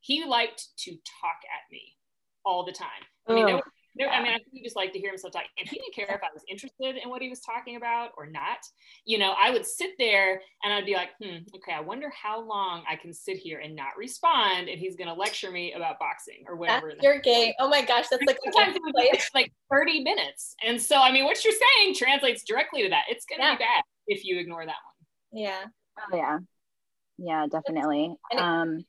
He 0.00 0.24
liked 0.24 0.68
to 0.78 0.90
talk 0.92 1.40
at 1.44 1.70
me 1.70 1.82
all 2.44 2.64
the 2.64 2.72
time. 2.72 2.88
I 3.28 3.34
mean, 3.34 3.46
there 3.46 3.56
was 3.56 3.64
no, 3.96 4.06
I 4.06 4.22
mean, 4.22 4.32
I 4.32 4.36
think 4.36 4.48
he 4.52 4.62
just 4.62 4.76
liked 4.76 4.94
to 4.94 5.00
hear 5.00 5.10
himself 5.10 5.32
talk. 5.32 5.44
And 5.58 5.68
he 5.68 5.76
didn't 5.76 5.94
care 5.94 6.06
if 6.14 6.22
I 6.22 6.32
was 6.32 6.42
interested 6.48 6.96
in 7.02 7.10
what 7.10 7.22
he 7.22 7.28
was 7.28 7.40
talking 7.40 7.76
about 7.76 8.10
or 8.16 8.26
not. 8.26 8.58
You 9.04 9.18
know, 9.18 9.34
I 9.40 9.50
would 9.50 9.66
sit 9.66 9.90
there 9.98 10.40
and 10.62 10.72
I'd 10.72 10.86
be 10.86 10.94
like, 10.94 11.10
hmm, 11.22 11.38
okay, 11.56 11.72
I 11.72 11.80
wonder 11.80 12.10
how 12.10 12.40
long 12.40 12.84
I 12.88 12.96
can 12.96 13.12
sit 13.12 13.36
here 13.36 13.58
and 13.58 13.74
not 13.74 13.96
respond. 13.96 14.68
And 14.68 14.78
he's 14.78 14.96
going 14.96 15.08
to 15.08 15.14
lecture 15.14 15.50
me 15.50 15.72
about 15.72 15.98
boxing 15.98 16.44
or 16.46 16.56
whatever. 16.56 16.90
That's 16.90 17.02
your 17.02 17.18
game. 17.18 17.52
Oh 17.58 17.68
my 17.68 17.84
gosh, 17.84 18.06
that's 18.08 18.24
like 18.26 18.38
sometimes 18.44 18.76
it 18.76 19.30
like 19.34 19.52
30 19.70 20.04
minutes. 20.04 20.54
And 20.64 20.80
so, 20.80 20.96
I 20.96 21.10
mean, 21.12 21.24
what 21.24 21.44
you're 21.44 21.54
saying 21.54 21.94
translates 21.94 22.44
directly 22.44 22.82
to 22.84 22.90
that. 22.90 23.04
It's 23.08 23.24
going 23.26 23.40
to 23.40 23.44
yeah. 23.44 23.54
be 23.54 23.58
bad 23.58 23.82
if 24.06 24.24
you 24.24 24.38
ignore 24.38 24.64
that 24.64 24.68
one. 24.68 25.42
Yeah. 25.42 25.64
Oh, 26.12 26.16
yeah. 26.16 26.38
Yeah, 27.18 27.46
definitely. 27.50 28.14
Um, 28.36 28.84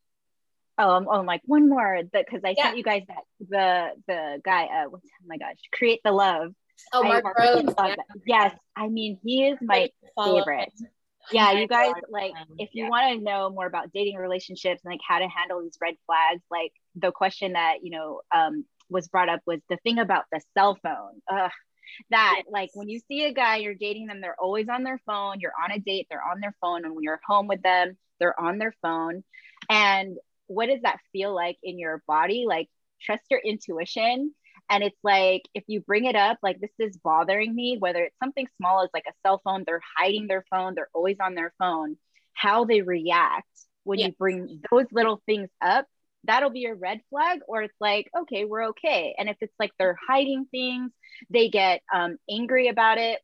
Oh, 0.81 0.89
um, 0.89 1.07
oh, 1.07 1.21
like 1.21 1.41
one 1.45 1.69
more 1.69 2.01
because 2.11 2.41
I 2.43 2.55
yeah. 2.57 2.63
sent 2.63 2.77
you 2.77 2.83
guys 2.83 3.03
that 3.07 3.23
the 3.39 3.89
the 4.07 4.41
guy. 4.43 4.63
Uh, 4.63 4.87
oh 4.91 4.99
my 5.25 5.37
gosh, 5.37 5.57
create 5.71 6.01
the 6.03 6.11
love. 6.11 6.53
Oh, 6.91 7.03
Mark 7.03 7.23
Groves. 7.35 7.73
Yeah. 7.77 7.95
Yes, 8.25 8.55
I 8.75 8.87
mean 8.87 9.19
he 9.23 9.47
is 9.47 9.59
my 9.61 9.89
favorite. 10.17 10.73
Yeah, 11.31 11.51
you 11.51 11.67
guys 11.67 11.93
like 12.09 12.33
if 12.57 12.69
you 12.73 12.85
yeah. 12.85 12.89
want 12.89 13.15
to 13.15 13.23
know 13.23 13.51
more 13.51 13.67
about 13.67 13.93
dating 13.93 14.17
relationships 14.17 14.81
and 14.83 14.91
like 14.91 15.01
how 15.07 15.19
to 15.19 15.27
handle 15.27 15.61
these 15.61 15.77
red 15.79 15.93
flags, 16.07 16.41
like 16.49 16.71
the 16.95 17.11
question 17.11 17.53
that 17.53 17.83
you 17.83 17.91
know 17.91 18.21
um, 18.33 18.65
was 18.89 19.07
brought 19.07 19.29
up 19.29 19.41
was 19.45 19.59
the 19.69 19.77
thing 19.83 19.99
about 19.99 20.23
the 20.31 20.41
cell 20.57 20.79
phone. 20.81 21.21
Ugh, 21.31 21.51
that 22.09 22.35
yes. 22.37 22.45
like 22.49 22.69
when 22.73 22.89
you 22.89 22.99
see 23.07 23.25
a 23.25 23.33
guy 23.33 23.57
you're 23.57 23.75
dating 23.75 24.07
them 24.07 24.21
they're 24.21 24.39
always 24.39 24.69
on 24.69 24.83
their 24.83 24.99
phone 25.05 25.39
you're 25.39 25.53
on 25.61 25.71
a 25.71 25.79
date 25.79 26.07
they're 26.09 26.23
on 26.23 26.39
their 26.39 26.55
phone 26.61 26.85
and 26.85 26.95
when 26.95 27.03
you're 27.03 27.19
home 27.27 27.47
with 27.47 27.61
them 27.61 27.97
they're 28.19 28.39
on 28.39 28.57
their 28.57 28.73
phone 28.81 29.23
and 29.69 30.17
what 30.51 30.67
does 30.67 30.81
that 30.83 30.99
feel 31.11 31.33
like 31.33 31.57
in 31.63 31.79
your 31.79 32.03
body? 32.07 32.45
Like, 32.47 32.69
trust 33.01 33.23
your 33.29 33.39
intuition. 33.39 34.33
And 34.69 34.83
it's 34.83 34.99
like, 35.03 35.43
if 35.53 35.63
you 35.67 35.81
bring 35.81 36.05
it 36.05 36.15
up, 36.15 36.37
like, 36.41 36.59
this 36.59 36.71
is 36.79 36.97
bothering 36.97 37.53
me, 37.53 37.77
whether 37.79 38.03
it's 38.03 38.19
something 38.23 38.47
small 38.57 38.83
as 38.83 38.89
like 38.93 39.05
a 39.07 39.13
cell 39.25 39.41
phone, 39.43 39.63
they're 39.65 39.81
hiding 39.97 40.27
their 40.27 40.45
phone, 40.49 40.75
they're 40.75 40.89
always 40.93 41.17
on 41.19 41.35
their 41.35 41.53
phone, 41.59 41.97
how 42.33 42.65
they 42.65 42.81
react 42.81 43.47
when 43.83 43.99
yeah. 43.99 44.07
you 44.07 44.11
bring 44.13 44.61
those 44.71 44.85
little 44.91 45.21
things 45.25 45.49
up, 45.61 45.87
that'll 46.23 46.51
be 46.51 46.65
a 46.65 46.75
red 46.75 47.01
flag. 47.09 47.39
Or 47.47 47.63
it's 47.63 47.75
like, 47.79 48.07
okay, 48.21 48.45
we're 48.45 48.69
okay. 48.69 49.15
And 49.17 49.29
if 49.29 49.37
it's 49.41 49.55
like 49.59 49.71
they're 49.77 49.97
hiding 50.07 50.45
things, 50.51 50.91
they 51.29 51.49
get 51.49 51.81
um, 51.93 52.17
angry 52.29 52.67
about 52.67 52.97
it, 52.97 53.19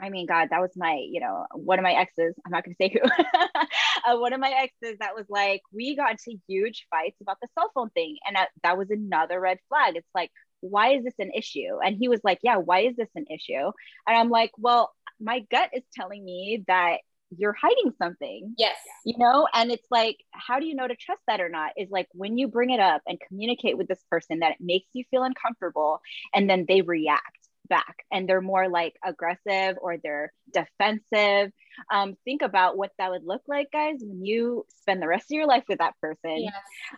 I 0.00 0.10
mean, 0.10 0.26
God, 0.26 0.48
that 0.50 0.60
was 0.60 0.70
my, 0.76 1.02
you 1.10 1.20
know, 1.20 1.46
one 1.52 1.78
of 1.78 1.82
my 1.82 1.92
exes. 1.92 2.34
I'm 2.44 2.52
not 2.52 2.64
going 2.64 2.76
to 2.78 2.82
say 2.82 2.92
who. 2.92 3.00
uh, 4.06 4.18
one 4.18 4.32
of 4.32 4.40
my 4.40 4.50
exes 4.50 4.98
that 5.00 5.14
was 5.14 5.26
like, 5.28 5.62
we 5.72 5.96
got 5.96 6.12
into 6.12 6.38
huge 6.46 6.86
fights 6.90 7.16
about 7.20 7.38
the 7.42 7.48
cell 7.54 7.70
phone 7.74 7.90
thing. 7.90 8.16
And 8.26 8.36
that, 8.36 8.48
that 8.62 8.78
was 8.78 8.90
another 8.90 9.40
red 9.40 9.58
flag. 9.68 9.96
It's 9.96 10.08
like, 10.14 10.30
why 10.60 10.94
is 10.94 11.04
this 11.04 11.14
an 11.18 11.32
issue? 11.34 11.78
And 11.84 11.96
he 11.96 12.08
was 12.08 12.20
like, 12.22 12.38
yeah, 12.42 12.56
why 12.56 12.80
is 12.80 12.96
this 12.96 13.08
an 13.14 13.26
issue? 13.30 13.72
And 14.06 14.16
I'm 14.16 14.30
like, 14.30 14.52
well, 14.56 14.92
my 15.20 15.40
gut 15.50 15.70
is 15.72 15.82
telling 15.94 16.24
me 16.24 16.64
that 16.68 16.98
you're 17.36 17.52
hiding 17.52 17.92
something. 18.00 18.54
Yes. 18.56 18.76
You 19.04 19.18
know, 19.18 19.46
and 19.52 19.70
it's 19.70 19.86
like, 19.90 20.16
how 20.32 20.60
do 20.60 20.66
you 20.66 20.74
know 20.74 20.88
to 20.88 20.96
trust 20.96 21.20
that 21.26 21.40
or 21.40 21.48
not? 21.48 21.72
Is 21.76 21.90
like 21.90 22.08
when 22.12 22.38
you 22.38 22.48
bring 22.48 22.70
it 22.70 22.80
up 22.80 23.02
and 23.06 23.18
communicate 23.28 23.76
with 23.76 23.88
this 23.88 24.02
person 24.10 24.38
that 24.40 24.52
it 24.52 24.58
makes 24.60 24.86
you 24.92 25.04
feel 25.10 25.24
uncomfortable 25.24 26.00
and 26.34 26.48
then 26.48 26.64
they 26.66 26.82
react 26.82 27.47
back 27.68 28.04
and 28.10 28.28
they're 28.28 28.40
more 28.40 28.68
like 28.68 28.94
aggressive 29.04 29.76
or 29.80 29.96
they're 29.98 30.32
defensive. 30.52 31.52
Um, 31.92 32.16
think 32.24 32.42
about 32.42 32.76
what 32.76 32.92
that 32.98 33.10
would 33.10 33.24
look 33.24 33.42
like, 33.46 33.70
guys, 33.70 33.98
when 34.00 34.24
you 34.24 34.66
spend 34.80 35.00
the 35.00 35.08
rest 35.08 35.26
of 35.30 35.36
your 35.36 35.46
life 35.46 35.64
with 35.68 35.78
that 35.78 35.94
person. 36.00 36.38
Yes. 36.38 36.54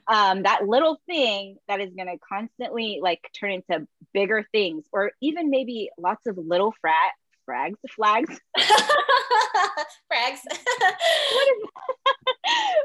Um, 0.06 0.42
that 0.44 0.66
little 0.66 1.00
thing 1.06 1.56
that 1.68 1.80
is 1.80 1.94
going 1.94 2.08
to 2.08 2.18
constantly 2.26 3.00
like 3.02 3.20
turn 3.38 3.52
into 3.52 3.86
bigger 4.12 4.46
things, 4.52 4.84
or 4.92 5.12
even 5.20 5.50
maybe 5.50 5.90
lots 5.98 6.26
of 6.26 6.38
little 6.38 6.72
frat 6.80 7.12
frags, 7.50 7.74
flags. 7.94 8.38
Frags. 10.10 10.40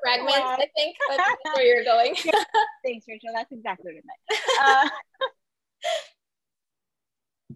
Fragments. 0.02 0.38
I 0.38 0.68
think. 0.76 0.96
That's 1.10 1.22
where 1.56 1.66
you're 1.66 1.84
going. 1.84 2.16
Thanks, 2.84 3.06
Rachel. 3.08 3.30
That's 3.34 3.52
exactly 3.52 3.94
what 3.94 4.04
I 4.72 4.80
meant. 4.80 4.88
Uh, 4.88 4.90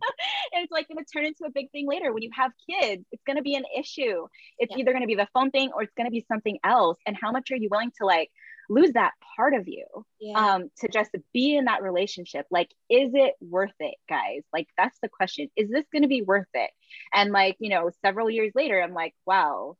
and 0.54 0.64
it's 0.64 0.72
like 0.72 0.88
going 0.88 1.04
to 1.04 1.12
turn 1.12 1.26
into 1.26 1.46
a 1.46 1.52
big 1.52 1.72
thing 1.72 1.88
later. 1.88 2.14
When 2.14 2.24
you 2.24 2.32
have 2.34 2.52
kids 2.70 3.04
it's 3.12 3.24
going 3.26 3.38
to 3.38 3.44
be 3.44 3.56
an 3.56 3.66
issue. 3.78 4.28
It's 4.58 4.72
yeah. 4.72 4.78
either 4.78 4.92
going 4.92 5.04
to 5.04 5.08
be 5.08 5.16
the 5.16 5.28
phone 5.34 5.52
thing 5.52 5.72
or 5.74 5.84
it's 5.84 5.94
going 5.96 6.08
to 6.08 6.12
be 6.12 6.26
something 6.28 6.58
else. 6.64 6.98
And 7.06 7.16
how 7.20 7.32
much 7.32 7.52
are 7.52 7.58
you 7.58 7.70
willing 7.72 7.92
to 8.00 8.06
like 8.06 8.30
lose 8.72 8.92
that 8.92 9.14
part 9.36 9.56
of 9.56 9.68
you 9.68 9.84
yeah. 10.22 10.54
um 10.54 10.70
to 10.78 10.88
just 10.88 11.12
be 11.34 11.56
in 11.56 11.66
that 11.66 11.82
relationship? 11.82 12.46
Like 12.52 12.70
is 12.90 13.12
it 13.14 13.34
worth 13.42 13.74
it 13.80 13.96
guys? 14.08 14.42
Like 14.54 14.68
that's 14.78 14.98
the 15.02 15.10
question. 15.10 15.50
Is 15.56 15.70
this 15.70 15.86
going 15.92 16.04
to 16.04 16.08
be 16.08 16.22
worth 16.22 16.48
it? 16.54 16.70
And 17.14 17.32
like 17.32 17.58
you 17.60 17.70
know 17.70 17.92
several 18.04 18.30
years 18.30 18.52
later 18.56 18.82
i'm 18.82 18.94
like 18.94 19.14
wow 19.26 19.78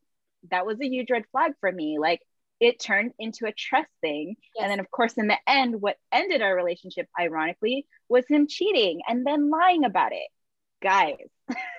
that 0.52 0.66
was 0.66 0.80
a 0.82 0.88
huge 0.88 1.12
red 1.12 1.24
flag 1.32 1.54
for 1.60 1.72
me. 1.72 1.98
Like 2.00 2.22
it 2.60 2.80
turned 2.80 3.14
into 3.20 3.46
a 3.46 3.54
trust 3.54 3.90
thing. 4.02 4.36
Yes. 4.56 4.64
And 4.64 4.72
then, 4.72 4.80
of 4.80 4.92
course, 4.92 5.14
in 5.14 5.28
the 5.28 5.38
end, 5.48 5.82
what 5.82 5.98
ended 6.12 6.42
our 6.42 6.56
relationship, 6.56 7.08
ironically, 7.20 7.86
was 8.10 8.26
him 8.28 8.48
cheating 8.48 9.02
and 9.08 9.26
then 9.26 9.50
lying 9.50 9.86
about 9.86 10.12
it. 10.12 10.28
Guys. 10.82 11.18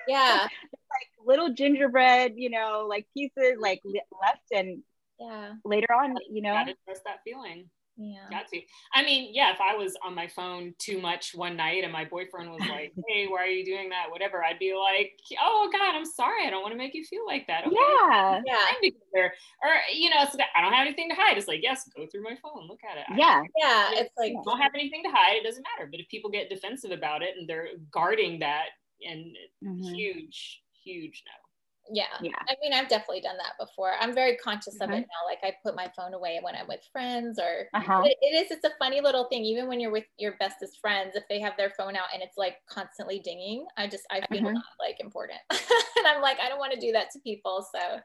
Yeah. 0.07 0.47
like 0.71 1.09
little 1.25 1.53
gingerbread, 1.53 2.33
you 2.35 2.49
know, 2.49 2.85
like 2.89 3.07
pieces 3.13 3.55
like 3.59 3.81
left 3.85 4.43
and 4.51 4.83
yeah. 5.21 5.53
Later 5.63 5.93
on, 5.93 6.15
you 6.31 6.41
know, 6.41 6.55
trust 6.85 7.03
that 7.05 7.19
feeling. 7.23 7.69
Yeah. 8.01 8.25
Got 8.31 8.47
to. 8.47 8.59
I 8.93 9.03
mean, 9.03 9.29
yeah, 9.31 9.53
if 9.53 9.59
I 9.61 9.75
was 9.75 9.95
on 10.03 10.15
my 10.15 10.27
phone 10.27 10.73
too 10.79 10.99
much 10.99 11.35
one 11.35 11.55
night 11.55 11.83
and 11.83 11.93
my 11.93 12.05
boyfriend 12.05 12.49
was 12.49 12.61
like, 12.69 12.93
hey, 13.07 13.27
why 13.27 13.43
are 13.43 13.47
you 13.47 13.63
doing 13.63 13.89
that? 13.89 14.09
Whatever, 14.09 14.43
I'd 14.43 14.59
be 14.59 14.73
like, 14.73 15.13
oh 15.41 15.69
God, 15.71 15.95
I'm 15.95 16.05
sorry. 16.05 16.45
I 16.45 16.49
don't 16.49 16.61
want 16.61 16.73
to 16.73 16.77
make 16.77 16.95
you 16.95 17.03
feel 17.05 17.25
like 17.27 17.45
that. 17.47 17.67
Okay. 17.67 17.75
Yeah. 17.77 18.41
Yeah. 18.45 19.29
Or, 19.63 19.73
you 19.93 20.09
know, 20.09 20.25
so 20.31 20.37
I 20.55 20.61
don't 20.61 20.73
have 20.73 20.87
anything 20.87 21.09
to 21.09 21.15
hide. 21.15 21.37
It's 21.37 21.47
like, 21.47 21.61
yes, 21.61 21.87
go 21.95 22.07
through 22.07 22.23
my 22.23 22.35
phone, 22.41 22.67
look 22.67 22.79
at 22.89 22.97
it. 22.97 23.05
Yeah. 23.21 23.43
Yeah. 23.55 23.91
It's 23.93 24.13
like, 24.17 24.33
don't 24.45 24.59
have 24.59 24.71
anything 24.73 25.03
to 25.03 25.11
hide. 25.11 25.35
It 25.35 25.43
doesn't 25.43 25.63
matter. 25.77 25.87
But 25.91 25.99
if 25.99 26.07
people 26.07 26.31
get 26.31 26.49
defensive 26.49 26.89
about 26.89 27.21
it 27.21 27.35
and 27.37 27.47
they're 27.47 27.67
guarding 27.91 28.39
that 28.39 28.69
and 29.07 29.35
mm-hmm. 29.63 29.93
huge, 29.93 30.63
huge 30.83 31.23
no 31.27 31.40
yeah. 31.89 32.05
yeah. 32.21 32.31
I 32.47 32.55
mean, 32.61 32.73
I've 32.73 32.87
definitely 32.87 33.21
done 33.21 33.37
that 33.37 33.53
before. 33.59 33.93
I'm 33.99 34.13
very 34.13 34.35
conscious 34.37 34.75
mm-hmm. 34.75 34.91
of 34.91 34.97
it 34.97 35.01
now. 35.01 35.27
Like 35.27 35.39
I 35.43 35.55
put 35.63 35.75
my 35.75 35.91
phone 35.95 36.13
away 36.13 36.39
when 36.41 36.55
I'm 36.55 36.67
with 36.67 36.81
friends 36.91 37.39
or 37.39 37.67
uh-huh. 37.73 38.03
it, 38.05 38.17
it 38.21 38.45
is, 38.45 38.51
it's 38.51 38.65
a 38.65 38.71
funny 38.79 39.01
little 39.01 39.25
thing. 39.25 39.43
Even 39.43 39.67
when 39.67 39.79
you're 39.79 39.91
with 39.91 40.05
your 40.17 40.35
bestest 40.39 40.79
friends, 40.79 41.15
if 41.15 41.23
they 41.29 41.39
have 41.39 41.53
their 41.57 41.71
phone 41.71 41.95
out 41.95 42.07
and 42.13 42.21
it's 42.21 42.37
like 42.37 42.57
constantly 42.69 43.19
dinging, 43.19 43.65
I 43.77 43.87
just, 43.87 44.03
I 44.11 44.25
feel 44.27 44.43
mm-hmm. 44.43 44.53
not 44.53 44.63
like 44.79 44.99
important. 44.99 45.39
and 45.51 46.07
I'm 46.07 46.21
like, 46.21 46.37
I 46.39 46.49
don't 46.49 46.59
want 46.59 46.73
to 46.73 46.79
do 46.79 46.91
that 46.93 47.11
to 47.11 47.19
people. 47.19 47.65
So 47.73 47.99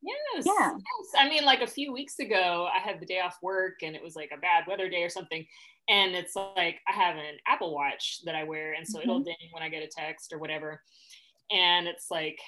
Yes. 0.00 0.46
Yeah. 0.46 0.70
Yes. 0.70 1.12
I 1.18 1.28
mean, 1.28 1.44
like 1.44 1.60
a 1.60 1.66
few 1.66 1.92
weeks 1.92 2.20
ago, 2.20 2.68
I 2.72 2.78
had 2.78 3.00
the 3.00 3.06
day 3.06 3.20
off 3.20 3.36
work 3.42 3.82
and 3.82 3.96
it 3.96 4.02
was 4.02 4.14
like 4.14 4.30
a 4.32 4.40
bad 4.40 4.64
weather 4.68 4.88
day 4.88 5.02
or 5.02 5.10
something. 5.10 5.44
And 5.88 6.14
it's 6.14 6.36
like 6.36 6.76
I 6.86 6.92
have 6.92 7.16
an 7.16 7.38
Apple 7.46 7.74
Watch 7.74 8.20
that 8.24 8.34
I 8.34 8.44
wear. 8.44 8.74
And 8.74 8.86
so 8.86 8.98
mm-hmm. 8.98 9.10
it'll 9.10 9.24
ding 9.24 9.36
when 9.50 9.62
I 9.62 9.68
get 9.68 9.82
a 9.82 9.88
text 9.88 10.32
or 10.32 10.38
whatever 10.38 10.82
and 11.50 11.86
it's 11.86 12.10
like 12.10 12.38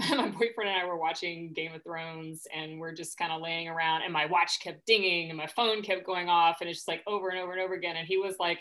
my 0.10 0.28
boyfriend 0.28 0.70
and 0.70 0.78
I 0.80 0.86
were 0.86 0.96
watching 0.96 1.52
Game 1.52 1.74
of 1.74 1.82
Thrones 1.82 2.46
and 2.54 2.78
we're 2.78 2.94
just 2.94 3.18
kind 3.18 3.32
of 3.32 3.42
laying 3.42 3.68
around 3.68 4.02
and 4.02 4.12
my 4.12 4.26
watch 4.26 4.60
kept 4.60 4.86
dinging 4.86 5.28
and 5.28 5.36
my 5.36 5.46
phone 5.46 5.82
kept 5.82 6.06
going 6.06 6.28
off 6.28 6.58
and 6.60 6.70
it's 6.70 6.80
just 6.80 6.88
like 6.88 7.02
over 7.06 7.28
and 7.28 7.38
over 7.38 7.52
and 7.52 7.60
over 7.60 7.74
again. 7.74 7.96
And 7.96 8.06
he 8.06 8.16
was 8.16 8.36
like, 8.38 8.58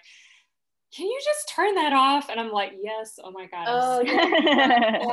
can 0.96 1.06
you 1.06 1.20
just 1.24 1.50
turn 1.56 1.76
that 1.76 1.94
off? 1.94 2.30
And 2.30 2.40
I'm 2.40 2.52
like, 2.52 2.74
yes. 2.82 3.20
Oh 3.24 3.32
my 3.32 3.46
God. 3.46 3.66
Oh, 3.68 4.02
yeah. 4.06 5.06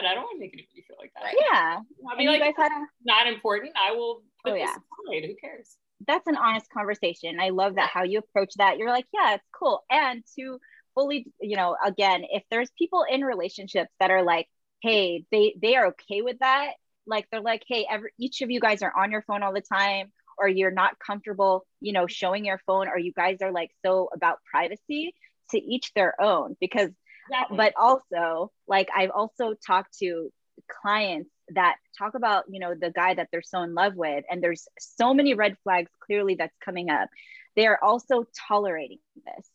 bad. 0.00 0.04
I 0.04 0.14
don't 0.14 0.24
want 0.24 0.36
to 0.36 0.40
make 0.40 0.54
anybody 0.54 0.84
feel 0.86 0.96
like 0.98 1.12
that. 1.20 1.34
Yeah. 1.38 1.78
I'll 2.10 2.16
be 2.16 2.26
like, 2.26 2.42
a- 2.42 2.86
not 3.04 3.26
important. 3.26 3.72
I 3.80 3.92
will 3.92 4.22
oh, 4.22 4.24
put 4.44 4.52
oh, 4.52 4.54
this 4.54 4.62
yeah. 4.62 4.76
aside. 4.76 5.28
Who 5.28 5.36
cares? 5.36 5.76
That's 6.06 6.26
an 6.26 6.36
honest 6.36 6.70
conversation. 6.72 7.38
I 7.40 7.50
love 7.50 7.74
that 7.74 7.90
how 7.90 8.04
you 8.04 8.18
approach 8.18 8.54
that. 8.56 8.78
You're 8.78 8.88
like, 8.88 9.06
yeah, 9.12 9.34
it's 9.34 9.44
cool. 9.52 9.84
And 9.90 10.24
to 10.38 10.58
fully, 10.94 11.26
you 11.40 11.56
know, 11.56 11.76
again, 11.84 12.24
if 12.30 12.42
there's 12.50 12.70
people 12.78 13.04
in 13.08 13.22
relationships 13.24 13.90
that 14.00 14.10
are 14.10 14.22
like, 14.22 14.46
hey, 14.82 15.24
they 15.30 15.54
they 15.60 15.76
are 15.76 15.88
okay 15.88 16.22
with 16.22 16.38
that. 16.40 16.72
Like 17.06 17.26
they're 17.30 17.40
like, 17.40 17.62
hey, 17.66 17.86
every 17.90 18.12
each 18.18 18.42
of 18.42 18.50
you 18.50 18.60
guys 18.60 18.82
are 18.82 18.92
on 18.96 19.10
your 19.10 19.22
phone 19.22 19.42
all 19.42 19.52
the 19.52 19.60
time, 19.62 20.12
or 20.38 20.48
you're 20.48 20.70
not 20.70 20.98
comfortable, 20.98 21.66
you 21.80 21.92
know, 21.92 22.06
showing 22.06 22.44
your 22.44 22.60
phone, 22.66 22.88
or 22.88 22.98
you 22.98 23.12
guys 23.12 23.38
are 23.42 23.52
like 23.52 23.70
so 23.84 24.08
about 24.14 24.38
privacy. 24.50 25.14
To 25.50 25.58
each 25.58 25.92
their 25.94 26.14
own, 26.22 26.56
because 26.60 26.90
Exactly. 27.28 27.56
but 27.56 27.74
also 27.76 28.52
like 28.66 28.88
I've 28.96 29.10
also 29.10 29.54
talked 29.66 29.98
to 29.98 30.30
clients 30.68 31.30
that 31.54 31.76
talk 31.98 32.14
about 32.14 32.44
you 32.48 32.60
know 32.60 32.74
the 32.74 32.90
guy 32.90 33.14
that 33.14 33.28
they're 33.32 33.42
so 33.42 33.62
in 33.62 33.74
love 33.74 33.94
with 33.96 34.24
and 34.30 34.42
there's 34.42 34.68
so 34.78 35.12
many 35.14 35.34
red 35.34 35.56
flags 35.64 35.90
clearly 36.04 36.34
that's 36.34 36.56
coming 36.64 36.90
up 36.90 37.08
they 37.56 37.66
are 37.66 37.78
also 37.82 38.24
tolerating 38.48 38.98
this 39.24 39.48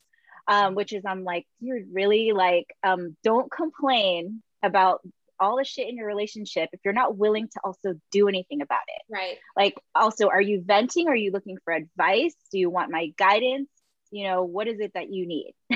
um, 0.47 0.75
which 0.75 0.93
is 0.93 1.03
i'm 1.05 1.23
like 1.23 1.45
dude 1.61 1.87
really 1.91 2.31
like 2.31 2.67
um, 2.83 3.15
don't 3.23 3.51
complain 3.51 4.41
about 4.63 5.01
all 5.39 5.57
the 5.57 5.65
shit 5.65 5.89
in 5.89 5.97
your 5.97 6.07
relationship 6.07 6.69
if 6.71 6.79
you're 6.85 6.93
not 6.93 7.17
willing 7.17 7.47
to 7.47 7.59
also 7.63 7.93
do 8.11 8.27
anything 8.29 8.61
about 8.61 8.83
it. 8.87 9.13
Right. 9.13 9.37
like 9.55 9.75
also 9.93 10.29
are 10.29 10.41
you 10.41 10.63
venting? 10.65 11.07
Are 11.09 11.15
you 11.15 11.31
looking 11.31 11.57
for 11.63 11.73
advice? 11.73 12.33
Do 12.51 12.57
you 12.59 12.69
want 12.69 12.89
my 12.89 13.11
guidance? 13.17 13.69
You 14.11 14.27
know 14.29 14.43
what 14.43 14.67
is 14.67 14.79
it 14.79 14.93
that 14.93 15.11
you 15.11 15.27
need? 15.27 15.53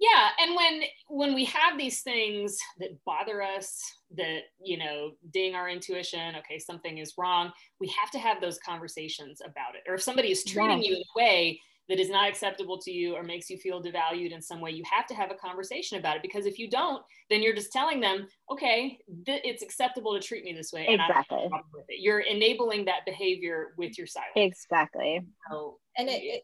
Yeah 0.00 0.28
and 0.38 0.54
when 0.54 0.82
when 1.08 1.34
we 1.34 1.44
have 1.46 1.76
these 1.76 2.02
things 2.02 2.58
that 2.78 2.90
bother 3.04 3.42
us 3.42 3.80
that 4.16 4.42
you 4.62 4.78
know 4.78 5.12
ding 5.32 5.56
our 5.56 5.68
intuition 5.68 6.36
okay 6.36 6.60
something 6.60 6.98
is 6.98 7.14
wrong 7.18 7.50
we 7.80 7.88
have 8.00 8.08
to 8.12 8.18
have 8.20 8.40
those 8.40 8.58
conversations 8.58 9.40
about 9.44 9.74
it. 9.74 9.82
Or 9.88 9.94
if 9.94 10.02
somebody 10.02 10.30
is 10.30 10.44
treating 10.44 10.82
Yeah. 10.84 10.90
you 10.90 10.96
in 10.96 11.02
a 11.02 11.18
way 11.18 11.60
that 11.88 11.98
is 11.98 12.10
not 12.10 12.28
acceptable 12.28 12.78
to 12.78 12.90
you 12.90 13.14
or 13.14 13.22
makes 13.22 13.48
you 13.48 13.56
feel 13.56 13.82
devalued 13.82 14.32
in 14.32 14.42
some 14.42 14.60
way 14.60 14.70
you 14.70 14.84
have 14.90 15.06
to 15.06 15.14
have 15.14 15.30
a 15.30 15.34
conversation 15.34 15.98
about 15.98 16.16
it 16.16 16.22
because 16.22 16.46
if 16.46 16.58
you 16.58 16.68
don't 16.68 17.02
then 17.30 17.42
you're 17.42 17.54
just 17.54 17.72
telling 17.72 18.00
them 18.00 18.26
okay 18.50 18.98
th- 19.26 19.40
it's 19.44 19.62
acceptable 19.62 20.14
to 20.14 20.20
treat 20.26 20.44
me 20.44 20.52
this 20.52 20.72
way 20.72 20.86
and 20.86 21.00
I 21.00 21.04
have 21.06 21.10
a 21.10 21.18
Exactly. 21.20 21.48
problem 21.48 21.70
with 21.74 21.84
it. 21.88 22.00
you're 22.00 22.20
enabling 22.20 22.84
that 22.86 23.04
behavior 23.06 23.74
with 23.76 23.96
your 23.98 24.06
silence 24.06 24.32
exactly 24.36 25.22
so, 25.50 25.78
and 25.96 26.08
it, 26.08 26.22
it 26.22 26.42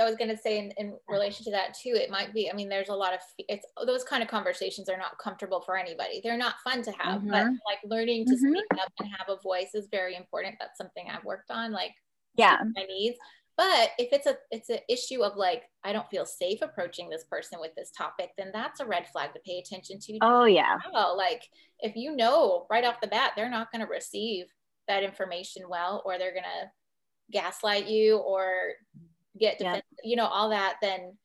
I 0.00 0.04
was 0.04 0.14
going 0.14 0.30
to 0.30 0.36
say 0.36 0.58
in, 0.58 0.70
in 0.78 0.96
relation 1.08 1.44
to 1.46 1.50
that 1.50 1.74
too, 1.74 1.94
it 1.94 2.08
might 2.08 2.32
be, 2.32 2.48
I 2.48 2.54
mean, 2.54 2.68
there's 2.68 2.90
a 2.90 2.94
lot 2.94 3.12
of, 3.12 3.18
it's 3.38 3.66
those 3.84 4.04
kind 4.04 4.22
of 4.22 4.28
conversations 4.28 4.88
are 4.88 4.96
not 4.96 5.18
comfortable 5.18 5.60
for 5.60 5.76
anybody. 5.76 6.20
They're 6.22 6.38
not 6.38 6.60
fun 6.62 6.82
to 6.82 6.92
have, 6.92 7.26
but 7.26 7.46
Mhm. 7.46 7.58
like 7.66 7.80
learning 7.84 8.26
to 8.26 8.34
Mhm. 8.34 8.50
speak 8.50 8.80
up 8.80 8.92
and 9.00 9.08
have 9.16 9.28
a 9.28 9.40
voice 9.42 9.74
is 9.74 9.88
very 9.88 10.14
important. 10.14 10.56
That's 10.60 10.78
something 10.78 11.10
I've 11.10 11.24
worked 11.24 11.50
on, 11.50 11.72
like 11.72 11.92
yeah 12.36 12.58
my 12.76 12.84
needs. 12.84 13.18
But 13.56 13.90
if 13.98 14.12
it's 14.12 14.26
a, 14.26 14.36
it's 14.50 14.68
an 14.68 14.78
issue 14.88 15.22
of 15.22 15.36
like, 15.36 15.62
I 15.84 15.92
don't 15.92 16.08
feel 16.10 16.26
safe 16.26 16.60
approaching 16.60 17.08
this 17.08 17.24
person 17.24 17.60
with 17.60 17.72
this 17.76 17.92
topic, 17.96 18.30
then 18.36 18.50
that's 18.52 18.80
a 18.80 18.86
red 18.86 19.06
flag 19.08 19.32
to 19.34 19.40
pay 19.46 19.58
attention 19.58 20.00
to. 20.00 20.18
oh 20.22 20.44
yeah 20.44 20.78
well. 20.92 21.16
Like 21.16 21.42
if 21.78 21.94
you 21.94 22.16
know 22.16 22.66
right 22.70 22.84
off 22.84 23.00
the 23.00 23.06
bat, 23.06 23.32
they're 23.36 23.50
not 23.50 23.70
going 23.70 23.80
to 23.84 23.90
receive 23.90 24.46
that 24.88 25.02
information 25.04 25.62
well, 25.68 26.02
or 26.04 26.18
they're 26.18 26.32
going 26.32 26.42
to 26.42 26.70
gaslight 27.30 27.86
you 27.86 28.16
or 28.18 28.72
get 29.38 29.60
Yeah. 29.60 29.80
you 30.02 30.16
know, 30.16 30.26
all 30.26 30.50
that, 30.50 30.76
then 30.82 31.16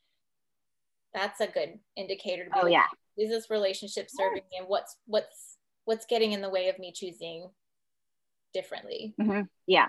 that's 1.13 1.41
a 1.41 1.47
good 1.47 1.79
indicator 1.95 2.43
to 2.45 2.49
be 2.51 2.59
oh 2.59 2.63
like, 2.65 2.71
yeah 2.73 2.85
is 3.17 3.29
this 3.29 3.49
relationship 3.49 4.07
serving 4.09 4.43
me 4.51 4.57
and 4.59 4.67
what's 4.67 4.95
what's 5.07 5.57
what's 5.85 6.05
getting 6.05 6.31
in 6.31 6.41
the 6.41 6.49
way 6.49 6.69
of 6.69 6.77
me 6.79 6.91
choosing 6.93 7.49
differently. 8.53 9.13
Mhm. 9.19 9.47
yeah 9.67 9.87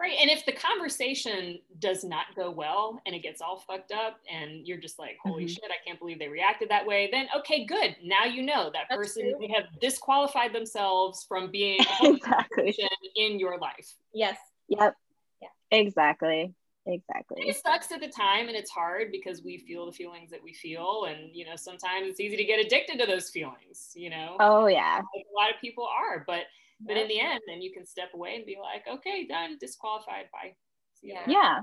Right. 0.00 0.16
And 0.20 0.30
if 0.30 0.46
the 0.46 0.52
conversation 0.52 1.58
does 1.80 2.04
not 2.04 2.26
go 2.36 2.52
well 2.52 3.02
and 3.04 3.16
it 3.16 3.18
gets 3.20 3.40
all 3.40 3.58
fucked 3.58 3.90
up 3.90 4.20
and 4.30 4.64
you're 4.64 4.78
just 4.78 4.96
like, 4.98 5.18
holy 5.20 5.46
Mhm. 5.46 5.48
shit, 5.50 5.64
I 5.70 5.84
can't 5.84 5.98
believe 5.98 6.20
they 6.20 6.28
reacted 6.28 6.68
that 6.68 6.86
way, 6.86 7.08
then 7.10 7.28
okay, 7.34 7.64
good. 7.64 7.96
Now 8.04 8.24
you 8.24 8.42
know 8.42 8.70
that 8.70 8.86
That's 8.88 8.96
person 8.96 9.22
true. 9.22 9.38
they 9.40 9.52
have 9.52 9.64
disqualified 9.80 10.52
themselves 10.52 11.24
from 11.24 11.50
being 11.50 11.80
exactly 12.00 12.76
in 13.16 13.40
your 13.40 13.58
life. 13.58 13.92
Yes. 14.14 14.38
yep 14.68 14.94
Yeah. 15.42 15.48
exactly 15.72 16.54
And 16.86 16.94
exactly 16.94 17.48
it 17.48 17.56
sucks 17.56 17.90
at 17.90 18.00
the 18.00 18.08
time 18.08 18.46
and 18.46 18.56
it's 18.56 18.70
hard 18.70 19.10
because 19.10 19.42
we 19.42 19.58
feel 19.58 19.84
the 19.86 19.92
feelings 19.92 20.30
that 20.30 20.42
we 20.42 20.52
feel. 20.54 21.06
And, 21.06 21.34
you 21.34 21.44
know, 21.44 21.56
sometimes 21.56 22.06
it's 22.08 22.20
easy 22.20 22.36
to 22.36 22.44
get 22.44 22.64
addicted 22.64 23.00
to 23.00 23.06
those 23.06 23.30
feelings, 23.30 23.92
you 23.96 24.10
know, 24.10 24.36
oh 24.38 24.66
yeah 24.66 24.96
like 24.98 25.26
a 25.28 25.34
lot 25.34 25.52
of 25.52 25.60
people 25.60 25.84
are. 25.86 26.22
But 26.24 26.44
but 26.86 26.96
Yeah. 26.96 27.02
in 27.02 27.08
the 27.08 27.20
end, 27.20 27.40
then 27.46 27.62
you 27.62 27.72
can 27.72 27.86
step 27.86 28.10
away 28.14 28.36
and 28.36 28.46
be 28.46 28.56
like, 28.60 28.84
okay, 28.98 29.26
done, 29.26 29.56
disqualified. 29.60 30.26
Bye. 30.32 30.54
Yeah. 31.02 31.26
yeah 31.26 31.60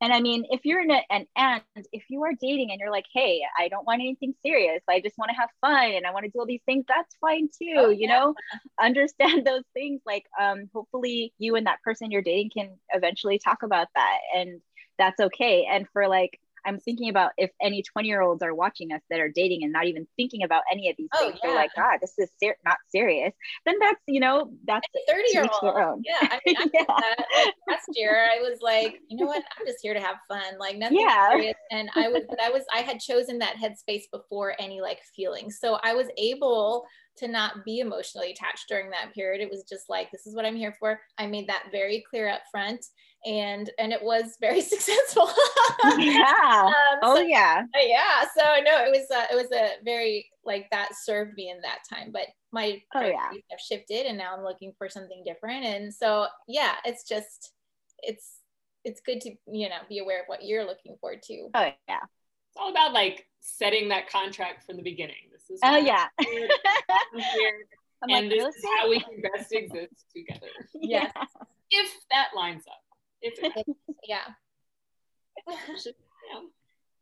and 0.00 0.12
i 0.12 0.20
mean 0.20 0.44
if 0.50 0.60
you're 0.64 0.80
in 0.80 0.90
a, 0.90 1.00
and 1.10 1.26
and 1.36 1.62
if 1.92 2.04
you 2.08 2.22
are 2.24 2.32
dating 2.40 2.70
and 2.70 2.80
you're 2.80 2.90
like 2.90 3.06
hey 3.12 3.40
i 3.58 3.68
don't 3.68 3.86
want 3.86 4.00
anything 4.00 4.34
serious 4.44 4.82
i 4.88 5.00
just 5.00 5.16
want 5.18 5.30
to 5.30 5.36
have 5.36 5.48
fun 5.60 5.92
and 5.92 6.06
i 6.06 6.12
want 6.12 6.24
to 6.24 6.30
do 6.30 6.38
all 6.38 6.46
these 6.46 6.62
things 6.66 6.84
that's 6.88 7.14
fine 7.20 7.48
too 7.58 7.64
Oh, 7.76 7.90
you 7.96 8.06
yeah. 8.06 8.08
know 8.08 8.34
understand 8.80 9.46
those 9.46 9.64
things 9.74 10.00
like 10.06 10.24
um 10.40 10.68
hopefully 10.72 11.32
you 11.38 11.56
and 11.56 11.66
that 11.66 11.82
person 11.82 12.10
you're 12.10 12.22
dating 12.22 12.50
can 12.50 12.70
eventually 12.94 13.38
talk 13.38 13.62
about 13.62 13.88
that 13.94 14.18
and 14.36 14.60
that's 14.98 15.20
okay 15.20 15.66
and 15.70 15.86
for 15.92 16.08
like 16.08 16.38
i'm 16.68 16.78
thinking 16.80 17.08
about 17.08 17.32
if 17.36 17.50
any 17.60 17.82
20 17.82 18.08
year 18.08 18.20
olds 18.20 18.42
are 18.42 18.54
watching 18.54 18.92
us 18.92 19.00
that 19.10 19.20
are 19.20 19.30
dating 19.34 19.64
and 19.64 19.72
not 19.72 19.86
even 19.86 20.06
thinking 20.16 20.42
about 20.42 20.62
any 20.70 20.88
of 20.90 20.96
these 20.96 21.08
Oh, 21.14 21.26
things 21.26 21.38
they're 21.42 21.54
like 21.54 21.70
god 21.74 21.98
this 22.00 22.14
is 22.18 22.30
ser- 22.42 22.56
not 22.64 22.76
serious 22.88 23.32
then 23.66 23.76
that's 23.80 24.00
you 24.06 24.20
know 24.20 24.50
that's 24.66 24.86
30 25.08 25.22
year 25.32 25.48
old. 25.62 26.04
Yeah. 26.04 26.14
I 26.30 26.40
mean, 26.46 26.56
I 26.56 26.64
Yeah. 26.74 26.84
that. 26.86 27.26
Like, 27.36 27.54
last 27.68 27.88
year, 27.94 28.28
I 28.30 28.40
was 28.40 28.58
like, 28.62 29.00
you 29.08 29.16
know 29.16 29.26
what? 29.26 29.42
I'm 29.58 29.66
just 29.66 29.78
here 29.82 29.94
to 29.94 30.00
have 30.00 30.16
fun. 30.28 30.58
Like 30.58 30.76
nothing 30.76 30.98
Yeah. 31.00 31.28
serious. 31.30 31.54
And 31.70 31.90
I 31.96 32.08
was, 32.08 32.22
but 32.30 32.40
I 32.42 32.50
was, 32.50 32.62
I 32.74 32.80
had 32.80 33.00
chosen 33.00 33.38
that 33.38 33.56
headspace 33.56 34.04
before 34.12 34.54
any 34.58 34.80
like 34.80 34.98
feelings. 35.16 35.58
So 35.60 35.78
I 35.82 35.94
was 35.94 36.06
able 36.16 36.84
to 37.18 37.28
not 37.28 37.64
be 37.64 37.80
emotionally 37.80 38.30
attached 38.30 38.68
during 38.68 38.90
that 38.90 39.14
period. 39.14 39.40
It 39.40 39.50
was 39.50 39.64
just 39.68 39.88
like, 39.88 40.10
this 40.10 40.26
is 40.26 40.34
what 40.34 40.44
I'm 40.44 40.56
here 40.56 40.74
for. 40.78 41.00
I 41.18 41.26
made 41.26 41.48
that 41.48 41.64
very 41.72 42.04
clear 42.08 42.28
up 42.28 42.42
front 42.50 42.84
and, 43.24 43.70
and 43.78 43.92
it 43.92 44.02
was 44.02 44.36
very 44.40 44.60
successful. 44.72 45.30
yeah 45.98 46.64
Um, 46.68 46.98
oh 47.02 47.16
so- 47.16 47.22
yeah 47.22 47.62
yeah 47.80 48.24
so 48.36 48.42
no 48.64 48.84
it 48.84 48.90
was 48.90 49.06
uh, 49.14 49.26
it 49.30 49.36
was 49.36 49.50
a 49.52 49.82
very 49.84 50.26
like 50.44 50.68
that 50.70 50.90
served 50.94 51.34
me 51.36 51.50
in 51.50 51.60
that 51.62 51.78
time 51.88 52.10
but 52.12 52.26
my 52.52 52.80
oh, 52.94 53.00
yeah. 53.00 53.30
have 53.50 53.60
shifted 53.60 54.06
and 54.06 54.16
now 54.16 54.34
i'm 54.36 54.42
looking 54.42 54.72
for 54.78 54.88
something 54.88 55.22
different 55.24 55.64
and 55.64 55.92
so 55.94 56.26
yeah 56.46 56.74
it's 56.84 57.04
just 57.04 57.52
it's 57.98 58.38
it's 58.84 59.00
good 59.00 59.20
to 59.20 59.30
you 59.50 59.68
know 59.68 59.76
be 59.88 59.98
aware 59.98 60.20
of 60.20 60.26
what 60.26 60.44
you're 60.44 60.64
looking 60.64 60.96
for 61.00 61.14
too 61.14 61.48
oh 61.54 61.70
yeah 61.88 62.00
It's 62.00 62.56
all 62.56 62.70
about 62.70 62.92
like 62.92 63.26
setting 63.40 63.88
that 63.88 64.08
contract 64.10 64.64
from 64.66 64.76
the 64.76 64.82
beginning. 64.82 65.16
This 65.32 65.48
is 65.50 65.60
oh 65.62 65.76
yeah 65.76 66.06
I'm 66.20 66.26
here, 66.26 66.48
I'm 67.14 67.20
here, 67.20 67.54
I'm 68.02 68.10
and 68.10 68.28
like, 68.28 68.38
this 68.38 68.54
is 68.56 68.64
how 68.78 68.88
we 68.90 69.00
can 69.00 69.22
best 69.22 69.52
exist 69.52 70.04
together. 70.14 70.46
Yes. 70.74 71.12
If 71.70 71.92
that 72.10 72.28
lines 72.34 72.64
up. 72.66 72.80
If 73.20 73.38
it 73.42 73.66
yeah 74.08 74.20
should. 75.82 75.94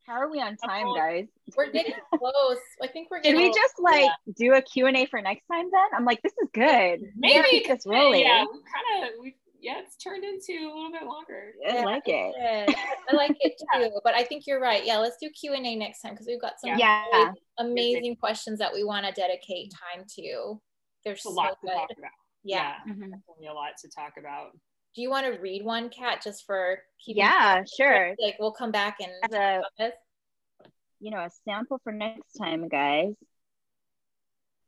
How 0.07 0.15
are 0.15 0.31
we 0.31 0.41
on 0.41 0.57
time, 0.57 0.87
Oh, 0.87 0.95
guys? 0.97 1.27
we're 1.57 1.71
getting 1.71 1.95
close 2.17 2.59
i 2.83 2.87
think 2.87 3.11
we're 3.11 3.21
getting. 3.21 3.39
Did 3.41 3.53
getting 3.53 3.53
we 3.53 3.55
just 3.55 3.79
like 3.81 4.11
do 4.37 4.55
a 4.55 4.63
Q&A 4.63 5.07
for 5.07 5.21
next 5.21 5.47
time 5.47 5.67
then? 5.71 5.89
I'm 5.97 6.05
like, 6.05 6.23
this 6.23 6.33
is 6.33 6.49
good. 6.53 7.13
Maybe 7.17 7.49
keep 7.49 7.67
this 7.69 7.85
rolling. 7.87 8.21
Yeah, 8.21 8.45
we 8.45 8.59
kind 8.61 9.05
of 9.05 9.11
we 9.21 9.35
yeah, 9.61 9.81
it's 9.81 9.97
turned 9.97 10.25
into 10.25 10.53
a 10.53 10.67
little 10.73 10.91
bit 10.93 11.03
longer. 11.05 11.53
Yeah, 11.63 11.77
I 11.77 11.85
like 11.85 12.03
it. 12.07 12.77
I 13.11 13.17
like 13.17 13.37
it 13.41 13.55
too, 13.75 13.91
but 14.05 14.15
I 14.15 14.25
think 14.25 14.47
you're 14.47 14.61
right. 14.61 14.85
Yeah, 14.85 14.99
let's 14.99 15.17
do 15.21 15.29
Q 15.31 15.55
and 15.55 15.67
A 15.67 15.77
next 15.77 16.01
time 16.03 16.13
because 16.13 16.27
we've 16.27 16.41
got 16.41 16.61
some 16.61 16.79
Yeah. 16.79 17.05
really 17.13 17.31
amazing 17.59 18.17
questions 18.17 18.59
that 18.59 18.73
we 18.73 18.85
want 18.85 19.07
to 19.07 19.13
dedicate 19.13 19.73
time 19.73 20.05
to. 20.17 20.61
They're 21.05 21.15
It's 21.15 21.23
so 21.23 21.31
a 21.31 21.33
lot 21.33 21.57
to 21.65 21.67
talk 21.71 21.89
about. 21.97 22.11
Yeah. 22.45 22.75
Mhm. 22.87 23.11
definitely 23.11 23.47
a 23.49 23.55
lot 23.55 23.77
to 23.79 23.89
talk 23.91 24.15
about. 24.19 24.53
Do 24.95 25.03
you 25.03 25.11
want 25.11 25.27
to 25.27 25.39
read 25.41 25.65
one, 25.65 25.91
Kat, 25.91 26.23
just 26.23 26.45
for 26.47 26.79
keeping? 27.05 27.23
Yeah, 27.23 27.65
sure. 27.77 28.15
Like 28.19 28.37
we'll 28.39 28.53
come 28.53 28.71
back 28.73 28.97
and 29.01 29.13
As 29.25 29.31
talk 29.31 29.41
a, 29.41 29.59
about 29.59 29.73
this. 29.79 30.71
you 31.01 31.11
know, 31.11 31.19
a 31.21 31.31
sample 31.45 31.79
for 31.85 31.93
next 31.93 32.33
time, 32.35 32.69
guys. 32.69 33.15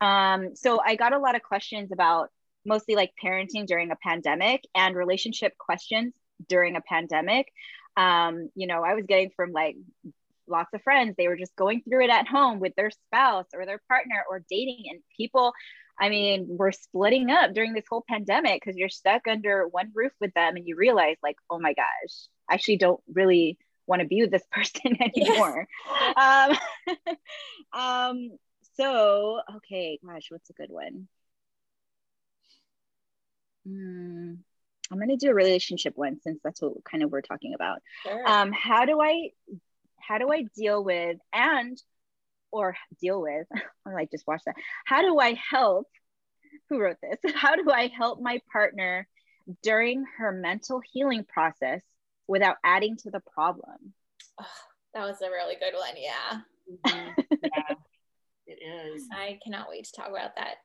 Um, 0.00 0.54
so 0.54 0.80
I 0.84 0.94
got 0.96 1.12
a 1.12 1.18
lot 1.18 1.34
of 1.34 1.42
questions 1.42 1.90
about 1.92 2.30
mostly 2.68 2.94
like 2.94 3.12
parenting 3.22 3.66
during 3.66 3.90
a 3.90 3.96
pandemic 3.96 4.64
and 4.74 4.94
relationship 4.94 5.56
questions 5.58 6.12
during 6.48 6.76
a 6.76 6.80
pandemic. 6.80 7.52
Um, 7.96 8.50
you 8.54 8.66
know, 8.66 8.84
I 8.84 8.94
was 8.94 9.06
getting 9.06 9.30
from 9.30 9.52
like 9.52 9.76
lots 10.48 10.72
of 10.74 10.82
friends 10.82 11.14
they 11.16 11.28
were 11.28 11.36
just 11.36 11.54
going 11.56 11.82
through 11.82 12.04
it 12.04 12.10
at 12.10 12.26
home 12.26 12.60
with 12.60 12.74
their 12.76 12.90
spouse 12.90 13.46
or 13.54 13.66
their 13.66 13.80
partner 13.88 14.24
or 14.28 14.42
dating 14.48 14.84
and 14.90 15.00
people 15.16 15.52
i 16.00 16.08
mean 16.08 16.46
we're 16.48 16.72
splitting 16.72 17.30
up 17.30 17.52
during 17.52 17.74
this 17.74 17.84
whole 17.88 18.04
pandemic 18.08 18.60
because 18.60 18.76
you're 18.76 18.88
stuck 18.88 19.26
under 19.28 19.66
one 19.68 19.90
roof 19.94 20.12
with 20.20 20.32
them 20.34 20.56
and 20.56 20.66
you 20.66 20.76
realize 20.76 21.16
like 21.22 21.36
oh 21.50 21.58
my 21.58 21.74
gosh 21.74 22.28
i 22.48 22.54
actually 22.54 22.76
don't 22.76 23.00
really 23.12 23.58
want 23.86 24.00
to 24.00 24.08
be 24.08 24.20
with 24.22 24.30
this 24.30 24.44
person 24.52 24.96
anymore 25.00 25.66
yes. 26.16 26.58
um, 26.96 27.16
um 27.80 28.30
so 28.76 29.40
okay 29.56 29.98
gosh 30.04 30.28
what's 30.30 30.50
a 30.50 30.54
good 30.54 30.70
one 30.70 31.08
mm, 33.68 34.36
i'm 34.90 34.98
going 34.98 35.08
to 35.08 35.16
do 35.16 35.30
a 35.30 35.34
relationship 35.34 35.92
one 35.96 36.18
since 36.20 36.40
that's 36.42 36.62
what 36.62 36.72
kind 36.84 37.02
of 37.02 37.10
we're 37.10 37.20
talking 37.20 37.54
about 37.54 37.80
sure. 38.04 38.26
um 38.28 38.52
how 38.52 38.84
do 38.84 39.00
i 39.00 39.30
how 40.08 40.18
do 40.18 40.32
I 40.32 40.44
deal 40.56 40.82
with 40.82 41.18
and 41.32 41.80
or 42.50 42.76
deal 43.00 43.20
with, 43.20 43.46
or 43.84 43.92
like 43.92 44.10
just 44.10 44.26
watch 44.26 44.42
that. 44.46 44.56
How 44.86 45.02
do 45.02 45.18
I 45.18 45.34
help? 45.50 45.86
Who 46.70 46.80
wrote 46.80 46.96
this? 47.02 47.18
How 47.34 47.56
do 47.56 47.70
I 47.70 47.88
help 47.88 48.20
my 48.20 48.40
partner 48.50 49.06
during 49.62 50.04
her 50.18 50.32
mental 50.32 50.80
healing 50.92 51.24
process 51.24 51.82
without 52.26 52.56
adding 52.64 52.96
to 52.98 53.10
the 53.10 53.20
problem? 53.20 53.94
Oh, 54.40 54.46
that 54.94 55.06
was 55.06 55.20
a 55.22 55.30
really 55.30 55.56
good 55.56 55.74
one. 55.74 55.94
Yeah. 55.96 56.40
Mm-hmm. 56.86 57.38
yeah, 57.42 57.74
it 58.46 58.62
is. 58.62 59.06
I 59.12 59.38
cannot 59.44 59.68
wait 59.68 59.84
to 59.84 59.92
talk 59.92 60.08
about 60.08 60.36
that. 60.36 60.56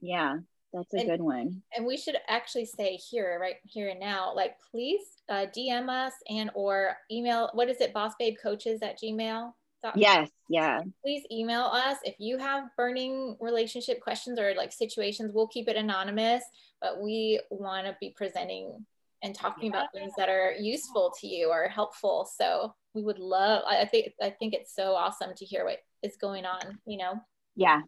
Yeah. 0.00 0.36
That's 0.72 0.92
a 0.94 0.98
and, 0.98 1.08
good 1.08 1.20
one. 1.20 1.62
And 1.76 1.86
we 1.86 1.96
should 1.96 2.16
actually 2.28 2.64
say 2.64 2.96
here, 2.96 3.38
right 3.40 3.56
here 3.64 3.90
and 3.90 4.00
now, 4.00 4.34
like 4.34 4.56
please 4.70 5.02
uh, 5.28 5.46
DM 5.56 5.88
us 5.88 6.14
and 6.28 6.50
or 6.54 6.96
email. 7.10 7.50
What 7.52 7.68
is 7.68 7.80
it? 7.80 7.92
Bossbabecoaches 7.94 8.82
at 8.82 8.98
gmail. 8.98 9.52
Yes. 9.96 10.30
Yeah. 10.48 10.80
Please 11.02 11.24
email 11.30 11.62
us 11.62 11.98
if 12.04 12.14
you 12.18 12.38
have 12.38 12.68
burning 12.76 13.36
relationship 13.40 14.00
questions 14.00 14.38
or 14.38 14.54
like 14.56 14.72
situations. 14.72 15.32
We'll 15.34 15.48
keep 15.48 15.68
it 15.68 15.76
anonymous, 15.76 16.44
but 16.80 17.02
we 17.02 17.40
want 17.50 17.86
to 17.86 17.96
be 18.00 18.14
presenting 18.16 18.86
and 19.22 19.34
talking 19.34 19.70
yeah. 19.72 19.78
about 19.78 19.92
things 19.92 20.12
that 20.16 20.28
are 20.28 20.52
useful 20.52 21.12
to 21.20 21.26
you 21.26 21.50
or 21.50 21.68
helpful. 21.68 22.28
So 22.38 22.74
we 22.94 23.02
would 23.02 23.18
love. 23.18 23.62
I 23.66 23.84
think 23.86 24.12
I 24.22 24.30
think 24.30 24.54
it's 24.54 24.74
so 24.74 24.94
awesome 24.94 25.34
to 25.36 25.44
hear 25.44 25.64
what 25.64 25.78
is 26.02 26.16
going 26.20 26.44
on. 26.44 26.78
You 26.86 26.98
know. 26.98 27.20
Yeah. 27.56 27.82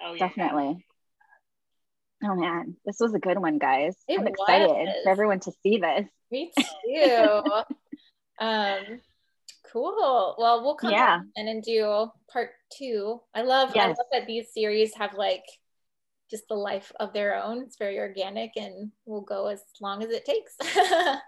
Oh, 0.00 0.12
yeah. 0.12 0.28
Definitely. 0.28 0.84
Oh 2.24 2.34
man, 2.34 2.76
this 2.84 2.96
was 2.98 3.14
a 3.14 3.18
good 3.18 3.38
one, 3.38 3.58
guys. 3.58 3.96
It 4.08 4.18
I'm 4.18 4.26
excited 4.26 4.68
was. 4.68 4.96
for 5.04 5.10
everyone 5.10 5.40
to 5.40 5.52
see 5.62 5.78
this. 5.78 6.08
Me 6.30 6.52
too. 6.84 7.42
um, 8.40 9.00
cool. 9.72 10.34
Well, 10.38 10.62
we'll 10.62 10.74
come 10.74 10.90
yeah. 10.90 11.20
and 11.36 11.48
then 11.48 11.60
do 11.60 12.10
part 12.32 12.50
two. 12.76 13.20
I 13.34 13.42
love, 13.42 13.72
yes. 13.74 13.84
I 13.84 13.88
love 13.88 13.96
that 14.12 14.26
these 14.26 14.52
series 14.52 14.94
have 14.96 15.14
like 15.14 15.44
just 16.30 16.48
the 16.48 16.54
life 16.54 16.92
of 17.00 17.12
their 17.12 17.42
own. 17.42 17.62
It's 17.62 17.76
very 17.78 17.98
organic 17.98 18.56
and 18.56 18.90
we'll 19.06 19.22
go 19.22 19.46
as 19.46 19.62
long 19.80 20.02
as 20.02 20.10
it 20.10 20.24
takes. 20.24 20.54
right. 20.60 20.76
That's, 20.84 21.22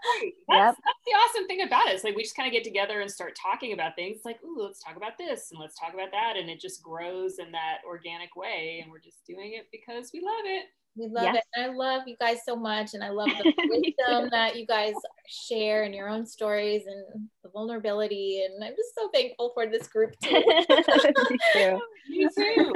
yep. 0.49 0.75
that's 0.75 0.99
the 1.05 1.11
awesome 1.13 1.47
thing 1.47 1.61
about 1.61 1.87
it. 1.87 1.95
It's 1.95 2.03
like 2.03 2.15
we 2.15 2.23
just 2.23 2.35
kind 2.35 2.47
of 2.47 2.53
get 2.53 2.63
together 2.63 3.01
and 3.01 3.09
start 3.09 3.37
talking 3.41 3.73
about 3.73 3.95
things 3.95 4.19
like, 4.25 4.39
ooh, 4.43 4.63
let's 4.63 4.83
talk 4.83 4.97
about 4.97 5.17
this 5.17 5.51
and 5.51 5.59
let's 5.59 5.79
talk 5.79 5.93
about 5.93 6.11
that. 6.11 6.35
And 6.37 6.49
it 6.49 6.59
just 6.59 6.83
grows 6.83 7.39
in 7.39 7.51
that 7.53 7.79
organic 7.87 8.35
way. 8.35 8.81
And 8.83 8.91
we're 8.91 8.99
just 8.99 9.25
doing 9.25 9.53
it 9.53 9.67
because 9.71 10.11
we 10.13 10.19
love 10.19 10.45
it. 10.45 10.65
We 10.95 11.07
love 11.07 11.23
yes. 11.23 11.37
it. 11.37 11.43
And 11.55 11.71
I 11.71 11.73
love 11.73 12.03
you 12.05 12.15
guys 12.19 12.39
so 12.45 12.55
much. 12.55 12.93
And 12.93 13.03
I 13.03 13.09
love 13.09 13.29
the 13.29 13.53
wisdom 13.69 14.29
that 14.31 14.57
you 14.57 14.65
guys 14.65 14.93
share 15.27 15.83
and 15.83 15.95
your 15.95 16.09
own 16.09 16.25
stories 16.25 16.83
and 16.85 17.29
the 17.43 17.49
vulnerability. 17.49 18.43
And 18.45 18.63
I'm 18.63 18.75
just 18.75 18.93
so 18.97 19.09
thankful 19.13 19.51
for 19.53 19.67
this 19.67 19.87
group 19.87 20.13
too. 20.19 20.31
Me 20.49 21.37
too. 21.53 21.81
Me 22.09 22.27
too. 22.35 22.73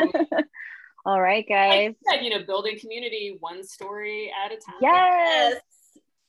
All 1.06 1.22
right, 1.22 1.46
guys. 1.48 1.94
Said, 2.10 2.24
you 2.24 2.30
know, 2.30 2.44
building 2.44 2.80
community 2.80 3.38
one 3.40 3.64
story 3.64 4.32
at 4.44 4.52
a 4.52 4.56
time. 4.56 4.80
Yes. 4.82 5.62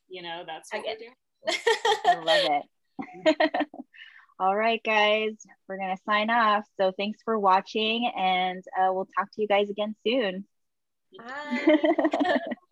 You 0.09 0.22
know, 0.22 0.43
that's 0.47 0.68
what 0.72 0.84
I 0.84 0.89
we're 0.89 0.99
doing. 0.99 1.12
I 2.07 2.14
love 2.16 2.62
it. 3.43 3.66
All 4.39 4.55
right, 4.55 4.82
guys, 4.84 5.32
we're 5.66 5.78
going 5.78 5.97
to 5.97 6.03
sign 6.05 6.28
off. 6.28 6.66
So 6.78 6.93
thanks 6.93 7.20
for 7.24 7.39
watching, 7.39 8.12
and 8.14 8.62
uh, 8.78 8.93
we'll 8.93 9.09
talk 9.18 9.32
to 9.32 9.41
you 9.41 9.49
guys 9.49 9.70
again 9.70 9.97
soon. 10.07 10.45
Bye. 11.16 11.78